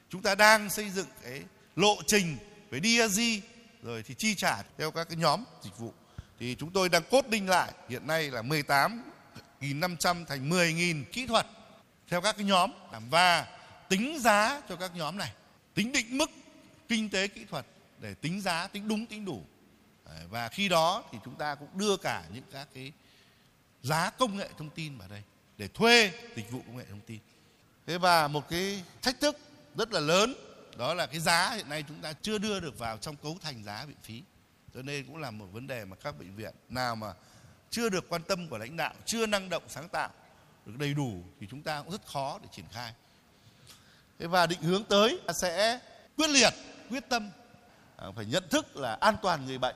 chúng 0.09 0.21
ta 0.21 0.35
đang 0.35 0.69
xây 0.69 0.89
dựng 0.89 1.07
cái 1.23 1.43
lộ 1.75 1.95
trình 2.07 2.37
với 2.73 2.81
DRG 2.81 3.21
rồi 3.83 4.03
thì 4.03 4.13
chi 4.13 4.35
trả 4.35 4.61
theo 4.77 4.91
các 4.91 5.09
cái 5.09 5.17
nhóm 5.17 5.43
dịch 5.63 5.77
vụ. 5.77 5.93
Thì 6.39 6.55
chúng 6.59 6.71
tôi 6.71 6.89
đang 6.89 7.03
cốt 7.11 7.27
đinh 7.27 7.49
lại, 7.49 7.71
hiện 7.89 8.07
nay 8.07 8.31
là 8.31 8.41
18.500 8.41 10.25
thành 10.25 10.49
10.000 10.49 11.03
kỹ 11.11 11.27
thuật 11.27 11.47
theo 12.07 12.21
các 12.21 12.37
cái 12.37 12.45
nhóm 12.45 12.71
và 13.09 13.47
tính 13.89 14.19
giá 14.19 14.61
cho 14.69 14.75
các 14.75 14.91
nhóm 14.95 15.17
này. 15.17 15.31
Tính 15.73 15.91
định 15.91 16.17
mức 16.17 16.31
kinh 16.87 17.09
tế 17.09 17.27
kỹ 17.27 17.45
thuật 17.49 17.65
để 17.99 18.13
tính 18.13 18.41
giá, 18.41 18.67
tính 18.67 18.87
đúng, 18.87 19.05
tính 19.05 19.25
đủ. 19.25 19.43
Và 20.29 20.49
khi 20.49 20.69
đó 20.69 21.03
thì 21.11 21.17
chúng 21.25 21.35
ta 21.35 21.55
cũng 21.55 21.77
đưa 21.77 21.97
cả 21.97 22.23
những 22.33 22.43
các 22.51 22.67
cái 22.73 22.91
giá 23.83 24.09
công 24.09 24.37
nghệ 24.37 24.49
thông 24.57 24.69
tin 24.69 24.97
vào 24.97 25.07
đây 25.07 25.21
để 25.57 25.67
thuê 25.67 26.11
dịch 26.35 26.51
vụ 26.51 26.61
công 26.67 26.77
nghệ 26.77 26.85
thông 26.89 27.01
tin. 27.01 27.19
Thế 27.87 27.97
và 27.97 28.27
một 28.27 28.49
cái 28.49 28.83
thách 29.01 29.19
thức 29.19 29.37
rất 29.75 29.93
là 29.93 29.99
lớn 29.99 30.35
đó 30.77 30.93
là 30.93 31.05
cái 31.05 31.19
giá 31.19 31.53
hiện 31.55 31.69
nay 31.69 31.83
chúng 31.87 32.01
ta 32.01 32.13
chưa 32.13 32.37
đưa 32.37 32.59
được 32.59 32.79
vào 32.79 32.97
trong 32.97 33.15
cấu 33.15 33.37
thành 33.41 33.63
giá 33.63 33.85
viện 33.85 33.97
phí. 34.03 34.23
Cho 34.73 34.81
nên 34.81 35.05
cũng 35.05 35.17
là 35.17 35.31
một 35.31 35.45
vấn 35.51 35.67
đề 35.67 35.85
mà 35.85 35.95
các 35.95 36.19
bệnh 36.19 36.35
viện 36.35 36.53
nào 36.69 36.95
mà 36.95 37.13
chưa 37.69 37.89
được 37.89 38.09
quan 38.09 38.21
tâm 38.23 38.47
của 38.47 38.57
lãnh 38.57 38.77
đạo, 38.77 38.93
chưa 39.05 39.25
năng 39.25 39.49
động 39.49 39.63
sáng 39.67 39.89
tạo, 39.89 40.09
được 40.65 40.73
đầy 40.77 40.93
đủ 40.93 41.23
thì 41.39 41.47
chúng 41.49 41.61
ta 41.61 41.81
cũng 41.81 41.91
rất 41.91 42.05
khó 42.05 42.39
để 42.41 42.47
triển 42.51 42.65
khai. 42.71 42.93
Thế 44.19 44.27
và 44.27 44.47
định 44.47 44.61
hướng 44.61 44.83
tới 44.83 45.19
sẽ 45.33 45.79
quyết 46.17 46.29
liệt, 46.29 46.53
quyết 46.89 47.09
tâm 47.09 47.29
à, 47.95 48.07
phải 48.15 48.25
nhận 48.25 48.43
thức 48.49 48.75
là 48.75 48.93
an 48.93 49.15
toàn 49.21 49.45
người 49.45 49.57
bệnh 49.57 49.75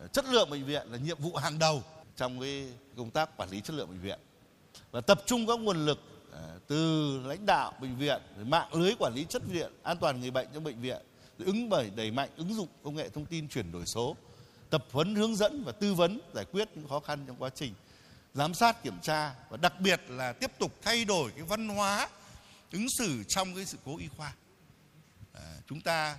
à, 0.00 0.06
chất 0.12 0.24
lượng 0.24 0.50
bệnh 0.50 0.64
viện 0.64 0.86
là 0.92 0.98
nhiệm 0.98 1.18
vụ 1.18 1.36
hàng 1.36 1.58
đầu 1.58 1.82
trong 2.16 2.40
cái 2.40 2.68
công 2.96 3.10
tác 3.10 3.36
quản 3.36 3.50
lý 3.50 3.60
chất 3.60 3.74
lượng 3.74 3.88
bệnh 3.88 4.00
viện. 4.00 4.18
Và 4.90 5.00
tập 5.00 5.22
trung 5.26 5.46
các 5.46 5.58
nguồn 5.58 5.86
lực 5.86 6.15
Ờ, 6.36 6.58
từ 6.66 7.20
lãnh 7.24 7.46
đạo 7.46 7.72
bệnh 7.80 7.96
viện 7.96 8.20
mạng 8.44 8.74
lưới 8.74 8.94
quản 8.98 9.14
lý 9.14 9.26
chất 9.28 9.42
viện 9.46 9.72
an 9.82 9.96
toàn 10.00 10.20
người 10.20 10.30
bệnh 10.30 10.48
trong 10.54 10.64
bệnh 10.64 10.80
viện 10.80 11.02
ứng 11.38 11.68
bởi 11.68 11.90
đẩy 11.96 12.10
mạnh 12.10 12.28
ứng 12.36 12.54
dụng 12.54 12.68
công 12.82 12.96
nghệ 12.96 13.08
thông 13.08 13.26
tin 13.26 13.48
chuyển 13.48 13.72
đổi 13.72 13.86
số 13.86 14.16
tập 14.70 14.84
huấn 14.92 15.14
hướng 15.14 15.36
dẫn 15.36 15.64
và 15.64 15.72
tư 15.72 15.94
vấn 15.94 16.20
giải 16.34 16.44
quyết 16.44 16.68
những 16.74 16.88
khó 16.88 17.00
khăn 17.00 17.24
trong 17.26 17.36
quá 17.38 17.50
trình 17.54 17.74
giám 18.34 18.54
sát 18.54 18.82
kiểm 18.82 19.00
tra 19.02 19.34
và 19.50 19.56
đặc 19.56 19.80
biệt 19.80 20.00
là 20.08 20.32
tiếp 20.32 20.50
tục 20.58 20.72
thay 20.82 21.04
đổi 21.04 21.30
cái 21.30 21.42
văn 21.42 21.68
hóa 21.68 22.08
ứng 22.72 22.86
xử 22.98 23.24
trong 23.28 23.54
cái 23.54 23.64
sự 23.64 23.78
cố 23.84 23.98
y 23.98 24.08
khoa. 24.16 24.32
À, 25.32 25.42
chúng 25.68 25.80
ta 25.80 26.16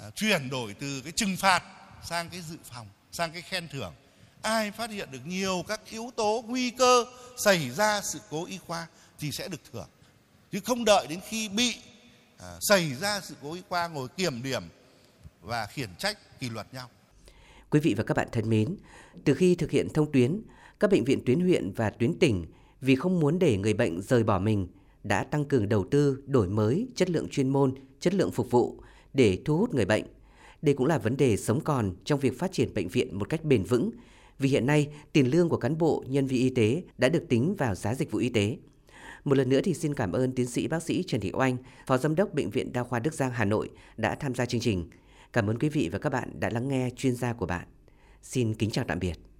à, 0.00 0.10
chuyển 0.10 0.50
đổi 0.50 0.74
từ 0.74 1.00
cái 1.00 1.12
trừng 1.12 1.36
phạt 1.36 1.62
sang 2.04 2.28
cái 2.28 2.40
dự 2.40 2.56
phòng 2.64 2.86
sang 3.12 3.32
cái 3.32 3.42
khen 3.42 3.68
thưởng. 3.68 3.94
Ai 4.42 4.70
phát 4.70 4.90
hiện 4.90 5.10
được 5.10 5.26
nhiều 5.26 5.64
các 5.68 5.80
yếu 5.90 6.10
tố 6.16 6.44
nguy 6.46 6.70
cơ 6.70 7.04
xảy 7.44 7.70
ra 7.70 8.00
sự 8.12 8.20
cố 8.30 8.44
y 8.46 8.58
khoa 8.58 8.86
thì 9.18 9.32
sẽ 9.32 9.48
được 9.48 9.60
thưởng 9.72 9.88
chứ 10.52 10.60
không 10.64 10.84
đợi 10.84 11.06
đến 11.06 11.20
khi 11.28 11.48
bị 11.48 11.74
à, 12.38 12.58
xảy 12.60 12.94
ra 12.94 13.20
sự 13.20 13.34
cố 13.42 13.54
y 13.54 13.62
khoa 13.68 13.88
ngồi 13.88 14.08
kiểm 14.08 14.42
điểm 14.42 14.62
và 15.42 15.66
khiển 15.66 15.88
trách 15.98 16.40
kỷ 16.40 16.50
luật 16.50 16.74
nhau 16.74 16.88
Quý 17.74 17.80
vị 17.80 17.94
và 17.94 18.04
các 18.04 18.16
bạn 18.16 18.28
thân 18.32 18.48
mến, 18.48 18.76
từ 19.24 19.34
khi 19.34 19.54
thực 19.54 19.70
hiện 19.70 19.88
thông 19.94 20.12
tuyến, 20.12 20.40
các 20.80 20.90
bệnh 20.90 21.04
viện 21.04 21.24
tuyến 21.26 21.40
huyện 21.40 21.72
và 21.72 21.90
tuyến 21.90 22.18
tỉnh 22.18 22.46
vì 22.80 22.96
không 22.96 23.20
muốn 23.20 23.38
để 23.38 23.56
người 23.56 23.74
bệnh 23.74 24.02
rời 24.02 24.24
bỏ 24.24 24.38
mình 24.38 24.68
đã 25.04 25.24
tăng 25.24 25.44
cường 25.44 25.68
đầu 25.68 25.84
tư, 25.90 26.22
đổi 26.26 26.48
mới 26.48 26.88
chất 26.94 27.10
lượng 27.10 27.28
chuyên 27.28 27.48
môn, 27.48 27.74
chất 28.00 28.14
lượng 28.14 28.30
phục 28.30 28.50
vụ 28.50 28.80
để 29.14 29.38
thu 29.44 29.58
hút 29.58 29.74
người 29.74 29.84
bệnh. 29.84 30.04
Đây 30.62 30.74
cũng 30.74 30.86
là 30.86 30.98
vấn 30.98 31.16
đề 31.16 31.36
sống 31.36 31.60
còn 31.60 31.94
trong 32.04 32.20
việc 32.20 32.38
phát 32.38 32.52
triển 32.52 32.74
bệnh 32.74 32.88
viện 32.88 33.18
một 33.18 33.28
cách 33.28 33.44
bền 33.44 33.64
vững, 33.64 33.90
vì 34.38 34.48
hiện 34.48 34.66
nay 34.66 34.88
tiền 35.12 35.30
lương 35.30 35.48
của 35.48 35.56
cán 35.56 35.78
bộ, 35.78 36.04
nhân 36.06 36.26
viên 36.26 36.40
y 36.40 36.50
tế 36.50 36.82
đã 36.98 37.08
được 37.08 37.24
tính 37.28 37.54
vào 37.58 37.74
giá 37.74 37.94
dịch 37.94 38.10
vụ 38.10 38.18
y 38.18 38.28
tế. 38.28 38.56
Một 39.24 39.38
lần 39.38 39.48
nữa 39.48 39.60
thì 39.64 39.74
xin 39.74 39.94
cảm 39.94 40.12
ơn 40.12 40.32
tiến 40.32 40.46
sĩ 40.46 40.68
bác 40.68 40.82
sĩ 40.82 41.04
Trần 41.06 41.20
Thị 41.20 41.30
Oanh, 41.34 41.56
Phó 41.86 41.98
Giám 41.98 42.14
đốc 42.14 42.34
Bệnh 42.34 42.50
viện 42.50 42.72
Đa 42.72 42.82
khoa 42.82 42.98
Đức 42.98 43.14
Giang 43.14 43.30
Hà 43.30 43.44
Nội 43.44 43.70
đã 43.96 44.14
tham 44.14 44.34
gia 44.34 44.46
chương 44.46 44.60
trình. 44.60 44.90
Cảm 45.32 45.50
ơn 45.50 45.58
quý 45.58 45.68
vị 45.68 45.88
và 45.92 45.98
các 45.98 46.10
bạn 46.10 46.40
đã 46.40 46.50
lắng 46.50 46.68
nghe 46.68 46.90
chuyên 46.96 47.16
gia 47.16 47.32
của 47.32 47.46
bạn. 47.46 47.66
Xin 48.22 48.54
kính 48.54 48.70
chào 48.70 48.84
tạm 48.88 48.98
biệt. 48.98 49.33